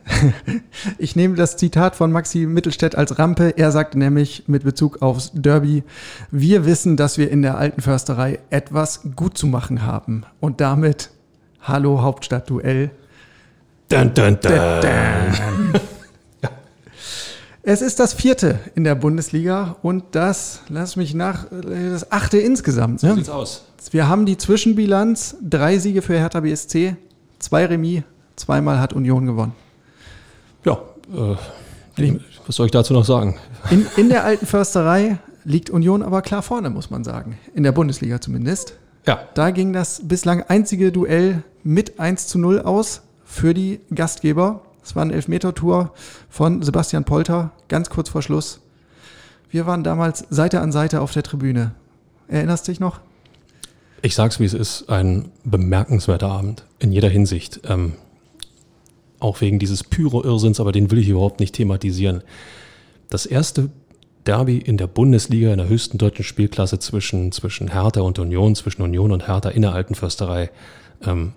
Denn 0.48 0.62
ich 0.98 1.14
nehme 1.14 1.36
das 1.36 1.56
Zitat 1.56 1.94
von 1.94 2.10
Maxi 2.10 2.46
Mittelstädt 2.46 2.96
als 2.96 3.16
Rampe. 3.16 3.54
Er 3.56 3.70
sagt 3.70 3.94
nämlich 3.94 4.48
mit 4.48 4.64
Bezug 4.64 5.02
aufs 5.02 5.30
Derby, 5.34 5.84
wir 6.32 6.66
wissen, 6.66 6.96
dass 6.96 7.16
wir 7.16 7.30
in 7.30 7.42
der 7.42 7.56
alten 7.56 7.80
Försterei 7.80 8.40
etwas 8.50 9.02
gut 9.14 9.38
zu 9.38 9.46
machen 9.46 9.86
haben. 9.86 10.24
Und 10.40 10.60
damit 10.60 11.10
Hallo 11.60 12.02
Hauptstadtduell. 12.02 12.90
Dun, 13.88 14.12
dun, 14.14 14.36
dun. 14.40 14.52
dun, 14.52 14.80
dun. 14.82 15.80
Es 17.66 17.80
ist 17.80 17.98
das 17.98 18.12
vierte 18.12 18.58
in 18.74 18.84
der 18.84 18.94
Bundesliga 18.94 19.76
und 19.80 20.04
das, 20.12 20.60
lass 20.68 20.96
mich 20.96 21.14
nach, 21.14 21.46
das 21.50 22.12
achte 22.12 22.38
insgesamt. 22.38 23.02
Ne? 23.02 23.08
So 23.08 23.14
sieht's 23.16 23.28
aus. 23.30 23.64
Wir 23.90 24.06
haben 24.06 24.26
die 24.26 24.36
Zwischenbilanz, 24.36 25.36
drei 25.42 25.78
Siege 25.78 26.02
für 26.02 26.18
Hertha 26.18 26.40
BSC, 26.40 26.96
Zwei 27.38 27.66
Remis, 27.66 28.02
zweimal 28.36 28.80
hat 28.80 28.92
Union 28.94 29.26
gewonnen. 29.26 29.52
Ja, 30.64 30.78
äh, 31.12 32.16
was 32.46 32.56
soll 32.56 32.66
ich 32.66 32.72
dazu 32.72 32.94
noch 32.94 33.04
sagen? 33.04 33.36
In, 33.70 33.86
in 33.96 34.08
der 34.08 34.24
alten 34.24 34.46
Försterei 34.46 35.18
liegt 35.44 35.68
Union 35.68 36.02
aber 36.02 36.22
klar 36.22 36.42
vorne, 36.42 36.70
muss 36.70 36.88
man 36.88 37.04
sagen. 37.04 37.38
In 37.54 37.62
der 37.62 37.72
Bundesliga 37.72 38.20
zumindest. 38.20 38.78
Ja. 39.06 39.28
Da 39.34 39.50
ging 39.50 39.74
das 39.74 40.00
bislang 40.04 40.42
einzige 40.48 40.90
Duell 40.90 41.42
mit 41.62 42.00
1 42.00 42.28
zu 42.28 42.38
0 42.38 42.60
aus 42.60 43.02
für 43.26 43.52
die 43.52 43.80
Gastgeber. 43.94 44.62
Es 44.84 44.94
war 44.94 45.02
ein 45.02 45.10
Elfmeter-Tour 45.10 45.92
von 46.28 46.62
Sebastian 46.62 47.04
Polter, 47.04 47.52
ganz 47.68 47.88
kurz 47.88 48.10
vor 48.10 48.22
Schluss. 48.22 48.60
Wir 49.50 49.66
waren 49.66 49.82
damals 49.82 50.26
Seite 50.28 50.60
an 50.60 50.72
Seite 50.72 51.00
auf 51.00 51.12
der 51.12 51.22
Tribüne. 51.22 51.74
Erinnerst 52.28 52.68
du 52.68 52.72
dich 52.72 52.80
noch? 52.80 53.00
Ich 54.02 54.14
sag's 54.14 54.38
wie 54.40 54.44
es 54.44 54.52
ist, 54.52 54.90
ein 54.90 55.30
bemerkenswerter 55.44 56.28
Abend 56.28 56.64
in 56.78 56.92
jeder 56.92 57.08
Hinsicht. 57.08 57.62
Ähm, 57.64 57.94
auch 59.20 59.40
wegen 59.40 59.58
dieses 59.58 59.82
Pyro-Irrsinns, 59.82 60.60
aber 60.60 60.72
den 60.72 60.90
will 60.90 60.98
ich 60.98 61.08
überhaupt 61.08 61.40
nicht 61.40 61.54
thematisieren. 61.54 62.22
Das 63.08 63.24
erste 63.24 63.70
Derby 64.26 64.58
in 64.58 64.76
der 64.76 64.86
Bundesliga, 64.86 65.50
in 65.52 65.58
der 65.58 65.68
höchsten 65.68 65.96
deutschen 65.96 66.24
Spielklasse 66.24 66.78
zwischen, 66.78 67.32
zwischen 67.32 67.72
Hertha 67.72 68.02
und 68.02 68.18
Union, 68.18 68.54
zwischen 68.54 68.82
Union 68.82 69.12
und 69.12 69.28
Hertha 69.28 69.48
in 69.48 69.62
der 69.62 69.72
alten 69.72 69.94
Försterei. 69.94 70.50
Ähm, 71.06 71.32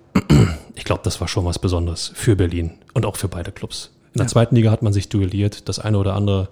ich 0.76 0.84
glaube, 0.84 1.02
das 1.04 1.20
war 1.22 1.28
schon 1.28 1.46
was 1.46 1.60
Besonderes 1.60 2.12
für 2.14 2.36
Berlin 2.36 2.72
und 2.94 3.06
auch 3.06 3.16
für 3.16 3.28
beide 3.28 3.52
Clubs. 3.52 3.92
In 4.14 4.20
der 4.20 4.26
ja. 4.26 4.32
zweiten 4.32 4.56
Liga 4.56 4.72
hat 4.72 4.82
man 4.82 4.94
sich 4.94 5.10
duelliert, 5.10 5.70
das 5.70 5.80
eine 5.80 5.98
oder 5.98 6.16
andere, 6.16 6.50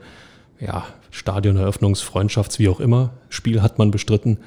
ja, 0.60 0.86
Stadioneröffnungs-, 1.12 2.04
Freundschafts-, 2.04 2.60
wie 2.60 2.70
auch 2.70 2.80
immer, 2.80 3.12
Spiel 3.30 3.62
hat 3.62 3.78
man 3.78 3.92
bestritten. 3.92 4.38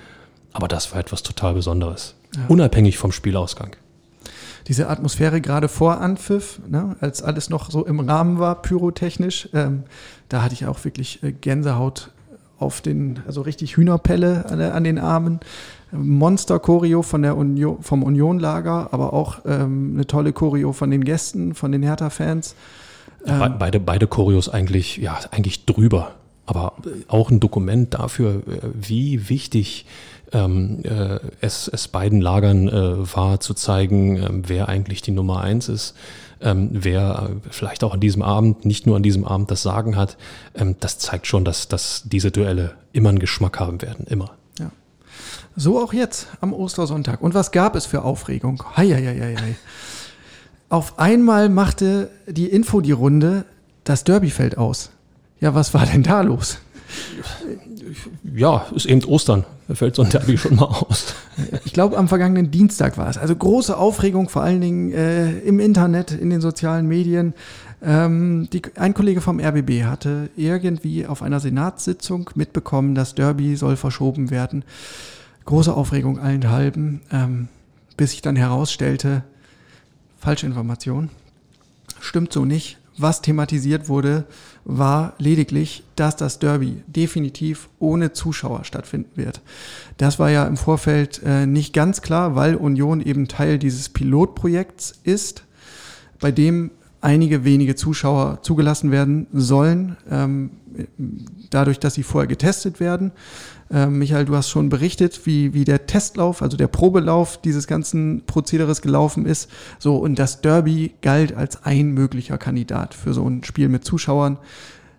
Aber 0.52 0.68
das 0.68 0.92
war 0.92 1.00
etwas 1.00 1.22
total 1.22 1.54
Besonderes. 1.54 2.14
Ja. 2.36 2.42
Unabhängig 2.48 2.98
vom 2.98 3.12
Spielausgang. 3.12 3.76
Diese 4.66 4.88
Atmosphäre 4.88 5.40
gerade 5.40 5.68
vor 5.68 6.00
Anpfiff, 6.00 6.60
ne, 6.68 6.96
als 7.00 7.22
alles 7.22 7.48
noch 7.48 7.70
so 7.70 7.86
im 7.86 8.00
Rahmen 8.00 8.38
war, 8.38 8.60
pyrotechnisch, 8.60 9.48
ähm, 9.54 9.84
da 10.28 10.42
hatte 10.42 10.54
ich 10.54 10.66
auch 10.66 10.84
wirklich 10.84 11.22
äh, 11.22 11.32
Gänsehaut 11.32 12.10
auf 12.58 12.80
den, 12.80 13.20
also 13.26 13.42
richtig 13.42 13.76
Hühnerpelle 13.76 14.46
an, 14.48 14.60
an 14.60 14.84
den 14.84 14.98
Armen. 14.98 15.40
Monster-Choreo 15.90 17.02
von 17.02 17.22
der 17.22 17.36
Union, 17.36 17.82
vom 17.82 18.02
Union-Lager, 18.02 18.88
aber 18.92 19.12
auch 19.14 19.38
ähm, 19.46 19.92
eine 19.94 20.06
tolle 20.06 20.32
Choreo 20.32 20.72
von 20.72 20.90
den 20.90 21.02
Gästen, 21.02 21.54
von 21.54 21.72
den 21.72 21.82
Hertha-Fans. 21.82 22.54
Ähm, 23.26 23.54
beide, 23.58 23.80
beide 23.80 24.06
Choreos 24.06 24.48
eigentlich, 24.48 24.98
ja, 24.98 25.18
eigentlich 25.30 25.64
drüber. 25.64 26.12
Aber 26.46 26.74
auch 27.08 27.30
ein 27.30 27.40
Dokument 27.40 27.94
dafür, 27.94 28.42
äh, 28.46 28.68
wie 28.74 29.28
wichtig 29.28 29.86
ähm, 30.32 30.80
äh, 30.84 31.18
es, 31.40 31.68
es 31.68 31.88
beiden 31.88 32.20
Lagern 32.20 32.68
äh, 32.68 33.16
war, 33.16 33.40
zu 33.40 33.54
zeigen, 33.54 34.16
äh, 34.16 34.28
wer 34.30 34.68
eigentlich 34.68 35.02
die 35.02 35.10
Nummer 35.10 35.40
eins 35.40 35.68
ist. 35.68 35.94
Ähm, 36.40 36.70
wer 36.72 37.30
äh, 37.30 37.48
vielleicht 37.50 37.82
auch 37.82 37.94
an 37.94 38.00
diesem 38.00 38.22
Abend, 38.22 38.64
nicht 38.64 38.86
nur 38.86 38.96
an 38.96 39.02
diesem 39.02 39.24
Abend 39.24 39.50
das 39.50 39.62
Sagen 39.62 39.96
hat, 39.96 40.16
ähm, 40.54 40.76
das 40.80 40.98
zeigt 40.98 41.26
schon, 41.26 41.44
dass, 41.44 41.68
dass 41.68 42.02
diese 42.04 42.30
Duelle 42.30 42.74
immer 42.92 43.08
einen 43.08 43.18
Geschmack 43.18 43.58
haben 43.58 43.82
werden, 43.82 44.06
immer. 44.06 44.32
Ja. 44.58 44.70
So 45.56 45.80
auch 45.80 45.92
jetzt 45.92 46.28
am 46.40 46.52
Ostersonntag. 46.52 47.22
Und 47.22 47.34
was 47.34 47.50
gab 47.50 47.74
es 47.74 47.86
für 47.86 48.02
Aufregung? 48.02 48.62
Hei, 48.76 48.88
hei, 48.88 49.04
hei, 49.04 49.36
hei. 49.36 49.56
Auf 50.68 50.98
einmal 50.98 51.48
machte 51.48 52.10
die 52.26 52.46
Info 52.46 52.80
die 52.80 52.92
Runde, 52.92 53.44
das 53.84 54.04
Derby 54.04 54.30
fällt 54.30 54.58
aus. 54.58 54.90
Ja, 55.40 55.54
was 55.54 55.72
war 55.72 55.86
denn 55.86 56.02
da 56.02 56.20
los? 56.20 56.58
Ja, 58.34 58.66
ist 58.74 58.86
eben 58.86 59.04
Ostern. 59.04 59.44
Da 59.68 59.74
fällt 59.74 59.94
so 59.94 60.02
ein 60.02 60.10
Derby 60.10 60.38
schon 60.38 60.56
mal 60.56 60.64
aus. 60.64 61.14
Ich 61.64 61.72
glaube, 61.72 61.98
am 61.98 62.08
vergangenen 62.08 62.50
Dienstag 62.50 62.96
war 62.96 63.08
es. 63.08 63.18
Also 63.18 63.36
große 63.36 63.76
Aufregung, 63.76 64.28
vor 64.28 64.42
allen 64.42 64.60
Dingen 64.60 64.92
äh, 64.92 65.38
im 65.40 65.60
Internet, 65.60 66.12
in 66.12 66.30
den 66.30 66.40
sozialen 66.40 66.86
Medien. 66.86 67.34
Ähm, 67.82 68.48
die, 68.52 68.62
ein 68.76 68.94
Kollege 68.94 69.20
vom 69.20 69.38
RBB 69.38 69.84
hatte 69.84 70.30
irgendwie 70.36 71.06
auf 71.06 71.22
einer 71.22 71.38
Senatssitzung 71.38 72.30
mitbekommen, 72.34 72.94
das 72.94 73.14
Derby 73.14 73.56
soll 73.56 73.76
verschoben 73.76 74.30
werden. 74.30 74.64
Große 75.44 75.72
Aufregung 75.72 76.18
allenthalben, 76.18 77.02
ähm, 77.12 77.48
bis 77.96 78.10
sich 78.12 78.22
dann 78.22 78.36
herausstellte, 78.36 79.22
falsche 80.18 80.46
Information. 80.46 81.10
Stimmt 82.00 82.32
so 82.32 82.44
nicht. 82.44 82.78
Was 83.00 83.22
thematisiert 83.22 83.88
wurde, 83.88 84.24
war 84.68 85.14
lediglich, 85.16 85.82
dass 85.96 86.14
das 86.14 86.38
Derby 86.38 86.82
definitiv 86.86 87.70
ohne 87.78 88.12
Zuschauer 88.12 88.64
stattfinden 88.64 89.16
wird. 89.16 89.40
Das 89.96 90.18
war 90.18 90.30
ja 90.30 90.46
im 90.46 90.58
Vorfeld 90.58 91.22
äh, 91.24 91.46
nicht 91.46 91.72
ganz 91.72 92.02
klar, 92.02 92.36
weil 92.36 92.54
Union 92.54 93.00
eben 93.00 93.28
Teil 93.28 93.58
dieses 93.58 93.88
Pilotprojekts 93.88 95.00
ist, 95.04 95.44
bei 96.20 96.30
dem 96.30 96.70
einige 97.00 97.44
wenige 97.44 97.76
Zuschauer 97.76 98.42
zugelassen 98.42 98.90
werden 98.90 99.26
sollen, 99.32 99.96
ähm, 100.10 100.50
dadurch, 101.48 101.78
dass 101.80 101.94
sie 101.94 102.02
vorher 102.02 102.28
getestet 102.28 102.78
werden. 102.78 103.12
Ähm, 103.70 103.98
Michael, 103.98 104.24
du 104.24 104.34
hast 104.34 104.48
schon 104.48 104.68
berichtet, 104.68 105.26
wie, 105.26 105.52
wie 105.52 105.64
der 105.64 105.86
Testlauf, 105.86 106.42
also 106.42 106.56
der 106.56 106.68
Probelauf 106.68 107.40
dieses 107.40 107.66
ganzen 107.66 108.22
Prozederes 108.26 108.80
gelaufen 108.80 109.26
ist. 109.26 109.50
So, 109.78 109.96
und 109.96 110.18
das 110.18 110.40
Derby 110.40 110.94
galt 111.02 111.34
als 111.34 111.64
ein 111.64 111.92
möglicher 111.92 112.38
Kandidat 112.38 112.94
für 112.94 113.12
so 113.12 113.28
ein 113.28 113.44
Spiel 113.44 113.68
mit 113.68 113.84
Zuschauern. 113.84 114.38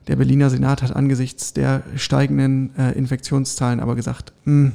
Der 0.08 0.16
Berliner 0.16 0.50
Senat 0.50 0.82
hat 0.82 0.96
angesichts 0.96 1.54
der 1.54 1.84
steigenden 1.96 2.76
äh, 2.78 2.92
Infektionszahlen 2.94 3.80
aber 3.80 3.96
gesagt, 3.96 4.34
hm, 4.46 4.74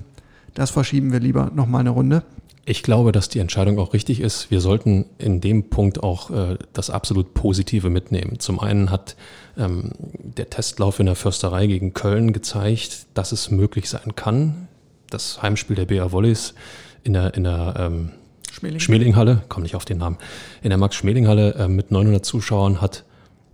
das 0.55 0.71
verschieben 0.71 1.13
wir 1.13 1.21
lieber 1.21 1.51
nochmal 1.55 1.81
eine 1.81 1.91
Runde? 1.91 2.23
Ich 2.67 2.83
glaube, 2.83 3.13
dass 3.13 3.29
die 3.29 3.41
Entscheidung 3.41 3.79
auch 3.79 3.93
richtig 3.93 4.21
ist. 4.21 4.51
Wir 4.51 4.61
sollten 4.61 5.05
in 5.19 5.41
dem 5.41 5.69
Punkt 5.69 6.03
auch 6.03 6.31
äh, 6.31 6.57
das 6.73 6.89
absolut 6.89 7.35
Positive 7.35 7.91
mitnehmen. 7.91 8.39
Zum 8.39 8.59
einen 8.59 8.91
hat 8.91 9.17
ähm, 9.59 9.93
der 9.99 10.49
Testlauf 10.49 10.99
in 10.99 11.07
der 11.07 11.15
Försterei 11.15 11.67
gegen 11.67 11.93
Köln 11.93 12.33
gezeigt, 12.33 13.07
dass 13.13 13.33
es 13.33 13.51
möglich 13.51 13.91
sein 13.91 14.17
kann. 14.17 14.69
Das 15.11 15.43
Heimspiel 15.43 15.77
der 15.77 15.85
BA 15.85 16.11
Wolleys 16.13 16.55
in 17.03 17.13
der, 17.13 17.35
in 17.35 17.45
der 17.45 17.75
ähm, 17.79 18.13
Schmeling. 18.51 18.81
Schmelinghalle, 18.81 19.43
komme 19.51 19.65
nicht 19.65 19.77
auf 19.77 19.85
den 19.85 19.99
Namen, 19.99 20.17
in 20.63 20.71
der 20.71 20.79
Max-Schmeling-Halle 20.79 21.55
äh, 21.55 21.69
mit 21.69 21.91
900 21.91 22.25
Zuschauern 22.25 22.81
hat 22.81 23.05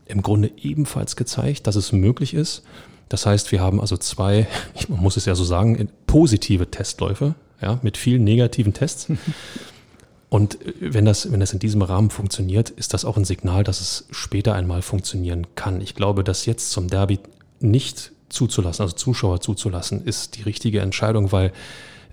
im 0.06 0.22
Grunde 0.22 0.52
ebenfalls 0.56 1.16
gezeigt, 1.16 1.66
dass 1.66 1.74
es 1.74 1.92
möglich 1.92 2.34
ist. 2.34 2.62
Das 3.08 3.26
heißt, 3.26 3.50
wir 3.50 3.60
haben 3.60 3.80
also 3.80 3.96
zwei, 3.96 4.46
ich 4.74 4.88
muss 4.88 5.16
es 5.16 5.24
ja 5.24 5.34
so 5.34 5.44
sagen, 5.44 5.88
positive 6.06 6.70
Testläufe 6.70 7.34
ja, 7.60 7.78
mit 7.82 7.96
vielen 7.96 8.24
negativen 8.24 8.74
Tests. 8.74 9.08
Und 10.28 10.64
äh, 10.64 10.72
wenn 10.80 11.04
das, 11.04 11.30
wenn 11.30 11.40
das 11.40 11.52
in 11.52 11.58
diesem 11.58 11.82
Rahmen 11.82 12.10
funktioniert, 12.10 12.70
ist 12.70 12.94
das 12.94 13.04
auch 13.04 13.16
ein 13.16 13.24
Signal, 13.24 13.64
dass 13.64 13.80
es 13.80 14.06
später 14.10 14.54
einmal 14.54 14.82
funktionieren 14.82 15.46
kann. 15.54 15.80
Ich 15.80 15.94
glaube, 15.94 16.24
das 16.24 16.46
jetzt 16.46 16.70
zum 16.70 16.88
Derby 16.88 17.18
nicht 17.58 18.12
zuzulassen, 18.28 18.82
also 18.82 18.94
Zuschauer 18.94 19.40
zuzulassen, 19.40 20.04
ist 20.04 20.36
die 20.36 20.42
richtige 20.42 20.80
Entscheidung, 20.80 21.32
weil 21.32 21.52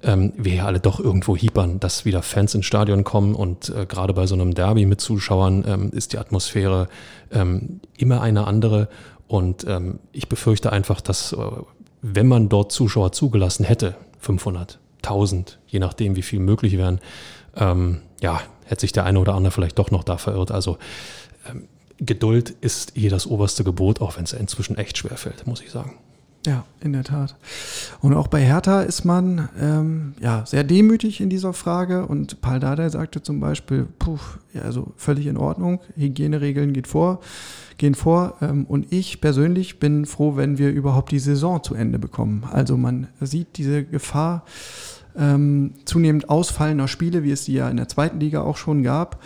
ähm, 0.03 0.33
wir 0.35 0.55
ja 0.55 0.65
alle 0.65 0.79
doch 0.79 0.99
irgendwo 0.99 1.35
hiepern, 1.35 1.79
dass 1.79 2.05
wieder 2.05 2.21
Fans 2.21 2.53
ins 2.53 2.65
Stadion 2.65 3.03
kommen 3.03 3.35
und 3.35 3.69
äh, 3.69 3.85
gerade 3.85 4.13
bei 4.13 4.27
so 4.27 4.35
einem 4.35 4.53
Derby 4.53 4.85
mit 4.85 5.01
Zuschauern 5.01 5.63
ähm, 5.67 5.91
ist 5.91 6.13
die 6.13 6.17
Atmosphäre 6.17 6.87
ähm, 7.31 7.79
immer 7.97 8.21
eine 8.21 8.45
andere 8.45 8.89
und 9.27 9.65
ähm, 9.67 9.99
ich 10.11 10.29
befürchte 10.29 10.71
einfach, 10.71 11.01
dass 11.01 11.33
äh, 11.33 11.37
wenn 12.01 12.27
man 12.27 12.49
dort 12.49 12.71
Zuschauer 12.71 13.11
zugelassen 13.11 13.63
hätte, 13.65 13.95
500, 14.19 14.79
1000, 14.97 15.59
je 15.67 15.79
nachdem, 15.79 16.15
wie 16.15 16.21
viel 16.21 16.39
möglich 16.39 16.77
wären, 16.77 16.99
ähm, 17.55 18.01
ja, 18.21 18.41
hätte 18.65 18.81
sich 18.81 18.91
der 18.91 19.05
eine 19.05 19.19
oder 19.19 19.35
andere 19.35 19.51
vielleicht 19.51 19.79
doch 19.79 19.91
noch 19.91 20.03
da 20.03 20.17
verirrt. 20.17 20.51
Also 20.51 20.77
ähm, 21.49 21.67
Geduld 21.99 22.51
ist 22.61 22.91
hier 22.95 23.09
das 23.09 23.25
oberste 23.25 23.63
Gebot, 23.63 24.01
auch 24.01 24.17
wenn 24.17 24.23
es 24.23 24.33
inzwischen 24.33 24.77
echt 24.77 24.97
schwer 24.97 25.17
fällt, 25.17 25.47
muss 25.47 25.61
ich 25.61 25.71
sagen. 25.71 25.95
Ja, 26.45 26.63
in 26.79 26.93
der 26.93 27.03
Tat. 27.03 27.35
Und 27.99 28.13
auch 28.13 28.27
bei 28.27 28.41
Hertha 28.41 28.81
ist 28.81 29.03
man 29.03 29.49
ähm, 29.59 30.13
ja 30.21 30.45
sehr 30.45 30.63
demütig 30.63 31.19
in 31.19 31.29
dieser 31.29 31.51
Frage. 31.51 32.05
Und 32.05 32.39
Paul 32.39 32.59
Dardai 32.59 32.87
sagte 32.89 33.21
zum 33.21 33.39
Beispiel, 33.39 33.87
puh, 33.99 34.19
ja, 34.53 34.61
also 34.61 34.93
völlig 34.95 35.25
in 35.25 35.35
Ordnung, 35.35 35.81
Hygieneregeln 35.95 36.71
geht 36.71 36.87
vor, 36.87 37.19
gehen 37.77 37.95
vor. 37.95 38.35
Ähm, 38.41 38.65
und 38.65 38.91
ich 38.91 39.21
persönlich 39.21 39.79
bin 39.79 40.05
froh, 40.05 40.35
wenn 40.35 40.57
wir 40.57 40.71
überhaupt 40.71 41.11
die 41.11 41.19
Saison 41.19 41.63
zu 41.63 41.75
Ende 41.75 41.99
bekommen. 41.99 42.43
Also 42.51 42.77
man 42.77 43.07
sieht 43.21 43.57
diese 43.57 43.83
Gefahr 43.83 44.43
ähm, 45.17 45.73
zunehmend 45.85 46.29
ausfallender 46.29 46.87
Spiele, 46.87 47.23
wie 47.23 47.31
es 47.31 47.45
die 47.45 47.53
ja 47.53 47.69
in 47.69 47.77
der 47.77 47.87
zweiten 47.87 48.19
Liga 48.19 48.41
auch 48.41 48.57
schon 48.57 48.83
gab 48.83 49.21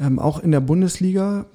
ähm, 0.00 0.18
auch 0.18 0.38
in 0.38 0.50
der 0.50 0.60
Bundesliga 0.60 1.46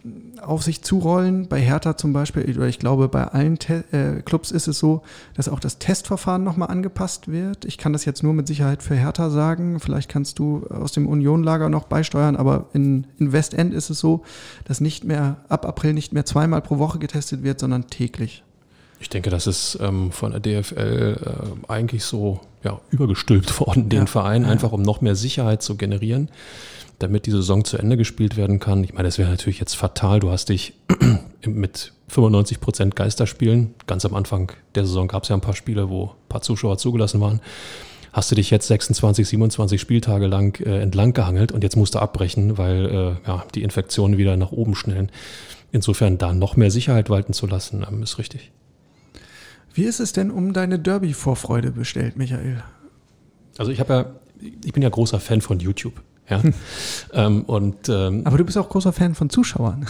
auf 0.42 0.64
sich 0.64 0.82
zurollen. 0.82 1.48
Bei 1.48 1.60
Hertha 1.60 1.98
zum 1.98 2.14
Beispiel, 2.14 2.44
oder 2.58 2.68
ich 2.68 2.80
glaube, 2.80 3.08
bei 3.08 3.26
allen 3.26 3.60
Te 3.60 3.84
äh, 3.92 4.22
Clubs 4.22 4.52
ist 4.52 4.68
es 4.68 4.80
so, 4.80 5.04
dass 5.36 5.50
auch 5.50 5.60
das 5.60 5.78
Testverfahren 5.78 6.44
nochmal 6.44 6.70
angepasst 6.70 7.32
wird. 7.32 7.66
Ich 7.66 7.78
kann 7.78 7.94
das 7.94 8.06
jetzt 8.06 8.24
nur 8.24 8.34
mit 8.34 8.48
Sicherheit 8.48 8.82
für 8.84 8.96
Hertha 8.96 9.30
sagen. 9.30 9.80
Vielleicht 9.80 10.10
kannst 10.10 10.40
du 10.40 10.66
aus 10.68 10.92
dem 10.92 11.08
Union-Lager 11.08 11.70
noch 11.70 11.86
beisteuern, 11.86 12.36
aber 12.36 12.70
in, 12.74 13.08
in 13.18 13.32
Westend 13.32 13.74
ist 13.74 13.90
es 13.90 14.00
so, 14.00 14.24
dass 14.66 14.82
nicht 14.82 15.04
mehr 15.04 15.38
ab 15.48 15.66
April 15.66 15.94
nicht 15.94 16.14
mehr 16.14 16.26
zweimal 16.26 16.62
pro 16.62 16.80
Woche 16.80 17.00
getestet 17.00 17.44
wird, 17.44 17.60
sondern 17.60 17.88
täglich. 17.88 18.44
Ich 19.02 19.10
denke, 19.10 19.30
das 19.30 19.48
ist 19.48 19.78
ähm, 19.82 20.12
von 20.12 20.32
der 20.32 20.40
DFL 20.40 21.18
äh, 21.20 21.72
eigentlich 21.72 22.04
so 22.04 22.40
ja, 22.64 22.80
übergestülpt 22.92 23.60
worden, 23.60 23.90
den 23.90 24.02
ja, 24.02 24.06
Verein, 24.06 24.46
einfach 24.46 24.72
um 24.72 24.82
noch 24.82 25.02
mehr 25.02 25.16
Sicherheit 25.16 25.62
zu 25.62 25.76
generieren 25.76 26.30
damit 27.02 27.26
die 27.26 27.32
Saison 27.32 27.64
zu 27.64 27.78
Ende 27.78 27.98
gespielt 27.98 28.38
werden 28.38 28.60
kann. 28.60 28.84
Ich 28.84 28.94
meine, 28.94 29.08
das 29.08 29.18
wäre 29.18 29.30
natürlich 29.30 29.60
jetzt 29.60 29.74
fatal. 29.74 30.20
Du 30.20 30.30
hast 30.30 30.50
dich 30.50 30.74
mit 31.46 31.94
95 32.10 32.60
Prozent 32.60 32.96
Geisterspielen, 32.96 33.74
ganz 33.88 34.06
am 34.06 34.14
Anfang 34.14 34.52
der 34.76 34.86
Saison 34.86 35.08
gab 35.08 35.24
es 35.24 35.30
ja 35.30 35.36
ein 35.36 35.42
paar 35.42 35.56
Spiele, 35.56 35.90
wo 35.90 36.06
ein 36.06 36.30
paar 36.30 36.42
Zuschauer 36.42 36.78
zugelassen 36.78 37.22
waren, 37.22 37.42
hast 38.14 38.30
du 38.32 38.36
dich 38.36 38.50
jetzt 38.52 38.68
26, 38.68 39.28
27 39.28 39.80
Spieltage 39.80 40.28
lang 40.28 40.60
äh, 40.66 40.82
entlang 40.82 41.14
gehangelt 41.14 41.52
und 41.52 41.64
jetzt 41.64 41.78
musst 41.78 41.96
du 41.96 42.00
abbrechen, 42.00 42.58
weil 42.58 42.86
äh, 42.86 43.28
ja, 43.28 43.46
die 43.56 43.64
Infektionen 43.64 44.18
wieder 44.18 44.36
nach 44.38 44.52
oben 44.52 44.76
schnellen. 44.76 45.10
Insofern 45.72 46.18
da 46.18 46.34
noch 46.34 46.58
mehr 46.58 46.72
Sicherheit 46.72 47.10
walten 47.10 47.32
zu 47.32 47.48
lassen, 47.48 47.86
ähm, 47.90 48.04
ist 48.04 48.18
richtig. 48.18 48.52
Wie 49.74 49.84
ist 49.84 50.00
es 50.00 50.14
denn 50.14 50.32
um 50.32 50.54
deine 50.54 50.80
Derby-Vorfreude 50.80 51.72
bestellt, 51.72 52.18
Michael? 52.18 52.64
Also 53.58 53.72
ich 53.72 53.80
habe 53.80 53.94
ja, 53.94 54.06
ich 54.66 54.74
bin 54.74 54.84
ja 54.84 54.90
großer 54.90 55.20
Fan 55.20 55.42
von 55.42 55.60
YouTube. 55.60 56.02
Ja? 56.30 56.42
ähm, 57.14 57.44
und, 57.44 57.90
ähm, 57.90 58.22
Aber 58.26 58.38
du 58.38 58.46
bist 58.46 58.58
auch 58.58 58.70
großer 58.70 58.94
Fan 58.94 59.16
von 59.16 59.30
Zuschauern. 59.30 59.88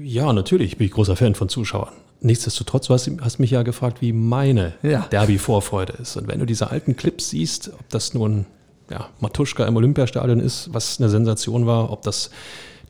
Ja, 0.00 0.32
natürlich 0.32 0.76
bin 0.76 0.86
ich 0.86 0.92
großer 0.92 1.16
Fan 1.16 1.34
von 1.34 1.48
Zuschauern. 1.48 1.92
Nichtsdestotrotz, 2.20 2.88
du 2.88 2.94
hast, 2.94 3.10
hast 3.20 3.38
mich 3.38 3.50
ja 3.50 3.62
gefragt, 3.62 4.00
wie 4.00 4.12
meine 4.12 4.74
ja. 4.82 5.06
Derby-Vorfreude 5.10 5.94
ist. 5.94 6.16
Und 6.16 6.28
wenn 6.28 6.40
du 6.40 6.46
diese 6.46 6.70
alten 6.70 6.96
Clips 6.96 7.30
siehst, 7.30 7.72
ob 7.72 7.88
das 7.90 8.12
nun 8.12 8.46
ja, 8.90 9.08
Matuschka 9.20 9.66
im 9.66 9.76
Olympiastadion 9.76 10.40
ist, 10.40 10.72
was 10.72 10.98
eine 10.98 11.10
Sensation 11.10 11.66
war, 11.66 11.90
ob 11.90 12.02
das 12.02 12.30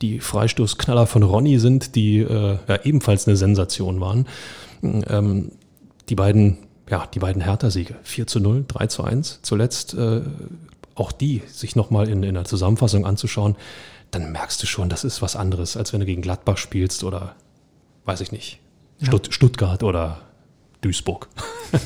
die 0.01 0.19
Freistoßknaller 0.19 1.07
von 1.07 1.23
Ronny 1.23 1.59
sind, 1.59 1.95
die 1.95 2.19
äh, 2.19 2.57
ja, 2.67 2.79
ebenfalls 2.83 3.27
eine 3.27 3.37
Sensation 3.37 3.99
waren. 3.99 4.25
Ähm, 4.81 5.51
die 6.09 6.15
beiden, 6.15 6.57
ja, 6.89 7.05
die 7.07 7.19
beiden 7.19 7.41
Hertha-Siege, 7.41 7.95
4 8.03 8.27
zu 8.27 8.39
0, 8.39 8.65
3 8.67 8.87
zu 8.87 9.03
1, 9.03 9.39
zuletzt 9.43 9.93
äh, 9.93 10.21
auch 10.95 11.11
die 11.11 11.41
sich 11.47 11.75
nochmal 11.75 12.09
in, 12.09 12.23
in 12.23 12.33
der 12.33 12.45
Zusammenfassung 12.45 13.05
anzuschauen, 13.05 13.55
dann 14.11 14.31
merkst 14.31 14.61
du 14.61 14.67
schon, 14.67 14.89
das 14.89 15.03
ist 15.03 15.21
was 15.21 15.35
anderes, 15.35 15.77
als 15.77 15.93
wenn 15.93 15.99
du 15.99 16.05
gegen 16.05 16.21
Gladbach 16.21 16.57
spielst 16.57 17.03
oder, 17.03 17.35
weiß 18.05 18.21
ich 18.21 18.31
nicht, 18.31 18.59
Stutt 19.01 19.27
ja. 19.27 19.33
Stuttgart 19.33 19.83
oder 19.83 20.21
Duisburg. 20.81 21.29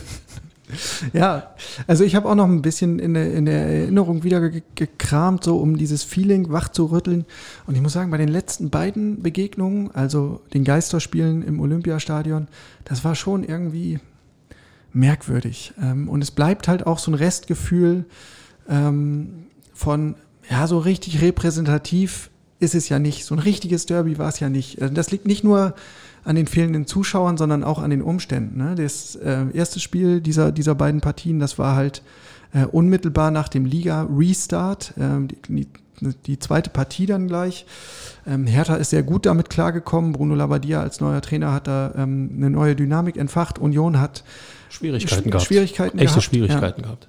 Ja, 1.14 1.54
also 1.88 2.04
ich 2.04 2.16
habe 2.16 2.28
auch 2.28 2.36
noch 2.36 2.46
ein 2.46 2.62
bisschen 2.62 3.00
in 3.00 3.14
der, 3.14 3.32
in 3.34 3.46
der 3.46 3.68
Erinnerung 3.68 4.24
wieder 4.24 4.50
gekramt, 4.50 5.44
so 5.44 5.58
um 5.58 5.78
dieses 5.78 6.04
Feeling 6.04 6.52
wach 6.52 6.70
zu 6.70 6.86
rütteln. 6.86 7.26
Und 7.68 7.76
ich 7.76 7.82
muss 7.82 7.94
sagen, 7.94 8.12
bei 8.12 8.18
den 8.18 8.30
letzten 8.30 8.70
beiden 8.70 9.22
Begegnungen, 9.22 9.92
also 9.94 10.42
den 10.54 10.64
Geisterspielen 10.64 11.44
im 11.44 11.60
Olympiastadion, 11.60 12.48
das 12.86 13.04
war 13.04 13.16
schon 13.16 13.44
irgendwie 13.44 14.00
merkwürdig. 14.94 15.74
Ähm, 15.82 16.08
und 16.08 16.22
es 16.22 16.32
bleibt 16.32 16.68
halt 16.68 16.86
auch 16.86 17.00
so 17.00 17.12
ein 17.12 17.16
Restgefühl, 17.16 18.06
ähm, 18.70 19.46
von, 19.74 20.16
ja, 20.50 20.68
so 20.68 20.80
richtig 20.80 21.22
repräsentativ 21.22 22.30
ist 22.60 22.76
es 22.76 22.90
ja 22.90 23.00
nicht. 23.00 23.26
So 23.26 23.36
ein 23.36 23.40
richtiges 23.40 23.86
Derby 23.86 24.18
war 24.18 24.30
es 24.30 24.40
ja 24.40 24.50
nicht. 24.50 24.82
Also 24.82 24.94
das 24.94 25.12
liegt 25.12 25.26
nicht 25.26 25.44
nur 25.44 25.74
an 26.24 26.36
den 26.36 26.48
fehlenden 26.48 26.88
Zuschauern, 26.88 27.38
sondern 27.38 27.64
auch 27.64 27.80
an 27.82 27.90
den 27.90 28.02
Umständen. 28.02 28.58
Ne? 28.58 28.76
Das 28.76 29.16
äh, 29.16 29.46
erste 29.54 29.80
Spiel 29.80 30.22
dieser, 30.22 30.52
dieser 30.52 30.76
beiden 30.76 31.02
Partien, 31.02 31.40
das 31.40 31.60
war 31.60 31.76
halt 31.76 32.02
äh, 32.54 32.66
unmittelbar 32.66 33.32
nach 33.32 33.50
dem 33.50 33.66
Liga-Restart. 33.66 34.94
Ähm, 34.98 35.28
die, 35.28 35.68
die, 36.26 36.40
zweite 36.40 36.70
Partie 36.70 37.06
dann 37.06 37.28
gleich. 37.28 37.66
Ähm, 38.26 38.48
Hertha 38.48 38.76
ist 38.76 38.92
sehr 38.92 39.04
gut 39.04 39.26
damit 39.26 39.50
klargekommen. 39.50 40.14
Bruno 40.14 40.36
Labbadia 40.36 40.82
als 40.82 41.02
neuer 41.02 41.22
Trainer 41.22 41.52
hat 41.52 41.68
da 41.68 41.94
ähm, 41.98 42.32
eine 42.38 42.50
neue 42.50 42.76
Dynamik 42.76 43.18
entfacht. 43.18 43.60
Union 43.60 44.00
hat 44.00 44.24
Schwierigkeiten 44.74 45.24
Sch 45.24 45.26
gehabt. 45.26 45.46
Schwierigkeiten 45.46 45.98
Echte 46.00 46.08
gehabt. 46.08 46.24
Schwierigkeiten 46.24 46.82
ja. 46.82 46.88
gehabt. 46.88 47.08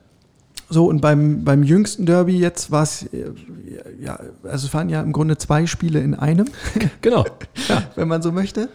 So, 0.71 0.87
und 0.87 1.01
beim, 1.01 1.45
beim 1.45 1.63
jüngsten 1.63 2.07
Derby 2.07 2.39
jetzt 2.39 2.71
war 2.71 2.83
es, 2.83 3.07
ja, 4.01 4.19
also 4.45 4.67
es 4.67 4.75
waren 4.75 4.89
ja 4.89 5.03
im 5.03 5.13
Grunde 5.13 5.37
zwei 5.37 5.67
Spiele 5.67 6.01
in 6.01 6.15
einem. 6.15 6.47
Genau. 7.01 7.25
Ja. 7.69 7.83
Wenn 7.95 8.09
man 8.09 8.21
so 8.21 8.33
möchte. 8.33 8.69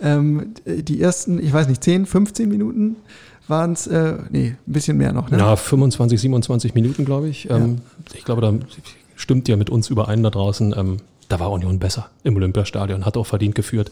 Ähm, 0.00 0.54
die 0.64 1.00
ersten, 1.00 1.42
ich 1.42 1.52
weiß 1.52 1.66
nicht, 1.68 1.82
10, 1.82 2.06
15 2.06 2.48
Minuten 2.48 2.96
waren 3.48 3.72
es, 3.72 3.86
äh, 3.86 4.14
nee, 4.30 4.48
ein 4.48 4.72
bisschen 4.72 4.96
mehr 4.96 5.12
noch, 5.12 5.30
ne? 5.30 5.38
Ja, 5.38 5.56
25, 5.56 6.20
27 6.20 6.74
Minuten, 6.74 7.04
glaube 7.04 7.28
ich. 7.28 7.50
Ähm, 7.50 7.78
ja. 8.10 8.14
Ich 8.14 8.24
glaube, 8.24 8.42
da 8.42 8.52
stimmt 9.16 9.48
ja 9.48 9.56
mit 9.56 9.70
uns 9.70 9.88
überein 9.90 10.22
da 10.22 10.30
draußen. 10.30 10.74
Ähm, 10.76 10.98
da 11.28 11.40
war 11.40 11.50
Union 11.50 11.78
besser 11.78 12.10
im 12.22 12.36
Olympiastadion, 12.36 13.04
hat 13.04 13.16
auch 13.16 13.26
verdient 13.26 13.54
geführt. 13.54 13.90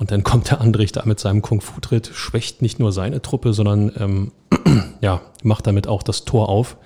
Und 0.00 0.10
dann 0.10 0.24
kommt 0.24 0.50
der 0.50 0.62
Andrich 0.62 0.92
da 0.92 1.02
mit 1.04 1.20
seinem 1.20 1.42
Kung-Fu-Tritt, 1.42 2.10
schwächt 2.14 2.62
nicht 2.62 2.78
nur 2.78 2.90
seine 2.90 3.20
Truppe, 3.20 3.52
sondern 3.52 3.92
ähm, 3.98 4.32
ja, 5.02 5.20
macht 5.42 5.66
damit 5.66 5.86
auch 5.86 6.02
das 6.02 6.24
Tor 6.24 6.48
auf, 6.48 6.78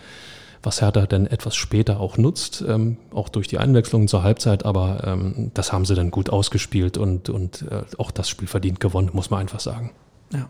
was 0.65 0.83
Hertha 0.83 1.07
dann 1.07 1.29
etwas 1.29 1.55
später 1.55 2.01
auch 2.01 2.19
nutzt, 2.19 2.65
ähm, 2.67 2.97
auch 3.15 3.29
durch 3.29 3.47
die 3.47 3.59
Einwechslung 3.59 4.09
zur 4.09 4.25
Halbzeit, 4.25 4.65
aber 4.65 5.05
ähm, 5.07 5.53
das 5.55 5.73
haben 5.73 5.85
sie 5.85 5.95
dann 5.95 6.11
gut 6.11 6.29
ausgespielt 6.29 6.99
und, 6.99 7.31
und 7.31 7.63
äh, 7.71 7.85
auch 7.99 8.11
das 8.11 8.29
Spiel 8.29 8.49
verdient 8.49 8.81
gewonnen, 8.81 9.11
muss 9.13 9.31
man 9.31 9.43
einfach 9.43 9.61
sagen. 9.61 9.93
Ja. 10.33 10.49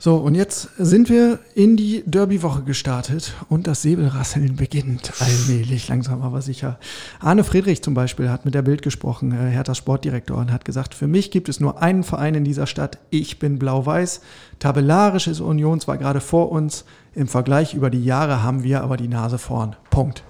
So, 0.00 0.14
und 0.14 0.36
jetzt 0.36 0.68
sind 0.78 1.10
wir 1.10 1.40
in 1.56 1.76
die 1.76 2.04
Derby-Woche 2.06 2.62
gestartet 2.62 3.34
und 3.48 3.66
das 3.66 3.82
Säbelrasseln 3.82 4.54
beginnt 4.54 5.12
allmählich, 5.18 5.88
langsam 5.88 6.22
aber 6.22 6.40
sicher. 6.40 6.78
Arne 7.18 7.42
Friedrich 7.42 7.82
zum 7.82 7.94
Beispiel 7.94 8.30
hat 8.30 8.44
mit 8.44 8.54
der 8.54 8.62
Bild 8.62 8.82
gesprochen, 8.82 9.32
äh, 9.32 9.50
Herthas 9.50 9.76
Sportdirektor, 9.78 10.36
und 10.36 10.52
hat 10.52 10.64
gesagt, 10.64 10.94
für 10.94 11.08
mich 11.08 11.32
gibt 11.32 11.48
es 11.48 11.58
nur 11.58 11.82
einen 11.82 12.04
Verein 12.04 12.36
in 12.36 12.44
dieser 12.44 12.68
Stadt, 12.68 12.98
ich 13.10 13.40
bin 13.40 13.58
blau-weiß. 13.58 14.20
Tabellarisch 14.60 15.26
ist 15.26 15.40
Union 15.40 15.80
zwar 15.80 15.98
gerade 15.98 16.20
vor 16.20 16.52
uns, 16.52 16.84
im 17.16 17.26
Vergleich 17.26 17.74
über 17.74 17.90
die 17.90 18.04
Jahre 18.04 18.44
haben 18.44 18.62
wir 18.62 18.84
aber 18.84 18.96
die 18.96 19.08
Nase 19.08 19.38
vorn. 19.38 19.74
Punkt. 19.90 20.22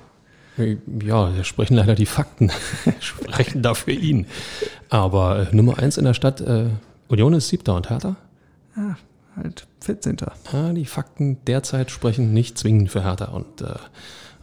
Ja, 0.57 1.29
da 1.29 1.45
sprechen 1.45 1.75
leider 1.75 1.95
die 1.95 2.07
Fakten, 2.07 2.51
sprechen 3.01 3.61
da 3.61 3.75
für 3.75 3.93
ihn. 3.93 4.27
Aber 4.89 5.51
äh, 5.53 5.55
Nummer 5.55 5.79
eins 5.79 5.99
in 5.99 6.07
der 6.07 6.15
Stadt, 6.15 6.41
äh, 6.41 6.71
Union 7.09 7.35
ist 7.35 7.49
siebter 7.49 7.75
und 7.75 7.91
Hertha? 7.91 8.17
Ja, 8.75 8.97
halt 9.39 9.67
14. 9.81 10.17
Ja, 10.53 10.73
die 10.73 10.85
Fakten 10.85 11.39
derzeit 11.47 11.91
sprechen 11.91 12.33
nicht 12.33 12.59
zwingend 12.59 12.91
für 12.91 13.05
Hertha. 13.05 13.27
Und 13.27 13.63
äh, 13.63 13.75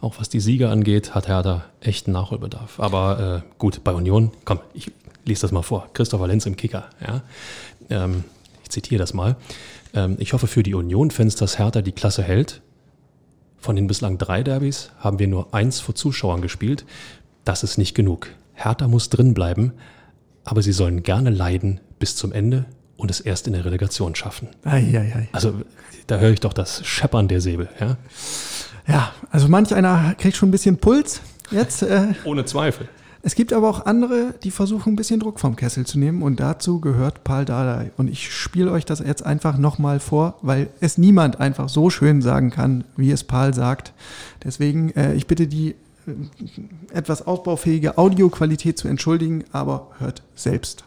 auch 0.00 0.18
was 0.18 0.28
die 0.28 0.40
Sieger 0.40 0.70
angeht, 0.70 1.14
hat 1.14 1.28
Hertha 1.28 1.64
echten 1.80 2.12
Nachholbedarf. 2.12 2.80
Aber 2.80 3.42
äh, 3.44 3.54
gut, 3.58 3.84
bei 3.84 3.92
Union, 3.92 4.32
komm, 4.44 4.60
ich 4.74 4.90
lese 5.24 5.42
das 5.42 5.52
mal 5.52 5.62
vor. 5.62 5.88
Christopher 5.92 6.26
Lenz 6.26 6.46
im 6.46 6.56
Kicker. 6.56 6.86
Ja? 7.06 7.22
Ähm, 7.90 8.24
ich 8.62 8.70
zitiere 8.70 8.98
das 8.98 9.14
mal. 9.14 9.36
Ähm, 9.94 10.16
ich 10.18 10.32
hoffe 10.32 10.46
für 10.46 10.62
die 10.62 10.74
Union-Fans, 10.74 11.36
dass 11.36 11.58
Hertha 11.58 11.82
die 11.82 11.92
Klasse 11.92 12.22
hält. 12.22 12.62
Von 13.58 13.76
den 13.76 13.86
bislang 13.86 14.18
drei 14.18 14.42
Derbys 14.42 14.90
haben 14.98 15.18
wir 15.18 15.28
nur 15.28 15.54
eins 15.54 15.80
vor 15.80 15.94
Zuschauern 15.94 16.42
gespielt. 16.42 16.84
Das 17.44 17.62
ist 17.62 17.78
nicht 17.78 17.94
genug. 17.94 18.28
Hertha 18.54 18.88
muss 18.88 19.10
drin 19.10 19.34
bleiben, 19.34 19.72
aber 20.44 20.62
sie 20.62 20.72
sollen 20.72 21.02
gerne 21.02 21.30
leiden 21.30 21.80
bis 21.98 22.16
zum 22.16 22.32
Ende 22.32 22.66
und 22.96 23.10
es 23.10 23.20
erst 23.20 23.46
in 23.46 23.52
der 23.52 23.64
Relegation 23.64 24.14
schaffen. 24.14 24.48
Ei, 24.64 24.78
ei, 24.94 25.12
ei. 25.14 25.28
Also 25.32 25.54
da 26.06 26.18
höre 26.18 26.30
ich 26.30 26.40
doch 26.40 26.52
das 26.52 26.84
Scheppern 26.86 27.28
der 27.28 27.40
Säbel. 27.40 27.68
Ja, 27.80 27.96
Ja, 28.88 29.12
also 29.30 29.48
manch 29.48 29.74
einer 29.74 30.14
kriegt 30.14 30.36
schon 30.36 30.48
ein 30.48 30.52
bisschen 30.52 30.78
Puls 30.78 31.20
jetzt. 31.50 31.82
Äh, 31.82 32.14
Ohne 32.24 32.44
Zweifel. 32.44 32.88
es 33.22 33.34
gibt 33.34 33.52
aber 33.52 33.68
auch 33.68 33.86
andere, 33.86 34.34
die 34.44 34.52
versuchen 34.52 34.92
ein 34.92 34.96
bisschen 34.96 35.18
Druck 35.18 35.40
vom 35.40 35.56
Kessel 35.56 35.84
zu 35.84 35.98
nehmen 35.98 36.22
und 36.22 36.38
dazu 36.38 36.80
gehört 36.80 37.24
Paul 37.24 37.44
Dardai. 37.44 37.90
Und 37.96 38.08
ich 38.08 38.32
spiele 38.32 38.70
euch 38.70 38.84
das 38.84 39.00
jetzt 39.00 39.26
einfach 39.26 39.58
nochmal 39.58 39.98
vor, 40.00 40.38
weil 40.42 40.68
es 40.80 40.96
niemand 40.98 41.40
einfach 41.40 41.68
so 41.68 41.90
schön 41.90 42.22
sagen 42.22 42.50
kann, 42.50 42.84
wie 42.96 43.10
es 43.10 43.24
Paul 43.24 43.52
sagt. 43.52 43.92
Deswegen, 44.44 44.90
äh, 44.90 45.14
ich 45.14 45.26
bitte 45.26 45.48
die 45.48 45.74
äh, 46.06 46.12
etwas 46.94 47.26
ausbaufähige 47.26 47.98
Audioqualität 47.98 48.78
zu 48.78 48.86
entschuldigen, 48.86 49.44
aber 49.50 49.88
hört 49.98 50.22
selbst. 50.36 50.84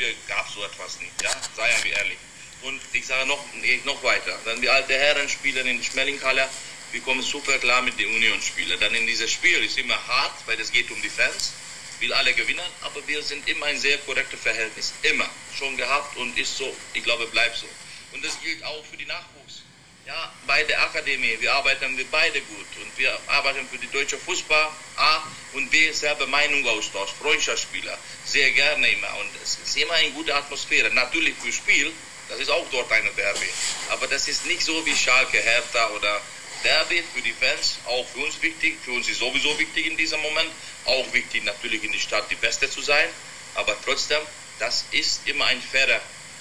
Früher 0.00 0.14
gab 0.28 0.48
es 0.48 0.54
so 0.54 0.64
etwas 0.64 0.98
nicht, 1.00 1.12
ja? 1.22 1.30
Seien 1.54 1.84
wir 1.84 1.92
ehrlich. 1.92 2.16
Und 2.62 2.80
ich 2.94 3.06
sage 3.06 3.26
noch, 3.26 3.44
nee, 3.60 3.80
noch 3.84 4.02
weiter. 4.02 4.38
Dann 4.46 4.60
die 4.62 4.68
alte 4.70 4.94
Herren 4.94 5.28
spielen 5.28 5.66
in 5.66 5.82
Schmellinghalle. 5.82 6.48
Wir 6.92 7.00
kommen 7.02 7.22
super 7.22 7.58
klar 7.58 7.82
mit 7.82 7.98
den 7.98 8.06
Unionsspielern. 8.06 8.80
Dann 8.80 8.94
in 8.94 9.06
dieses 9.06 9.30
Spiel 9.30 9.62
ist 9.62 9.76
immer 9.76 9.98
hart, 10.06 10.32
weil 10.46 10.58
es 10.58 10.72
geht 10.72 10.90
um 10.90 11.00
die 11.02 11.10
Fans. 11.10 11.52
Will 11.98 12.14
alle 12.14 12.32
gewinnen, 12.32 12.64
aber 12.80 13.06
wir 13.06 13.22
sind 13.22 13.46
immer 13.46 13.66
ein 13.66 13.78
sehr 13.78 13.98
korrektes 13.98 14.40
Verhältnis. 14.40 14.94
Immer. 15.02 15.28
Schon 15.58 15.76
gehabt 15.76 16.16
und 16.16 16.38
ist 16.38 16.56
so. 16.56 16.74
Ich 16.94 17.04
glaube, 17.04 17.26
bleibt 17.26 17.58
so. 17.58 17.68
Und 18.12 18.24
das 18.24 18.40
gilt 18.40 18.64
auch 18.64 18.84
für 18.86 18.96
die 18.96 19.04
Nachwuchs. 19.04 19.62
Ja, 20.06 20.32
bei 20.46 20.64
der 20.64 20.82
Akademie, 20.82 21.36
wir 21.40 21.52
arbeiten 21.52 21.96
wir 21.98 22.06
beide 22.10 22.40
gut 22.40 22.66
und 22.82 22.98
wir 22.98 23.20
arbeiten 23.26 23.68
für 23.68 23.76
die 23.76 23.90
deutsche 23.90 24.16
Fußball 24.16 24.70
A 24.96 25.22
und 25.52 25.70
B 25.70 25.90
selber 25.92 26.26
Meinung 26.26 26.66
austausch, 26.66 27.10
Freundschaftsspieler, 27.20 27.98
sehr 28.24 28.50
gerne 28.52 28.88
immer. 28.90 29.16
Und 29.18 29.30
es 29.42 29.58
ist 29.64 29.76
immer 29.76 29.94
eine 29.94 30.10
gute 30.10 30.34
Atmosphäre. 30.34 30.90
Natürlich 30.94 31.34
für 31.42 31.52
Spiel, 31.52 31.92
das 32.28 32.40
ist 32.40 32.50
auch 32.50 32.66
dort 32.70 32.90
eine 32.92 33.10
Derby, 33.10 33.48
aber 33.88 34.06
das 34.06 34.28
ist 34.28 34.46
nicht 34.46 34.62
so 34.62 34.84
wie 34.86 34.94
Schalke, 34.94 35.38
Hertha 35.38 35.88
oder 35.90 36.20
Derby 36.62 37.02
für 37.14 37.22
die 37.22 37.32
Fans, 37.32 37.78
auch 37.86 38.06
für 38.08 38.20
uns 38.20 38.40
wichtig, 38.42 38.76
für 38.84 38.92
uns 38.92 39.08
ist 39.08 39.18
sowieso 39.18 39.58
wichtig 39.58 39.86
in 39.86 39.96
diesem 39.96 40.20
Moment, 40.20 40.50
auch 40.84 41.12
wichtig 41.12 41.44
natürlich 41.44 41.82
in 41.82 41.92
der 41.92 41.98
Stadt 41.98 42.30
die 42.30 42.36
Beste 42.36 42.70
zu 42.70 42.82
sein, 42.82 43.08
aber 43.54 43.76
trotzdem, 43.84 44.20
das 44.58 44.84
ist 44.92 45.26
immer 45.26 45.46
ein 45.46 45.60
fairer 45.60 46.00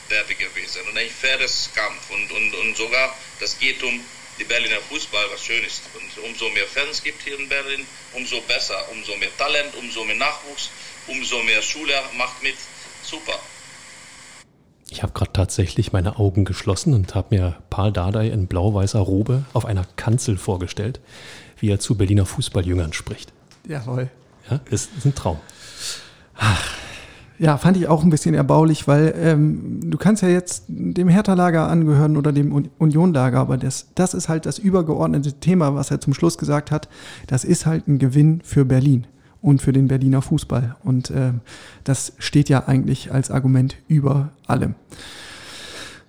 Derby 0.10 0.36
gewesen 0.36 0.82
und 0.88 0.98
ein 0.98 1.10
faires 1.10 1.70
Kampf. 1.74 2.10
Und, 2.10 2.32
und, 2.32 2.54
und 2.54 2.76
sogar, 2.76 3.16
das 3.40 3.58
geht 3.58 3.82
um 3.84 4.04
die 4.40 4.46
Berliner 4.46 4.80
Fußball, 4.90 5.26
was 5.32 5.44
schön 5.44 5.64
ist. 5.64 5.82
Und 5.96 6.24
umso 6.30 6.50
mehr 6.50 6.66
Fans 6.66 7.04
gibt 7.04 7.22
hier 7.22 7.38
in 7.38 7.50
Berlin, 7.50 7.86
umso 8.14 8.42
besser, 8.42 8.78
umso 8.92 9.16
mehr 9.18 9.36
Talent, 9.38 9.76
umso 9.76 10.04
mehr 10.06 10.16
Nachwuchs, 10.16 10.70
umso 11.08 11.44
mehr 11.44 11.62
Schule 11.62 11.94
macht 12.18 12.42
mit. 12.42 12.56
Super. 13.04 13.40
Ich 14.90 15.04
habe 15.04 15.14
gerade 15.14 15.34
tatsächlich 15.34 15.92
meine 15.94 16.18
Augen 16.18 16.46
geschlossen 16.46 16.94
und 16.94 17.14
habe 17.14 17.36
mir 17.36 17.62
Paul 17.70 17.92
Dardai 17.92 18.30
in 18.30 18.48
blau-weißer 18.48 19.00
Robe 19.00 19.46
auf 19.54 19.66
einer 19.66 19.86
Kanzel 19.98 20.38
vorgestellt, 20.38 21.00
wie 21.60 21.70
er 21.70 21.80
zu 21.80 21.96
Berliner 21.96 22.26
Fußballjüngern 22.26 22.94
spricht. 22.94 23.32
Jawohl. 23.68 24.10
Ja, 24.50 24.60
das 24.70 24.90
ist 24.98 25.06
ein 25.06 25.14
Traum. 25.14 25.40
Ja, 27.40 27.58
fand 27.58 27.78
ich 27.78 27.88
auch 27.88 28.04
ein 28.04 28.10
bisschen 28.10 28.36
erbaulich, 28.36 28.86
weil 28.86 29.14
ähm, 29.18 29.80
du 29.90 29.98
kannst 29.98 30.22
ja 30.22 30.28
jetzt 30.28 30.66
dem 30.68 31.08
Hertha-Lager 31.08 31.70
angehören 31.70 32.18
oder 32.18 32.34
dem 32.34 32.52
Un- 32.52 32.70
Union-Lager, 32.78 33.40
aber 33.40 33.58
das, 33.58 33.88
das 33.96 34.14
ist 34.14 34.28
halt 34.28 34.46
das 34.46 34.60
übergeordnete 34.60 35.32
Thema, 35.34 35.74
was 35.74 35.90
er 35.90 36.02
zum 36.02 36.14
Schluss 36.14 36.38
gesagt 36.38 36.70
hat. 36.70 36.90
Das 37.28 37.46
ist 37.46 37.66
halt 37.66 37.88
ein 37.88 37.98
Gewinn 37.98 38.42
für 38.44 38.66
Berlin 38.66 39.08
und 39.42 39.62
für 39.62 39.72
den 39.72 39.88
Berliner 39.88 40.22
Fußball. 40.22 40.76
Und 40.84 41.12
ähm, 41.16 41.40
das 41.86 42.12
steht 42.18 42.50
ja 42.50 42.68
eigentlich 42.68 43.14
als 43.14 43.32
Argument 43.32 43.78
über 43.88 44.32
allem. 44.46 44.76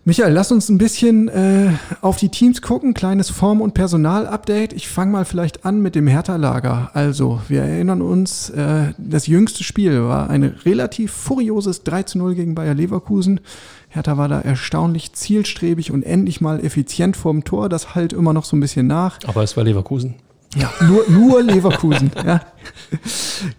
Michael, 0.07 0.33
lass 0.33 0.51
uns 0.51 0.71
ein 0.71 0.79
bisschen 0.79 1.29
äh, 1.29 1.73
auf 2.01 2.17
die 2.17 2.31
Teams 2.31 2.63
gucken. 2.63 2.95
Kleines 2.95 3.29
Form- 3.29 3.61
und 3.61 3.75
Personal-Update. 3.75 4.73
Ich 4.73 4.89
fange 4.89 5.13
mal 5.13 5.27
vielleicht 5.27 5.67
an 5.67 5.83
mit 5.83 5.95
dem 5.95 6.07
Hertha-Lager. 6.07 6.91
Also, 6.95 7.43
wir 7.49 7.61
erinnern 7.61 8.01
uns, 8.01 8.49
äh, 8.49 8.95
das 8.97 9.27
jüngste 9.27 9.63
Spiel 9.63 10.03
war 10.05 10.31
ein 10.31 10.43
relativ 10.65 11.13
furioses 11.13 11.83
3 11.83 12.05
zu 12.05 12.19
0 12.19 12.35
gegen 12.35 12.55
Bayer 12.55 12.73
Leverkusen. 12.73 13.41
Hertha 13.89 14.17
war 14.17 14.29
da 14.29 14.41
erstaunlich 14.41 15.13
zielstrebig 15.13 15.91
und 15.91 16.03
endlich 16.03 16.41
mal 16.41 16.65
effizient 16.65 17.15
vorm 17.15 17.45
Tor. 17.45 17.69
Das 17.69 17.95
halt 17.95 18.15
immer 18.15 18.33
noch 18.33 18.47
so 18.47 18.57
ein 18.57 18.61
bisschen 18.61 18.87
nach. 18.87 19.19
Aber 19.27 19.43
es 19.43 19.55
war 19.59 19.65
Leverkusen. 19.65 20.15
Ja, 20.57 20.71
nur, 20.85 21.09
nur 21.09 21.43
Leverkusen. 21.43 22.11
ja. 22.27 22.41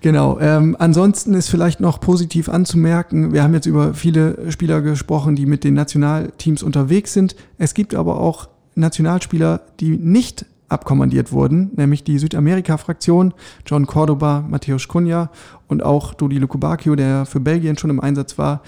Genau. 0.02 0.40
Ähm, 0.40 0.76
ansonsten 0.78 1.34
ist 1.34 1.50
vielleicht 1.50 1.80
noch 1.80 2.02
positiv 2.02 2.50
anzumerken, 2.50 3.34
wir 3.34 3.44
haben 3.44 3.54
jetzt 3.54 3.66
über 3.66 3.94
viele 3.94 4.52
Spieler 4.52 4.82
gesprochen, 4.82 5.36
die 5.36 5.46
mit 5.46 5.64
den 5.64 5.74
Nationalteams 5.74 6.64
unterwegs 6.64 7.14
sind. 7.14 7.36
Es 7.58 7.74
gibt 7.74 7.96
aber 7.96 8.20
auch 8.20 8.50
Nationalspieler, 8.76 9.62
die 9.80 9.98
nicht 9.98 10.46
abkommandiert 10.72 11.32
wurden, 11.34 11.72
nämlich 11.76 12.04
die 12.04 12.18
Südamerika-Fraktion, 12.18 13.34
John 13.66 13.88
Cordoba, 13.88 14.46
Matthäus 14.48 14.88
Cunha 14.88 15.30
und 15.68 15.84
auch 15.84 16.14
Dodi 16.14 16.38
Lukubakio, 16.38 16.96
der 16.96 17.26
für 17.26 17.42
Belgien 17.42 17.78
schon 17.78 17.90
im 17.90 18.00
Einsatz 18.00 18.38
war. 18.38 18.62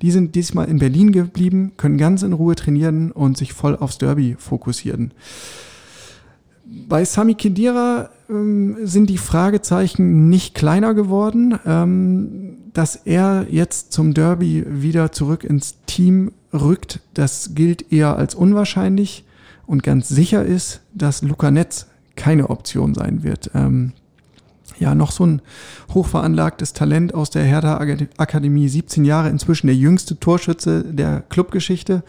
Die 0.00 0.10
sind 0.10 0.34
diesmal 0.34 0.68
in 0.68 0.78
Berlin 0.78 1.12
geblieben, 1.12 1.72
können 1.76 1.98
ganz 1.98 2.22
in 2.22 2.32
Ruhe 2.32 2.54
trainieren 2.54 3.12
und 3.12 3.36
sich 3.36 3.52
voll 3.52 3.76
aufs 3.76 3.98
Derby 3.98 4.36
fokussieren. 4.38 5.12
Bei 6.88 7.04
Sami 7.04 7.34
Khedira 7.34 8.10
ähm, 8.28 8.76
sind 8.84 9.10
die 9.10 9.18
Fragezeichen 9.18 10.28
nicht 10.28 10.54
kleiner 10.54 10.94
geworden. 10.94 11.58
Ähm, 11.66 12.56
dass 12.72 12.96
er 12.96 13.46
jetzt 13.50 13.92
zum 13.92 14.14
Derby 14.14 14.64
wieder 14.66 15.12
zurück 15.12 15.44
ins 15.44 15.76
Team 15.86 16.32
rückt, 16.52 17.00
das 17.14 17.54
gilt 17.54 17.92
eher 17.92 18.16
als 18.16 18.34
unwahrscheinlich. 18.34 19.24
Und 19.66 19.82
ganz 19.82 20.08
sicher 20.08 20.44
ist, 20.44 20.80
dass 20.94 21.22
Luca 21.22 21.50
Netz 21.50 21.86
keine 22.16 22.50
Option 22.50 22.94
sein 22.94 23.22
wird. 23.22 23.50
Ähm, 23.54 23.92
ja, 24.80 24.94
noch 24.94 25.12
so 25.12 25.24
ein 25.24 25.42
hochveranlagtes 25.92 26.72
Talent 26.72 27.14
aus 27.14 27.30
der 27.30 27.44
Hertha 27.44 27.78
Akademie, 28.16 28.68
17 28.68 29.04
Jahre, 29.04 29.28
inzwischen 29.28 29.68
der 29.68 29.76
jüngste 29.76 30.18
Torschütze 30.18 30.82
der 30.84 31.22
Clubgeschichte. 31.28 32.02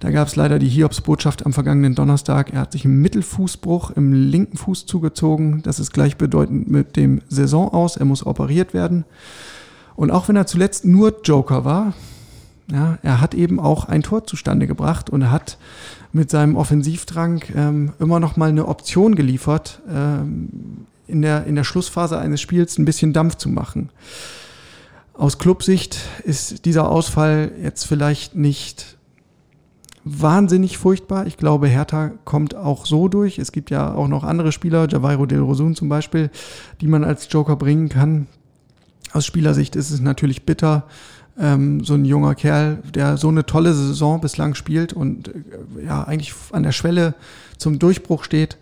Da 0.00 0.10
gab 0.10 0.28
es 0.28 0.36
leider 0.36 0.58
die 0.58 0.68
Hiobsbotschaft 0.68 1.46
am 1.46 1.54
vergangenen 1.54 1.94
Donnerstag. 1.94 2.52
Er 2.52 2.60
hat 2.60 2.72
sich 2.72 2.84
einen 2.84 3.00
Mittelfußbruch 3.00 3.92
im 3.92 4.12
linken 4.12 4.58
Fuß 4.58 4.84
zugezogen. 4.84 5.62
Das 5.62 5.80
ist 5.80 5.92
gleichbedeutend 5.92 6.70
mit 6.70 6.96
dem 6.96 7.22
Saison 7.28 7.72
aus. 7.72 7.96
Er 7.96 8.04
muss 8.04 8.26
operiert 8.26 8.74
werden. 8.74 9.04
Und 9.96 10.10
auch 10.10 10.28
wenn 10.28 10.36
er 10.36 10.46
zuletzt 10.46 10.84
nur 10.84 11.20
Joker 11.24 11.64
war, 11.64 11.94
ja, 12.70 12.98
er 13.02 13.20
hat 13.20 13.34
eben 13.34 13.60
auch 13.60 13.86
ein 13.86 14.02
Tor 14.02 14.26
zustande 14.26 14.66
gebracht 14.66 15.08
und 15.08 15.30
hat 15.30 15.58
mit 16.12 16.30
seinem 16.30 16.56
Offensivdrang 16.56 17.42
ähm, 17.54 17.92
immer 17.98 18.20
noch 18.20 18.36
mal 18.36 18.48
eine 18.48 18.68
Option 18.68 19.14
geliefert, 19.14 19.80
ähm, 19.88 20.86
in, 21.06 21.22
der, 21.22 21.44
in 21.46 21.54
der 21.54 21.64
Schlussphase 21.64 22.18
eines 22.18 22.40
Spiels 22.40 22.78
ein 22.78 22.84
bisschen 22.84 23.12
Dampf 23.12 23.36
zu 23.36 23.48
machen. 23.48 23.90
Aus 25.12 25.38
Clubsicht 25.38 25.98
ist 26.24 26.64
dieser 26.64 26.88
Ausfall 26.90 27.52
jetzt 27.62 27.84
vielleicht 27.84 28.34
nicht 28.34 28.96
wahnsinnig 30.04 30.76
furchtbar. 30.76 31.26
Ich 31.26 31.36
glaube, 31.36 31.68
Hertha 31.68 32.10
kommt 32.24 32.54
auch 32.54 32.84
so 32.84 33.08
durch. 33.08 33.38
Es 33.38 33.52
gibt 33.52 33.70
ja 33.70 33.94
auch 33.94 34.08
noch 34.08 34.24
andere 34.24 34.52
Spieler, 34.52 34.88
Javairo 34.88 35.24
Del 35.26 35.40
Rosun 35.40 35.74
zum 35.76 35.88
Beispiel, 35.88 36.30
die 36.80 36.88
man 36.88 37.04
als 37.04 37.28
Joker 37.30 37.56
bringen 37.56 37.88
kann. 37.88 38.26
Aus 39.12 39.24
Spielersicht 39.24 39.76
ist 39.76 39.90
es 39.90 40.00
natürlich 40.00 40.44
bitter. 40.44 40.86
ähm, 41.38 41.84
so 41.84 41.94
ein 41.94 42.04
junger 42.04 42.34
Kerl, 42.34 42.78
der 42.94 43.16
so 43.16 43.28
eine 43.28 43.46
tolle 43.46 43.74
Saison 43.74 44.20
bislang 44.20 44.54
spielt 44.54 44.92
und 44.92 45.28
äh, 45.28 45.86
ja 45.86 46.04
eigentlich 46.04 46.32
an 46.52 46.62
der 46.62 46.72
Schwelle 46.72 47.14
zum 47.58 47.78
Durchbruch 47.78 48.24
steht, 48.24 48.56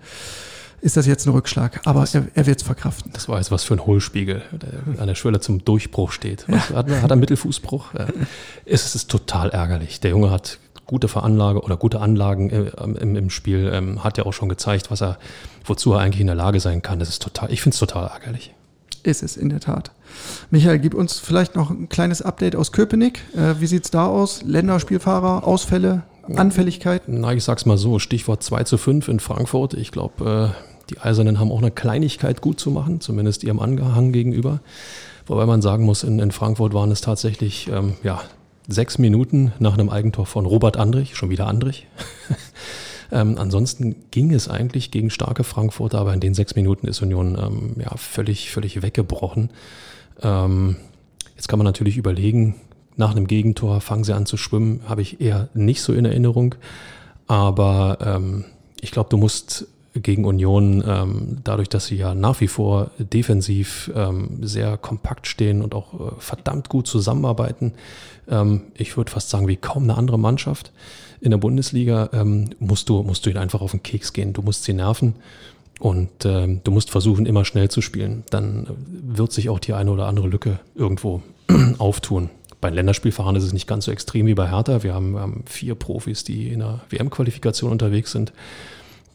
ist 0.83 0.97
das 0.97 1.07
jetzt 1.07 1.27
ein 1.27 1.33
Rückschlag. 1.33 1.81
Aber 1.85 2.05
er, 2.13 2.27
er 2.35 2.47
wird 2.47 2.61
es 2.61 2.67
verkraften. 2.67 3.13
Das 3.15 3.29
war 3.29 3.39
jetzt 3.39 3.51
was 3.51 3.65
für 3.65 3.75
ein 3.75 3.87
Hohlspiegel, 3.87 4.43
der 4.51 5.01
an 5.01 5.07
der 5.07 5.15
Schwelle 5.15 5.41
zum 5.41 5.65
Durchbruch 5.65 6.13
steht. 6.13 6.45
Was, 6.49 6.69
ja. 6.69 6.77
hat, 6.77 6.91
hat 6.91 7.11
er 7.11 7.17
Mittelfußbruch? 7.17 7.93
Es 8.67 8.95
ist 8.95 9.09
total 9.09 9.51
ärgerlich. 9.51 10.01
Der 10.01 10.11
Junge 10.11 10.31
hat 10.31 10.59
gute 10.87 11.09
Veranlage 11.09 11.63
oder 11.63 11.77
gute 11.77 12.01
Anlagen 12.01 12.51
äh, 12.51 12.73
im, 12.83 13.17
im, 13.17 13.31
Spiel, 13.31 13.71
ähm, 13.73 14.03
hat 14.03 14.19
ja 14.19 14.27
auch 14.27 14.33
schon 14.33 14.49
gezeigt, 14.49 14.91
was 14.91 15.01
er, 15.01 15.19
wozu 15.65 15.93
er 15.93 16.01
eigentlich 16.01 16.21
in 16.21 16.27
der 16.27 16.37
Lage 16.37 16.61
sein 16.61 16.83
kann. 16.83 16.99
Das 16.99 17.09
ist 17.09 17.23
total, 17.23 17.53
ich 17.53 17.63
finde 17.63 17.75
es 17.75 17.79
total 17.79 18.09
ärgerlich. 18.09 18.53
Ist 19.05 19.23
es 19.23 19.37
in 19.37 19.49
der 19.49 19.61
Tat. 19.61 19.93
Michael, 20.51 20.79
gib 20.81 20.95
uns 20.95 21.19
vielleicht 21.19 21.57
noch 21.57 21.71
ein 21.71 21.89
kleines 21.89 22.23
Update 22.23 22.57
aus 22.57 22.73
Köpenick. 22.73 23.21
Äh, 23.35 23.61
wie 23.61 23.67
sieht 23.67 23.85
es 23.85 23.91
da 23.91 24.07
aus? 24.07 24.43
Länderspielfahrer, 24.43 25.47
Ausfälle, 25.47 26.03
Anfälligkeit? 26.37 27.03
Na, 27.07 27.33
ich 27.33 27.43
sag's 27.43 27.67
mal 27.67 27.79
so: 27.79 27.99
Stichwort 27.99 28.43
2 28.43 28.65
zu 28.65 28.79
5 28.79 29.09
in 29.09 29.21
Frankfurt. 29.21 29.75
Ich 29.75 29.91
glaube, 29.91 30.55
äh, 30.55 30.72
die 30.91 30.99
Eisernen 31.01 31.39
haben 31.39 31.53
auch 31.53 31.59
eine 31.59 31.71
Kleinigkeit 31.71 32.41
gut 32.41 32.61
zu 32.61 32.71
machen, 32.71 33.01
zumindest 33.01 33.45
ihrem 33.45 33.61
Angehang 33.61 34.13
gegenüber. 34.13 34.61
Wobei 35.27 35.47
man 35.47 35.63
sagen 35.63 35.85
muss, 35.85 36.03
in, 36.03 36.19
in 36.19 36.33
Frankfurt 36.33 36.75
waren 36.75 36.91
es 36.91 37.01
tatsächlich 37.01 37.69
ähm, 37.69 37.95
ja, 38.03 38.23
sechs 38.69 38.99
Minuten 38.99 39.53
nach 39.59 39.75
einem 39.75 39.89
Eigentor 39.89 40.27
von 40.27 40.47
Robert 40.47 40.77
Andrich, 40.77 41.17
schon 41.17 41.31
wieder 41.31 41.47
Andrich. 41.47 41.87
Ähm, 43.13 43.37
ansonsten 43.37 43.95
ging 44.11 44.33
es 44.33 44.49
eigentlich 44.49 44.91
gegen 44.91 45.11
starke 45.11 45.45
Frankfurter, 45.45 45.99
aber 45.99 46.15
in 46.15 46.21
den 46.21 46.33
sechs 46.33 46.57
Minuten 46.57 46.87
ist 46.87 47.03
Union 47.03 47.39
ähm, 47.39 47.77
ja, 47.79 47.95
völlig, 47.97 48.51
völlig 48.51 48.81
weggebrochen. 48.81 49.51
Ähm, 50.23 50.77
jetzt 51.37 51.47
kann 51.47 51.59
man 51.59 51.67
natürlich 51.67 51.99
überlegen, 51.99 52.55
nach 52.97 53.11
einem 53.11 53.27
Gegentor 53.27 53.83
fangen 53.83 54.05
sie 54.05 54.15
an 54.15 54.25
zu 54.25 54.39
schwimmen, 54.39 54.81
habe 54.89 55.03
ich 55.03 55.21
eher 55.21 55.51
nicht 55.53 55.83
so 55.83 55.93
in 55.93 56.07
Erinnerung. 56.07 56.55
Aber 57.27 57.99
ähm, 58.01 58.47
ich 58.81 58.91
glaube, 58.91 59.11
du 59.11 59.19
musst 59.19 59.67
gegen 59.95 60.25
Union, 60.25 60.83
ähm, 60.87 61.39
dadurch, 61.45 61.69
dass 61.69 61.87
sie 61.87 61.97
ja 61.97 62.15
nach 62.15 62.41
wie 62.41 62.49
vor 62.49 62.91
defensiv 62.99 63.91
ähm, 63.95 64.39
sehr 64.41 64.77
kompakt 64.79 65.27
stehen 65.27 65.63
und 65.63 65.75
auch 65.75 65.95
äh, 65.95 66.13
verdammt 66.19 66.69
gut 66.69 66.87
zusammenarbeiten, 66.87 67.75
ähm, 68.29 68.63
ich 68.75 68.97
würde 68.97 69.11
fast 69.11 69.31
sagen, 69.31 69.49
wie 69.49 69.57
kaum 69.57 69.85
eine 69.85 69.97
andere 69.97 70.19
Mannschaft 70.19 70.73
in 71.21 71.31
der 71.31 71.39
Bundesliga, 71.39 72.11
ähm, 72.13 72.51
musst, 72.59 72.89
du, 72.89 73.03
musst 73.03 73.27
du 73.27 73.31
ihn 73.31 73.37
einfach 73.37 73.61
auf 73.61 73.71
den 73.71 73.83
Keks 73.83 74.13
gehen. 74.13 74.33
Du 74.33 74.43
musst 74.43 74.65
sie 74.65 74.73
nerven 74.73 75.15
und 75.79 76.25
ähm, 76.25 76.61
du 76.65 76.71
musst 76.71 76.91
versuchen, 76.91 77.27
immer 77.27 77.45
schnell 77.45 77.69
zu 77.69 77.81
spielen. 77.81 78.25
Dann 78.31 78.67
wird 78.89 79.33
sich 79.33 79.49
auch 79.49 79.59
die 79.59 79.75
eine 79.75 79.91
oder 79.91 80.07
andere 80.07 80.29
Lücke 80.29 80.59
irgendwo 80.75 81.23
auftun. 81.79 82.31
Bei 82.61 82.71
Länderspielfahrern 82.71 83.37
ist 83.37 83.45
es 83.45 83.53
nicht 83.53 83.67
ganz 83.67 83.85
so 83.85 83.93
extrem 83.93 84.27
wie 84.27 84.35
bei 84.35 84.49
Hertha. 84.49 84.83
Wir 84.83 84.95
haben, 84.95 85.13
wir 85.13 85.21
haben 85.21 85.45
vier 85.47 85.75
Profis, 85.75 86.25
die 86.25 86.49
in 86.49 86.61
der 86.61 86.81
WM-Qualifikation 86.91 87.73
unterwegs 87.73 88.13
sind. 88.13 88.33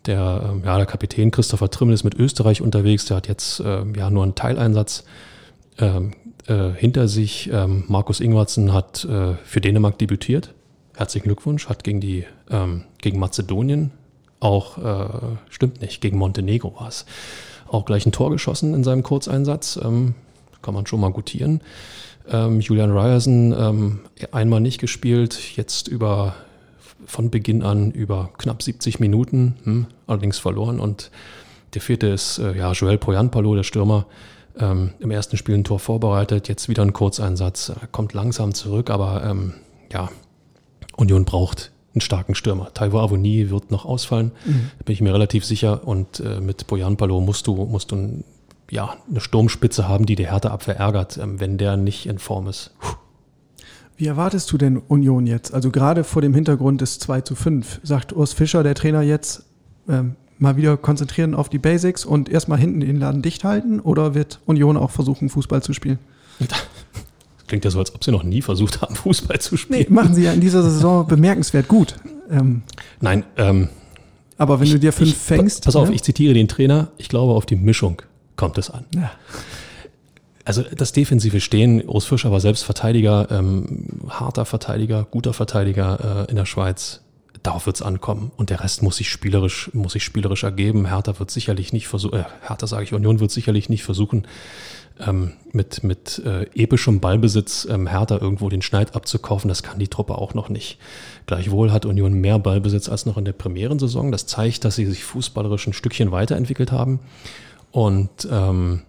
Der, 0.07 0.49
ähm, 0.49 0.63
ja, 0.65 0.77
der 0.77 0.85
Kapitän 0.85 1.31
Christopher 1.31 1.69
Trimmel 1.69 1.93
ist 1.93 2.03
mit 2.03 2.15
Österreich 2.15 2.61
unterwegs. 2.61 3.05
Der 3.05 3.17
hat 3.17 3.27
jetzt 3.27 3.59
äh, 3.59 3.83
ja 3.95 4.09
nur 4.09 4.23
einen 4.23 4.35
Teileinsatz 4.35 5.03
ähm, 5.77 6.13
äh, 6.47 6.69
hinter 6.69 7.07
sich. 7.07 7.49
Ähm, 7.51 7.83
Markus 7.87 8.21
Ingwarzen 8.21 8.73
hat 8.73 9.03
äh, 9.03 9.33
für 9.43 9.61
Dänemark 9.61 9.97
debütiert. 9.97 10.53
Herzlichen 10.95 11.25
Glückwunsch. 11.25 11.67
Hat 11.67 11.83
gegen 11.83 11.99
die 11.99 12.25
ähm, 12.49 12.85
gegen 13.01 13.19
Mazedonien 13.19 13.91
auch 14.39 14.77
äh, 14.77 15.37
stimmt 15.49 15.81
nicht 15.81 15.99
gegen 15.99 16.17
Montenegro 16.17 16.75
war 16.79 16.87
es 16.87 17.05
auch 17.67 17.85
gleich 17.85 18.05
ein 18.05 18.11
Tor 18.11 18.29
geschossen 18.31 18.73
in 18.73 18.83
seinem 18.83 19.03
Kurzeinsatz. 19.03 19.79
Ähm, 19.83 20.15
kann 20.61 20.73
man 20.73 20.85
schon 20.85 21.01
mal 21.01 21.11
gutieren. 21.11 21.61
Ähm, 22.29 22.59
Julian 22.61 22.91
Ryerson 22.91 23.99
einmal 24.31 24.59
nicht 24.61 24.79
gespielt, 24.79 25.55
jetzt 25.55 25.87
über 25.87 26.35
von 27.07 27.31
Beginn 27.31 27.63
an 27.63 27.91
über 27.91 28.29
knapp 28.37 28.61
70 28.61 28.99
Minuten, 28.99 29.55
hm, 29.63 29.87
allerdings 30.05 30.37
verloren. 30.37 30.79
Und 30.79 31.09
der 31.73 31.81
vierte 31.81 32.07
ist 32.07 32.37
äh, 32.37 32.55
ja, 32.55 32.71
Joel 32.73 32.97
Poyanpalo, 32.97 33.55
der 33.55 33.63
Stürmer, 33.63 34.05
ähm, 34.59 34.91
im 34.99 35.09
ersten 35.09 35.37
Spiel 35.37 35.55
ein 35.55 35.63
Tor 35.63 35.79
vorbereitet, 35.79 36.49
jetzt 36.49 36.67
wieder 36.67 36.83
ein 36.83 36.93
Kurzeinsatz, 36.93 37.69
äh, 37.69 37.87
kommt 37.91 38.13
langsam 38.13 38.53
zurück, 38.53 38.89
aber 38.89 39.23
ähm, 39.23 39.53
ja, 39.91 40.09
Union 40.97 41.23
braucht 41.23 41.71
einen 41.93 42.01
starken 42.01 42.35
Stürmer. 42.35 42.73
Taiwo 42.73 42.99
Avoni 42.99 43.49
wird 43.49 43.71
noch 43.71 43.85
ausfallen, 43.85 44.31
mhm. 44.45 44.71
bin 44.83 44.93
ich 44.93 45.01
mir 45.01 45.13
relativ 45.13 45.45
sicher. 45.45 45.87
Und 45.87 46.19
äh, 46.19 46.41
mit 46.41 46.67
Poyanpalo 46.67 47.21
musst 47.21 47.47
du, 47.47 47.55
musst 47.55 47.91
du 47.91 48.23
ja, 48.69 48.97
eine 49.09 49.21
Sturmspitze 49.21 49.87
haben, 49.87 50.05
die 50.05 50.15
die 50.15 50.27
Härteabwehr 50.27 50.75
ärgert, 50.75 51.17
ähm, 51.17 51.39
wenn 51.39 51.57
der 51.57 51.77
nicht 51.77 52.05
in 52.05 52.19
Form 52.19 52.47
ist. 52.47 52.71
Puh. 52.79 52.95
Wie 53.97 54.05
erwartest 54.05 54.51
du 54.51 54.59
denn 54.59 54.77
Union 54.77 55.25
jetzt? 55.25 55.53
Also 55.53 55.71
gerade 55.71 56.03
vor 56.03 56.21
dem 56.21 56.35
Hintergrund 56.35 56.81
des 56.81 56.99
2 56.99 57.21
zu 57.21 57.35
5, 57.35 57.81
sagt 57.83 58.13
Urs 58.13 58.33
Fischer, 58.33 58.61
der 58.61 58.75
Trainer 58.75 59.01
jetzt, 59.01 59.43
ähm, 59.89 60.15
mal 60.37 60.55
wieder 60.55 60.77
konzentrieren 60.77 61.33
auf 61.33 61.49
die 61.49 61.57
Basics 61.57 62.05
und 62.05 62.29
erstmal 62.29 62.59
hinten 62.59 62.81
den 62.81 62.99
Laden 62.99 63.23
dicht 63.23 63.43
halten? 63.43 63.79
Oder 63.79 64.13
wird 64.13 64.39
Union 64.45 64.77
auch 64.77 64.91
versuchen, 64.91 65.29
Fußball 65.29 65.63
zu 65.63 65.73
spielen? 65.73 65.97
Klingt 67.47 67.65
ja 67.65 67.71
so, 67.71 67.79
als 67.79 67.95
ob 67.95 68.03
sie 68.03 68.11
noch 68.11 68.23
nie 68.23 68.43
versucht 68.43 68.81
haben, 68.81 68.95
Fußball 68.95 69.39
zu 69.39 69.57
spielen. 69.57 69.79
Nee, 69.79 69.87
machen 69.89 70.13
sie 70.13 70.23
ja 70.23 70.33
in 70.33 70.41
dieser 70.41 70.61
Saison 70.61 71.07
bemerkenswert 71.07 71.67
gut. 71.67 71.95
Ähm, 72.29 72.61
Nein, 73.01 73.23
ähm, 73.37 73.69
aber 74.37 74.59
wenn 74.59 74.67
ich, 74.67 74.73
du 74.73 74.79
dir 74.79 74.93
fünf 74.93 75.09
ich, 75.09 75.17
fängst. 75.17 75.65
Pass 75.65 75.75
auf, 75.75 75.89
ja? 75.89 75.95
ich 75.95 76.03
zitiere 76.03 76.35
den 76.35 76.47
Trainer, 76.47 76.89
ich 76.97 77.09
glaube, 77.09 77.33
auf 77.33 77.47
die 77.47 77.55
Mischung 77.55 78.01
kommt 78.35 78.59
es 78.59 78.69
an. 78.69 78.85
Ja. 78.93 79.11
Also 80.47 80.61
das 80.61 80.93
defensive 80.93 81.41
Stehen, 81.41 81.85
Urs 81.89 82.05
Fischer 82.05 82.31
war 82.31 82.39
selbst 82.39 82.63
Verteidiger, 82.63 83.27
ähm, 83.31 83.99
harter 84.07 84.45
Verteidiger, 84.45 85.05
guter 85.11 85.33
Verteidiger 85.33 86.25
äh, 86.25 86.31
in 86.31 86.37
der 86.37 86.45
Schweiz. 86.45 87.01
Darauf 87.43 87.65
wird 87.65 87.75
es 87.75 87.81
ankommen. 87.81 88.31
Und 88.37 88.49
der 88.49 88.61
Rest 88.61 88.81
muss 88.81 88.95
sich 88.95 89.09
spielerisch, 89.09 89.69
muss 89.73 89.91
sich 89.91 90.05
spielerisch 90.05 90.45
ergeben. 90.45 90.87
Hertha 90.87 91.19
wird 91.19 91.31
sicherlich 91.31 91.73
nicht 91.73 91.89
versuchen, 91.89 92.19
äh, 92.19 92.23
Hertha 92.47 92.65
sage 92.65 92.85
ich, 92.85 92.93
Union 92.93 93.19
wird 93.19 93.29
sicherlich 93.29 93.67
nicht 93.67 93.83
versuchen, 93.83 94.25
ähm, 95.05 95.33
mit, 95.51 95.83
mit 95.83 96.19
äh, 96.19 96.43
epischem 96.55 97.01
Ballbesitz 97.01 97.67
ähm, 97.69 97.85
Hertha 97.85 98.17
irgendwo 98.17 98.47
den 98.47 98.61
Schneid 98.61 98.95
abzukaufen. 98.95 99.49
Das 99.49 99.63
kann 99.63 99.79
die 99.79 99.89
Truppe 99.89 100.17
auch 100.17 100.33
noch 100.33 100.47
nicht. 100.47 100.79
Gleichwohl 101.25 101.73
hat 101.73 101.85
Union 101.85 102.13
mehr 102.13 102.39
Ballbesitz 102.39 102.87
als 102.87 103.05
noch 103.05 103.17
in 103.17 103.25
der 103.25 103.33
Premierensaison. 103.33 104.13
Das 104.13 104.27
zeigt, 104.27 104.63
dass 104.63 104.77
sie 104.77 104.85
sich 104.85 105.03
fußballerisch 105.03 105.67
ein 105.67 105.73
Stückchen 105.73 106.11
weiterentwickelt 106.11 106.71
haben. 106.71 107.01
Und 107.71 108.25
ähm, 108.31 108.83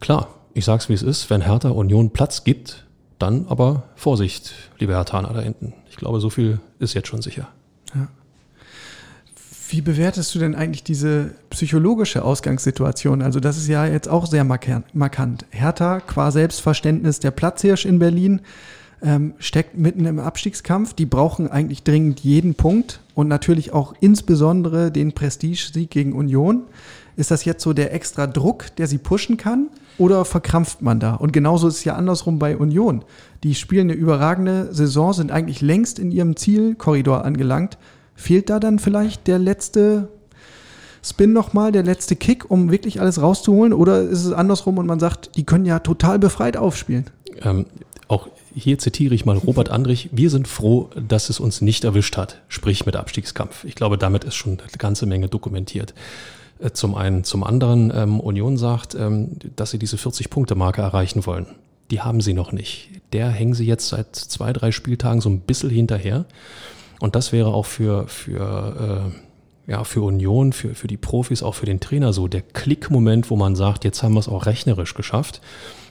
klar, 0.00 0.28
ich 0.54 0.64
sag's 0.64 0.88
wie 0.88 0.94
es 0.94 1.02
ist, 1.02 1.30
wenn 1.30 1.42
Hertha 1.42 1.70
Union 1.70 2.10
Platz 2.10 2.44
gibt, 2.44 2.86
dann 3.18 3.46
aber 3.48 3.84
Vorsicht, 3.94 4.52
liebe 4.78 4.92
Herr 4.92 5.04
Thaner 5.04 5.32
da 5.32 5.40
hinten. 5.40 5.74
Ich 5.90 5.96
glaube, 5.96 6.20
so 6.20 6.30
viel 6.30 6.60
ist 6.78 6.94
jetzt 6.94 7.08
schon 7.08 7.22
sicher. 7.22 7.48
Ja. 7.94 8.08
Wie 9.68 9.80
bewertest 9.80 10.34
du 10.34 10.38
denn 10.38 10.54
eigentlich 10.54 10.82
diese 10.82 11.30
psychologische 11.50 12.24
Ausgangssituation? 12.24 13.22
Also 13.22 13.40
das 13.40 13.56
ist 13.56 13.68
ja 13.68 13.86
jetzt 13.86 14.08
auch 14.08 14.26
sehr 14.26 14.44
markant. 14.44 15.46
Hertha, 15.50 16.00
qua 16.00 16.30
Selbstverständnis 16.30 17.20
der 17.20 17.30
Platzhirsch 17.30 17.86
in 17.86 17.98
Berlin, 17.98 18.42
ähm, 19.02 19.34
steckt 19.38 19.76
mitten 19.76 20.04
im 20.04 20.18
Abstiegskampf. 20.18 20.94
Die 20.94 21.06
brauchen 21.06 21.50
eigentlich 21.50 21.82
dringend 21.82 22.20
jeden 22.20 22.54
Punkt 22.54 23.00
und 23.14 23.28
natürlich 23.28 23.72
auch 23.72 23.94
insbesondere 24.00 24.90
den 24.90 25.12
Prestigesieg 25.12 25.90
gegen 25.90 26.12
Union. 26.12 26.64
Ist 27.16 27.30
das 27.30 27.44
jetzt 27.44 27.62
so 27.62 27.72
der 27.72 27.94
extra 27.94 28.26
Druck, 28.26 28.76
der 28.76 28.86
sie 28.86 28.98
pushen 28.98 29.36
kann? 29.36 29.68
Oder 29.98 30.24
verkrampft 30.24 30.82
man 30.82 31.00
da? 31.00 31.14
Und 31.14 31.32
genauso 31.32 31.68
ist 31.68 31.76
es 31.76 31.84
ja 31.84 31.94
andersrum 31.94 32.38
bei 32.38 32.56
Union. 32.56 33.04
Die 33.42 33.54
spielen 33.54 33.90
eine 33.90 33.98
überragende 33.98 34.72
Saison, 34.72 35.12
sind 35.12 35.30
eigentlich 35.30 35.60
längst 35.60 35.98
in 35.98 36.10
ihrem 36.10 36.36
Zielkorridor 36.36 37.24
angelangt. 37.24 37.78
Fehlt 38.14 38.50
da 38.50 38.58
dann 38.58 38.78
vielleicht 38.78 39.26
der 39.26 39.38
letzte 39.38 40.08
Spin 41.04 41.32
nochmal, 41.32 41.72
der 41.72 41.82
letzte 41.82 42.16
Kick, 42.16 42.50
um 42.50 42.70
wirklich 42.70 43.00
alles 43.00 43.20
rauszuholen? 43.20 43.72
Oder 43.72 44.02
ist 44.02 44.24
es 44.24 44.32
andersrum 44.32 44.78
und 44.78 44.86
man 44.86 45.00
sagt, 45.00 45.36
die 45.36 45.44
können 45.44 45.66
ja 45.66 45.80
total 45.80 46.18
befreit 46.18 46.56
aufspielen? 46.56 47.06
Ähm, 47.42 47.66
auch 48.08 48.28
hier 48.54 48.78
zitiere 48.78 49.14
ich 49.14 49.24
mal 49.24 49.36
Robert 49.36 49.70
Andrich. 49.70 50.10
Wir 50.12 50.30
sind 50.30 50.46
froh, 50.46 50.90
dass 50.96 51.30
es 51.30 51.40
uns 51.40 51.60
nicht 51.60 51.84
erwischt 51.84 52.16
hat, 52.16 52.42
sprich 52.48 52.86
mit 52.86 52.94
Abstiegskampf. 52.94 53.64
Ich 53.64 53.74
glaube, 53.74 53.98
damit 53.98 54.24
ist 54.24 54.34
schon 54.34 54.58
eine 54.60 54.78
ganze 54.78 55.06
Menge 55.06 55.28
dokumentiert. 55.28 55.94
Äh, 56.62 56.72
zum 56.72 56.94
einen. 56.94 57.24
Zum 57.24 57.44
anderen, 57.44 57.92
ähm, 57.94 58.20
Union 58.20 58.56
sagt, 58.56 58.94
ähm, 58.94 59.30
dass 59.56 59.70
sie 59.70 59.78
diese 59.78 59.96
40-Punkte-Marke 59.96 60.80
erreichen 60.80 61.26
wollen. 61.26 61.46
Die 61.90 62.00
haben 62.00 62.20
sie 62.20 62.32
noch 62.32 62.52
nicht. 62.52 62.90
Der 63.12 63.28
hängen 63.28 63.54
sie 63.54 63.66
jetzt 63.66 63.88
seit 63.88 64.14
zwei, 64.16 64.52
drei 64.52 64.70
Spieltagen 64.70 65.20
so 65.20 65.28
ein 65.28 65.40
bisschen 65.40 65.70
hinterher. 65.70 66.24
Und 67.00 67.16
das 67.16 67.32
wäre 67.32 67.52
auch 67.52 67.66
für, 67.66 68.06
für, 68.06 69.12
äh, 69.66 69.70
ja, 69.70 69.84
für 69.84 70.02
Union, 70.02 70.52
für, 70.52 70.74
für 70.74 70.86
die 70.86 70.96
Profis, 70.96 71.42
auch 71.42 71.54
für 71.54 71.66
den 71.66 71.80
Trainer 71.80 72.12
so 72.12 72.28
der 72.28 72.42
Klickmoment, 72.42 73.30
wo 73.30 73.36
man 73.36 73.56
sagt, 73.56 73.84
jetzt 73.84 74.02
haben 74.02 74.14
wir 74.14 74.20
es 74.20 74.28
auch 74.28 74.46
rechnerisch 74.46 74.94
geschafft 74.94 75.40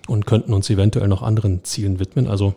und 0.07 0.25
könnten 0.25 0.53
uns 0.53 0.69
eventuell 0.69 1.07
noch 1.07 1.21
anderen 1.21 1.63
Zielen 1.63 1.99
widmen. 1.99 2.27
Also 2.27 2.55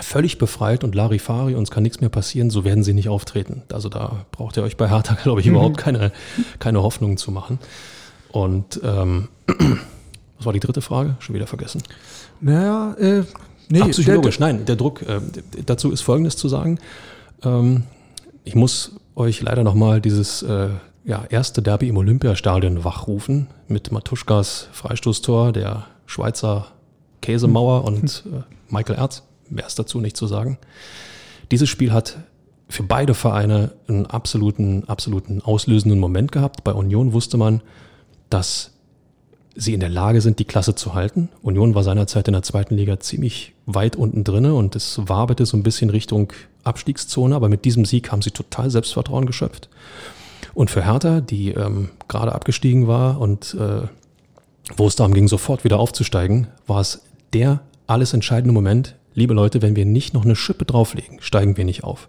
völlig 0.00 0.38
befreit 0.38 0.84
und 0.84 0.94
Larifari, 0.94 1.54
uns 1.54 1.70
kann 1.70 1.82
nichts 1.82 2.00
mehr 2.00 2.10
passieren, 2.10 2.50
so 2.50 2.64
werden 2.64 2.84
sie 2.84 2.92
nicht 2.92 3.08
auftreten. 3.08 3.62
Also 3.72 3.88
da 3.88 4.26
braucht 4.32 4.56
ihr 4.56 4.62
euch 4.62 4.76
bei 4.76 4.88
Hertha, 4.88 5.14
glaube 5.22 5.40
ich, 5.40 5.46
mhm. 5.46 5.54
überhaupt 5.54 5.78
keine, 5.78 6.12
keine 6.58 6.82
Hoffnung 6.82 7.16
zu 7.16 7.30
machen. 7.30 7.58
Und 8.30 8.80
ähm, 8.84 9.28
was 10.36 10.46
war 10.46 10.52
die 10.52 10.60
dritte 10.60 10.82
Frage? 10.82 11.16
Schon 11.20 11.34
wieder 11.34 11.46
vergessen. 11.46 11.82
Naja, 12.40 12.94
äh, 12.98 13.22
Nee, 13.68 13.80
Ach, 13.82 13.88
psychologisch, 13.88 14.38
der, 14.38 14.46
nein, 14.46 14.64
der 14.64 14.76
Druck. 14.76 15.02
Äh, 15.02 15.20
dazu 15.64 15.90
ist 15.90 16.02
Folgendes 16.02 16.36
zu 16.36 16.48
sagen. 16.48 16.78
Ähm, 17.42 17.84
ich 18.44 18.54
muss 18.54 18.92
euch 19.14 19.42
leider 19.42 19.64
nochmal 19.64 20.00
dieses 20.00 20.42
äh, 20.42 20.68
ja, 21.04 21.24
erste 21.28 21.62
Derby 21.62 21.88
im 21.88 21.96
Olympiastadion 21.96 22.84
wachrufen 22.84 23.48
mit 23.68 23.90
Matuschkas 23.90 24.68
Freistoßtor, 24.72 25.52
der 25.52 25.86
Schweizer 26.06 26.68
Käsemauer 27.22 27.86
hm. 27.86 27.94
und 27.94 28.24
äh, 28.26 28.42
Michael 28.72 28.98
Erz. 28.98 29.22
Mehr 29.48 29.66
ist 29.66 29.78
dazu 29.78 30.00
nicht 30.00 30.16
zu 30.16 30.26
sagen. 30.26 30.58
Dieses 31.50 31.68
Spiel 31.68 31.92
hat 31.92 32.18
für 32.68 32.82
beide 32.82 33.14
Vereine 33.14 33.72
einen 33.88 34.06
absoluten, 34.06 34.84
absoluten 34.88 35.40
auslösenden 35.42 36.00
Moment 36.00 36.32
gehabt. 36.32 36.64
Bei 36.64 36.72
Union 36.72 37.12
wusste 37.12 37.36
man, 37.36 37.62
dass 38.28 38.72
sie 39.54 39.72
in 39.72 39.80
der 39.80 39.88
Lage 39.88 40.20
sind, 40.20 40.38
die 40.38 40.44
Klasse 40.44 40.74
zu 40.74 40.94
halten. 40.94 41.28
Union 41.42 41.74
war 41.74 41.82
seinerzeit 41.82 42.28
in 42.28 42.32
der 42.32 42.42
zweiten 42.42 42.76
Liga 42.76 43.00
ziemlich 43.00 43.54
weit 43.64 43.96
unten 43.96 44.22
drinne 44.22 44.54
und 44.54 44.76
es 44.76 45.00
waberte 45.06 45.46
so 45.46 45.56
ein 45.56 45.62
bisschen 45.62 45.90
Richtung 45.90 46.32
Abstiegszone, 46.64 47.34
aber 47.34 47.48
mit 47.48 47.64
diesem 47.64 47.84
Sieg 47.84 48.12
haben 48.12 48.22
sie 48.22 48.32
total 48.32 48.70
Selbstvertrauen 48.70 49.26
geschöpft. 49.26 49.68
Und 50.52 50.70
für 50.70 50.84
Hertha, 50.84 51.20
die 51.20 51.50
ähm, 51.50 51.90
gerade 52.08 52.34
abgestiegen 52.34 52.86
war 52.86 53.20
und 53.20 53.54
äh, 53.54 53.82
wo 54.76 54.86
es 54.86 54.96
darum 54.96 55.14
ging, 55.14 55.28
sofort 55.28 55.64
wieder 55.64 55.78
aufzusteigen, 55.78 56.48
war 56.66 56.80
es 56.80 57.02
der 57.32 57.60
alles 57.86 58.12
entscheidende 58.12 58.52
Moment. 58.52 58.96
Liebe 59.16 59.32
Leute, 59.32 59.62
wenn 59.62 59.74
wir 59.74 59.86
nicht 59.86 60.12
noch 60.12 60.26
eine 60.26 60.36
Schippe 60.36 60.66
drauflegen, 60.66 61.22
steigen 61.22 61.56
wir 61.56 61.64
nicht 61.64 61.84
auf. 61.84 62.06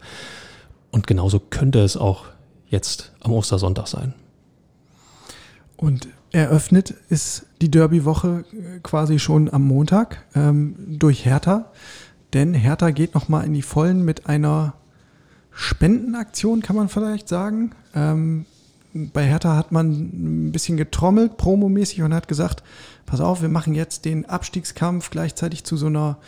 Und 0.92 1.08
genauso 1.08 1.40
könnte 1.40 1.80
es 1.80 1.96
auch 1.96 2.26
jetzt 2.68 3.14
am 3.22 3.32
Ostersonntag 3.32 3.88
sein. 3.88 4.14
Und 5.78 6.10
eröffnet 6.34 6.94
ist 7.08 7.46
die 7.62 7.72
Derby-Woche 7.72 8.44
äh, 8.52 8.80
quasi 8.84 9.20
schon 9.20 9.52
am 9.54 9.64
Montag 9.64 10.26
ähm, 10.36 10.76
durch 11.00 11.24
Hertha. 11.24 11.72
Denn 12.34 12.54
Hertha 12.54 12.90
geht 12.90 13.16
nochmal 13.16 13.46
in 13.46 13.54
die 13.54 13.62
Vollen 13.62 14.04
mit 14.04 14.28
einer 14.28 14.74
Spendenaktion, 15.52 16.62
kann 16.62 16.76
man 16.76 16.90
vielleicht 16.90 17.30
sagen. 17.30 17.72
Ähm, 17.96 18.46
bei 18.94 19.26
Hertha 19.26 19.56
hat 19.56 19.72
man 19.72 20.48
ein 20.48 20.52
bisschen 20.52 20.76
getrommelt, 20.76 21.38
promomäßig, 21.38 22.02
und 22.02 22.14
hat 22.14 22.28
gesagt, 22.28 22.64
pass 23.08 23.22
auf, 23.22 23.42
wir 23.42 23.50
machen 23.50 23.74
jetzt 23.74 24.06
den 24.06 24.26
Abstiegskampf 24.26 25.10
gleichzeitig 25.10 25.64
zu 25.64 25.78
so 25.78 25.88
einer 25.88 26.20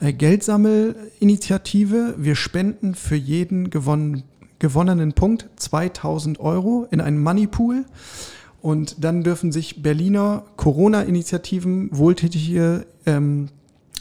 äh, 0.00 0.12
Geldsammelinitiative. 0.12 2.14
Wir 2.18 2.36
spenden 2.36 2.94
für 2.94 3.16
jeden 3.16 3.70
gewonnen, 3.70 4.22
gewonnenen 4.60 5.14
Punkt 5.14 5.48
2000 5.56 6.38
Euro 6.38 6.86
in 6.92 7.00
einen 7.00 7.20
Moneypool. 7.20 7.84
Und 8.62 9.02
dann 9.02 9.24
dürfen 9.24 9.50
sich 9.50 9.82
Berliner 9.82 10.44
Corona-Initiativen, 10.56 11.88
wohltätige 11.92 12.86
ähm, 13.06 13.48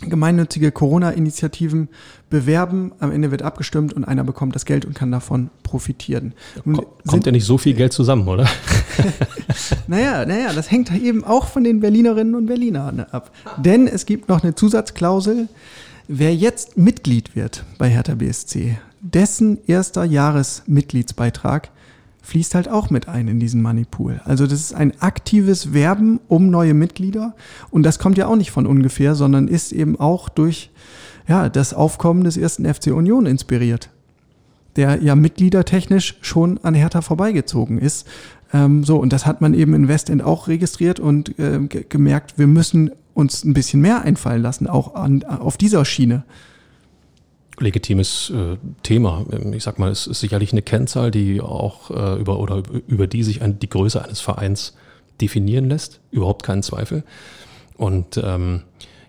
gemeinnützige 0.01 0.71
Corona-Initiativen 0.71 1.89
bewerben. 2.35 2.91
Am 2.99 3.11
Ende 3.11 3.31
wird 3.31 3.43
abgestimmt 3.43 3.93
und 3.93 4.03
einer 4.03 4.25
bekommt 4.25 4.55
das 4.55 4.65
Geld 4.65 4.83
und 4.83 4.93
kann 4.93 5.09
davon 5.09 5.49
profitieren. 5.63 6.33
Nun 6.65 6.85
Kommt 7.07 7.25
ja 7.25 7.31
nicht 7.31 7.45
so 7.45 7.57
viel 7.57 7.73
Geld 7.73 7.93
zusammen, 7.93 8.27
oder? 8.27 8.45
naja, 9.87 10.25
naja, 10.25 10.51
das 10.53 10.69
hängt 10.69 10.91
eben 10.93 11.23
auch 11.23 11.47
von 11.47 11.63
den 11.63 11.79
Berlinerinnen 11.79 12.35
und 12.35 12.47
Berlinern 12.47 12.99
ab. 12.99 13.31
Denn 13.57 13.87
es 13.87 14.05
gibt 14.05 14.27
noch 14.27 14.43
eine 14.43 14.53
Zusatzklausel. 14.53 15.47
Wer 16.09 16.35
jetzt 16.35 16.77
Mitglied 16.77 17.37
wird 17.37 17.63
bei 17.77 17.89
Hertha 17.89 18.15
BSC, 18.15 18.77
dessen 18.99 19.57
erster 19.65 20.03
Jahresmitgliedsbeitrag 20.03 21.69
fließt 22.21 22.53
halt 22.55 22.67
auch 22.67 22.89
mit 22.89 23.07
ein 23.07 23.29
in 23.29 23.39
diesen 23.39 23.61
Moneypool. 23.61 24.19
Also 24.25 24.45
das 24.45 24.59
ist 24.59 24.73
ein 24.73 24.99
aktives 24.99 25.73
Werben 25.73 26.19
um 26.27 26.49
neue 26.49 26.73
Mitglieder 26.73 27.33
und 27.69 27.83
das 27.83 27.97
kommt 27.97 28.17
ja 28.17 28.27
auch 28.27 28.35
nicht 28.35 28.51
von 28.51 28.65
ungefähr, 28.65 29.15
sondern 29.15 29.47
ist 29.47 29.71
eben 29.71 29.97
auch 29.97 30.27
durch 30.27 30.71
ja, 31.27 31.49
das 31.49 31.73
Aufkommen 31.73 32.23
des 32.23 32.37
ersten 32.37 32.71
FC 32.71 32.87
Union 32.87 33.25
inspiriert, 33.25 33.89
der 34.75 35.01
ja 35.01 35.15
mitgliedertechnisch 35.15 36.17
schon 36.21 36.59
an 36.63 36.73
Hertha 36.73 37.01
vorbeigezogen 37.01 37.79
ist. 37.79 38.07
Ähm, 38.53 38.83
so, 38.83 38.97
und 38.97 39.11
das 39.13 39.25
hat 39.25 39.41
man 39.41 39.53
eben 39.53 39.73
in 39.73 39.87
Westend 39.87 40.23
auch 40.23 40.47
registriert 40.47 40.99
und 40.99 41.37
äh, 41.39 41.59
gemerkt, 41.67 42.37
wir 42.37 42.47
müssen 42.47 42.91
uns 43.13 43.43
ein 43.43 43.53
bisschen 43.53 43.81
mehr 43.81 44.01
einfallen 44.01 44.41
lassen, 44.41 44.67
auch 44.67 44.95
an, 44.95 45.23
auf 45.23 45.57
dieser 45.57 45.85
Schiene 45.85 46.23
legitimes 47.59 48.31
äh, 48.31 48.57
Thema. 48.83 49.25
Ich 49.53 49.63
sag 49.63 49.79
mal, 49.79 49.91
es 49.91 50.07
ist 50.07 50.19
sicherlich 50.19 50.51
eine 50.51 50.61
Kennzahl, 50.61 51.11
die 51.11 51.41
auch 51.41 51.89
äh, 51.89 52.19
über 52.19 52.39
oder 52.39 52.63
über 52.87 53.07
die 53.07 53.23
sich 53.23 53.41
ein, 53.41 53.59
die 53.59 53.69
Größe 53.69 54.03
eines 54.03 54.21
Vereins 54.21 54.75
definieren 55.21 55.69
lässt. 55.69 55.99
Überhaupt 56.11 56.43
keinen 56.43 56.63
Zweifel. 56.63 57.03
Und 57.77 58.19
ähm, 58.23 58.63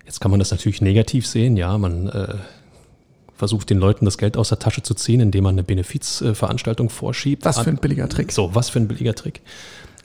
jetzt 0.06 0.20
kann 0.20 0.30
man 0.30 0.40
das 0.40 0.50
natürlich 0.50 0.80
negativ 0.80 1.26
sehen. 1.26 1.56
Ja, 1.56 1.76
man 1.76 2.08
äh, 2.08 2.34
versucht 3.34 3.68
den 3.70 3.78
Leuten 3.78 4.04
das 4.04 4.16
Geld 4.18 4.36
aus 4.36 4.48
der 4.48 4.58
Tasche 4.58 4.82
zu 4.82 4.94
ziehen, 4.94 5.20
indem 5.20 5.44
man 5.44 5.54
eine 5.54 5.62
Benefizveranstaltung 5.62 6.88
vorschiebt. 6.88 7.44
Was 7.44 7.58
für 7.58 7.70
ein 7.70 7.76
billiger 7.76 8.08
Trick. 8.08 8.32
So, 8.32 8.54
was 8.54 8.70
für 8.70 8.78
ein 8.78 8.88
billiger 8.88 9.14
Trick. 9.14 9.42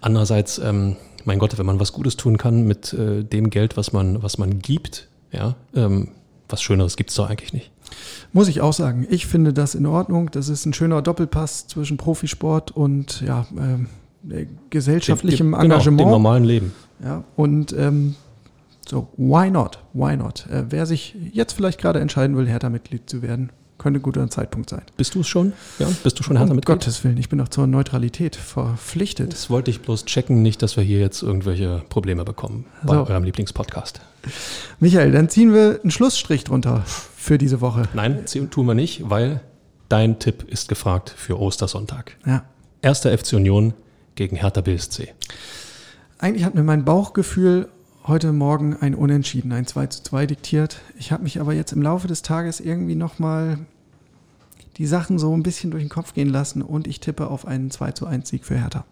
Andererseits, 0.01 0.57
ähm, 0.57 0.97
mein 1.23 1.39
Gott, 1.39 1.57
wenn 1.57 1.65
man 1.65 1.79
was 1.79 1.93
Gutes 1.93 2.17
tun 2.17 2.37
kann 2.37 2.65
mit 2.65 2.93
äh, 2.93 3.23
dem 3.23 3.49
Geld, 3.49 3.77
was 3.77 3.93
man, 3.93 4.21
was 4.21 4.37
man 4.37 4.59
gibt, 4.59 5.07
ja, 5.31 5.55
ähm, 5.75 6.09
was 6.49 6.61
Schöneres 6.61 6.97
gibt 6.97 7.11
es 7.11 7.15
doch 7.15 7.29
eigentlich 7.29 7.53
nicht. 7.53 7.71
Muss 8.33 8.47
ich 8.47 8.61
auch 8.61 8.73
sagen. 8.73 9.05
Ich 9.09 9.27
finde 9.27 9.53
das 9.53 9.75
in 9.75 9.85
Ordnung. 9.85 10.31
Das 10.31 10.49
ist 10.49 10.65
ein 10.65 10.73
schöner 10.73 11.01
Doppelpass 11.01 11.67
zwischen 11.67 11.97
Profisport 11.97 12.71
und 12.71 13.21
ja, 13.21 13.45
äh, 14.29 14.47
gesellschaftlichem 14.69 15.51
dem, 15.51 15.59
Engagement. 15.59 15.99
Genau, 15.99 16.09
dem 16.09 16.11
normalen 16.11 16.43
Leben. 16.43 16.73
Ja, 17.03 17.23
und 17.35 17.73
ähm, 17.73 18.15
so, 18.87 19.09
why 19.17 19.49
not? 19.49 19.79
Why 19.93 20.17
not? 20.17 20.47
Äh, 20.47 20.65
wer 20.69 20.85
sich 20.85 21.15
jetzt 21.31 21.53
vielleicht 21.53 21.79
gerade 21.79 21.99
entscheiden 21.99 22.35
will, 22.35 22.47
Hertha-Mitglied 22.47 23.09
zu 23.09 23.21
werden, 23.21 23.51
könnte 23.77 23.99
ein 23.99 24.03
guter 24.03 24.29
Zeitpunkt 24.29 24.69
sein. 24.69 24.83
Bist 24.95 25.15
du 25.15 25.21
es 25.21 25.27
schon? 25.27 25.53
Ja, 25.79 25.87
bist 26.03 26.19
du 26.19 26.23
schon 26.23 26.37
Hertha 26.37 26.53
Mitglied? 26.53 26.69
Um 26.69 26.79
Gottes 26.79 27.03
Willen, 27.03 27.17
ich 27.17 27.29
bin 27.29 27.39
doch 27.39 27.47
zur 27.47 27.65
Neutralität 27.65 28.35
verpflichtet. 28.35 29.33
Das 29.33 29.49
wollte 29.49 29.71
ich 29.71 29.81
bloß 29.81 30.05
checken, 30.05 30.43
nicht, 30.43 30.61
dass 30.61 30.77
wir 30.77 30.83
hier 30.83 30.99
jetzt 30.99 31.23
irgendwelche 31.23 31.83
Probleme 31.89 32.23
bekommen 32.23 32.65
bei 32.83 32.93
so. 32.93 33.01
eurem 33.01 33.23
Lieblingspodcast. 33.23 34.01
Michael, 34.79 35.11
dann 35.11 35.29
ziehen 35.29 35.53
wir 35.53 35.79
einen 35.81 35.89
Schlussstrich 35.89 36.43
drunter 36.43 36.83
für 36.85 37.39
diese 37.39 37.59
Woche. 37.59 37.83
Nein, 37.95 38.25
tun 38.51 38.67
wir 38.67 38.75
nicht, 38.75 39.09
weil 39.09 39.41
dein 39.89 40.19
Tipp 40.19 40.43
ist 40.47 40.69
gefragt 40.69 41.09
für 41.15 41.39
Ostersonntag. 41.39 42.17
Ja. 42.25 42.45
Erster 42.83 43.17
FC 43.17 43.33
Union 43.33 43.73
gegen 44.13 44.35
Hertha 44.35 44.61
BSC. 44.61 45.13
Eigentlich 46.19 46.45
hat 46.45 46.53
mir 46.53 46.63
mein 46.63 46.85
Bauchgefühl 46.85 47.67
heute 48.07 48.31
Morgen 48.33 48.75
ein 48.79 48.95
Unentschieden, 48.95 49.51
ein 49.51 49.67
2 49.67 49.87
zu 49.87 50.03
2 50.03 50.25
diktiert. 50.25 50.81
Ich 50.97 51.11
habe 51.11 51.23
mich 51.23 51.39
aber 51.39 51.53
jetzt 51.53 51.71
im 51.71 51.81
Laufe 51.81 52.07
des 52.07 52.21
Tages 52.21 52.59
irgendwie 52.59 52.95
nochmal 52.95 53.59
die 54.77 54.85
Sachen 54.85 55.19
so 55.19 55.35
ein 55.35 55.43
bisschen 55.43 55.71
durch 55.71 55.83
den 55.83 55.89
Kopf 55.89 56.13
gehen 56.13 56.29
lassen 56.29 56.61
und 56.61 56.87
ich 56.87 56.99
tippe 56.99 57.27
auf 57.27 57.45
einen 57.45 57.69
2 57.71 57.91
zu 57.91 58.05
1 58.05 58.29
Sieg 58.29 58.45
für 58.45 58.57
Hertha. 58.57 58.85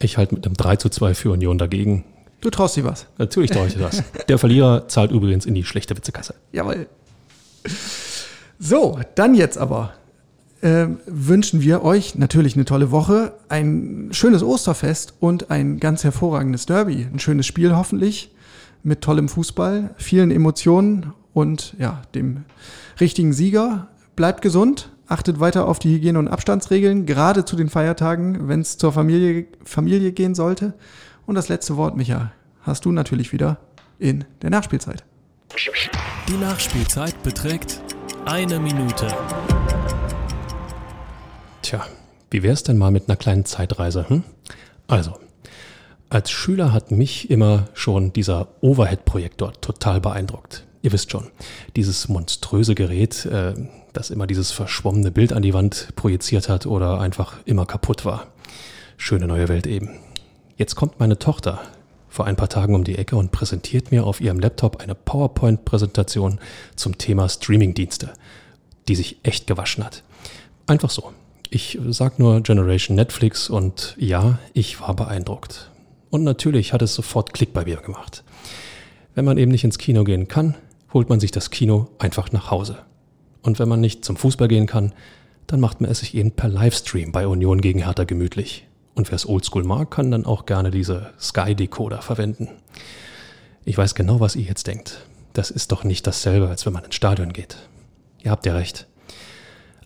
Ich 0.00 0.16
halte 0.16 0.34
mit 0.34 0.46
einem 0.46 0.56
3 0.56 0.76
zu 0.76 0.88
2 0.88 1.14
für 1.14 1.30
Union 1.30 1.58
dagegen. 1.58 2.04
Du 2.40 2.50
traust 2.50 2.76
dir 2.76 2.84
was? 2.84 3.06
Natürlich 3.18 3.50
traue 3.50 3.66
ich 3.66 3.74
dir 3.74 3.80
was. 3.80 4.02
Der 4.28 4.38
Verlierer 4.38 4.88
zahlt 4.88 5.10
übrigens 5.10 5.44
in 5.44 5.54
die 5.54 5.64
schlechte 5.64 5.96
Witzekasse. 5.96 6.34
Jawohl. 6.52 6.86
So, 8.58 8.98
dann 9.14 9.34
jetzt 9.34 9.58
aber 9.58 9.92
äh, 10.60 10.86
wünschen 11.06 11.62
wir 11.62 11.82
euch 11.82 12.14
natürlich 12.16 12.54
eine 12.54 12.64
tolle 12.64 12.90
Woche, 12.90 13.34
ein 13.48 14.08
schönes 14.12 14.42
Osterfest 14.42 15.14
und 15.20 15.50
ein 15.50 15.78
ganz 15.78 16.04
hervorragendes 16.04 16.66
Derby. 16.66 17.06
Ein 17.12 17.18
schönes 17.18 17.46
Spiel 17.46 17.76
hoffentlich 17.76 18.32
mit 18.82 19.02
tollem 19.02 19.28
Fußball, 19.28 19.90
vielen 19.96 20.30
Emotionen 20.30 21.12
und 21.32 21.74
ja, 21.78 22.02
dem 22.14 22.44
richtigen 23.00 23.32
Sieger. 23.32 23.88
Bleibt 24.16 24.42
gesund, 24.42 24.90
achtet 25.06 25.40
weiter 25.40 25.66
auf 25.66 25.78
die 25.78 25.94
Hygiene- 25.94 26.18
und 26.18 26.28
Abstandsregeln, 26.28 27.06
gerade 27.06 27.44
zu 27.44 27.56
den 27.56 27.68
Feiertagen, 27.68 28.48
wenn 28.48 28.60
es 28.60 28.78
zur 28.78 28.92
Familie, 28.92 29.46
Familie 29.64 30.12
gehen 30.12 30.34
sollte. 30.34 30.74
Und 31.26 31.34
das 31.34 31.48
letzte 31.48 31.76
Wort, 31.76 31.96
Micha, 31.96 32.32
hast 32.62 32.84
du 32.84 32.92
natürlich 32.92 33.32
wieder 33.32 33.58
in 33.98 34.24
der 34.42 34.50
Nachspielzeit. 34.50 35.04
Die 36.28 36.36
Nachspielzeit 36.36 37.22
beträgt 37.22 37.80
eine 38.26 38.58
Minute. 38.58 39.08
Tja, 41.68 41.84
wie 42.30 42.42
wäre 42.42 42.54
es 42.54 42.62
denn 42.62 42.78
mal 42.78 42.90
mit 42.90 43.10
einer 43.10 43.16
kleinen 43.16 43.44
Zeitreise? 43.44 44.08
Hm? 44.08 44.22
Also, 44.86 45.18
als 46.08 46.30
Schüler 46.30 46.72
hat 46.72 46.92
mich 46.92 47.28
immer 47.28 47.68
schon 47.74 48.10
dieser 48.14 48.48
Overhead-Projektor 48.62 49.52
total 49.60 50.00
beeindruckt. 50.00 50.64
Ihr 50.80 50.92
wisst 50.92 51.10
schon, 51.10 51.26
dieses 51.76 52.08
monströse 52.08 52.74
Gerät, 52.74 53.26
äh, 53.26 53.52
das 53.92 54.08
immer 54.08 54.26
dieses 54.26 54.50
verschwommene 54.50 55.10
Bild 55.10 55.34
an 55.34 55.42
die 55.42 55.52
Wand 55.52 55.88
projiziert 55.94 56.48
hat 56.48 56.64
oder 56.64 57.02
einfach 57.02 57.34
immer 57.44 57.66
kaputt 57.66 58.06
war. 58.06 58.28
Schöne 58.96 59.26
neue 59.26 59.48
Welt 59.48 59.66
eben. 59.66 59.90
Jetzt 60.56 60.74
kommt 60.74 60.98
meine 61.00 61.18
Tochter 61.18 61.60
vor 62.08 62.24
ein 62.24 62.36
paar 62.36 62.48
Tagen 62.48 62.74
um 62.74 62.84
die 62.84 62.96
Ecke 62.96 63.14
und 63.16 63.30
präsentiert 63.30 63.90
mir 63.90 64.06
auf 64.06 64.22
ihrem 64.22 64.40
Laptop 64.40 64.80
eine 64.80 64.94
PowerPoint-Präsentation 64.94 66.40
zum 66.76 66.96
Thema 66.96 67.28
Streamingdienste, 67.28 68.14
die 68.88 68.96
sich 68.96 69.18
echt 69.22 69.46
gewaschen 69.46 69.84
hat. 69.84 70.02
Einfach 70.66 70.88
so. 70.88 71.12
Ich 71.50 71.78
sag 71.88 72.18
nur 72.18 72.42
Generation 72.42 72.94
Netflix 72.94 73.48
und 73.48 73.94
ja, 73.98 74.38
ich 74.52 74.80
war 74.80 74.94
beeindruckt. 74.94 75.70
Und 76.10 76.24
natürlich 76.24 76.72
hat 76.72 76.82
es 76.82 76.94
sofort 76.94 77.32
Klick 77.32 77.52
bei 77.52 77.64
mir 77.64 77.76
gemacht. 77.76 78.22
Wenn 79.14 79.24
man 79.24 79.38
eben 79.38 79.50
nicht 79.50 79.64
ins 79.64 79.78
Kino 79.78 80.04
gehen 80.04 80.28
kann, 80.28 80.56
holt 80.92 81.08
man 81.08 81.20
sich 81.20 81.30
das 81.30 81.50
Kino 81.50 81.88
einfach 81.98 82.32
nach 82.32 82.50
Hause. 82.50 82.78
Und 83.42 83.58
wenn 83.58 83.68
man 83.68 83.80
nicht 83.80 84.04
zum 84.04 84.16
Fußball 84.16 84.48
gehen 84.48 84.66
kann, 84.66 84.92
dann 85.46 85.60
macht 85.60 85.80
man 85.80 85.90
es 85.90 86.00
sich 86.00 86.14
eben 86.14 86.32
per 86.32 86.48
Livestream 86.48 87.12
bei 87.12 87.26
Union 87.26 87.60
gegen 87.60 87.82
Hertha 87.82 88.04
gemütlich. 88.04 88.66
Und 88.94 89.10
wer 89.10 89.16
es 89.16 89.26
oldschool 89.26 89.64
mag, 89.64 89.90
kann 89.90 90.10
dann 90.10 90.26
auch 90.26 90.44
gerne 90.44 90.70
diese 90.70 91.10
Sky-Decoder 91.18 92.02
verwenden. 92.02 92.48
Ich 93.64 93.78
weiß 93.78 93.94
genau, 93.94 94.20
was 94.20 94.36
ihr 94.36 94.44
jetzt 94.44 94.66
denkt. 94.66 95.06
Das 95.32 95.50
ist 95.50 95.72
doch 95.72 95.84
nicht 95.84 96.06
dasselbe, 96.06 96.48
als 96.48 96.66
wenn 96.66 96.72
man 96.74 96.84
ins 96.84 96.96
Stadion 96.96 97.32
geht. 97.32 97.56
Ihr 98.22 98.30
habt 98.30 98.44
ja 98.44 98.54
recht. 98.54 98.86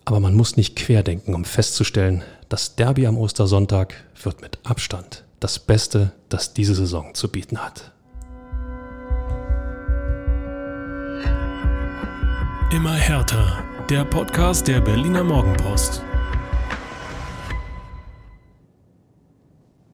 Aber 0.05 0.19
man 0.19 0.35
muss 0.35 0.57
nicht 0.57 0.75
querdenken, 0.75 1.33
um 1.33 1.45
festzustellen, 1.45 2.23
das 2.49 2.75
Derby 2.75 3.07
am 3.07 3.17
Ostersonntag 3.17 3.95
wird 4.21 4.41
mit 4.41 4.59
Abstand 4.63 5.23
das 5.43 5.59
Beste, 5.59 6.13
das 6.29 6.53
diese 6.53 6.73
Saison 6.73 7.13
zu 7.13 7.27
bieten 7.29 7.57
hat. 7.57 7.91
Immer 12.71 12.93
härter. 12.93 13.63
Der 13.89 14.05
Podcast 14.05 14.67
der 14.69 14.79
Berliner 14.79 15.23
Morgenpost. 15.23 16.01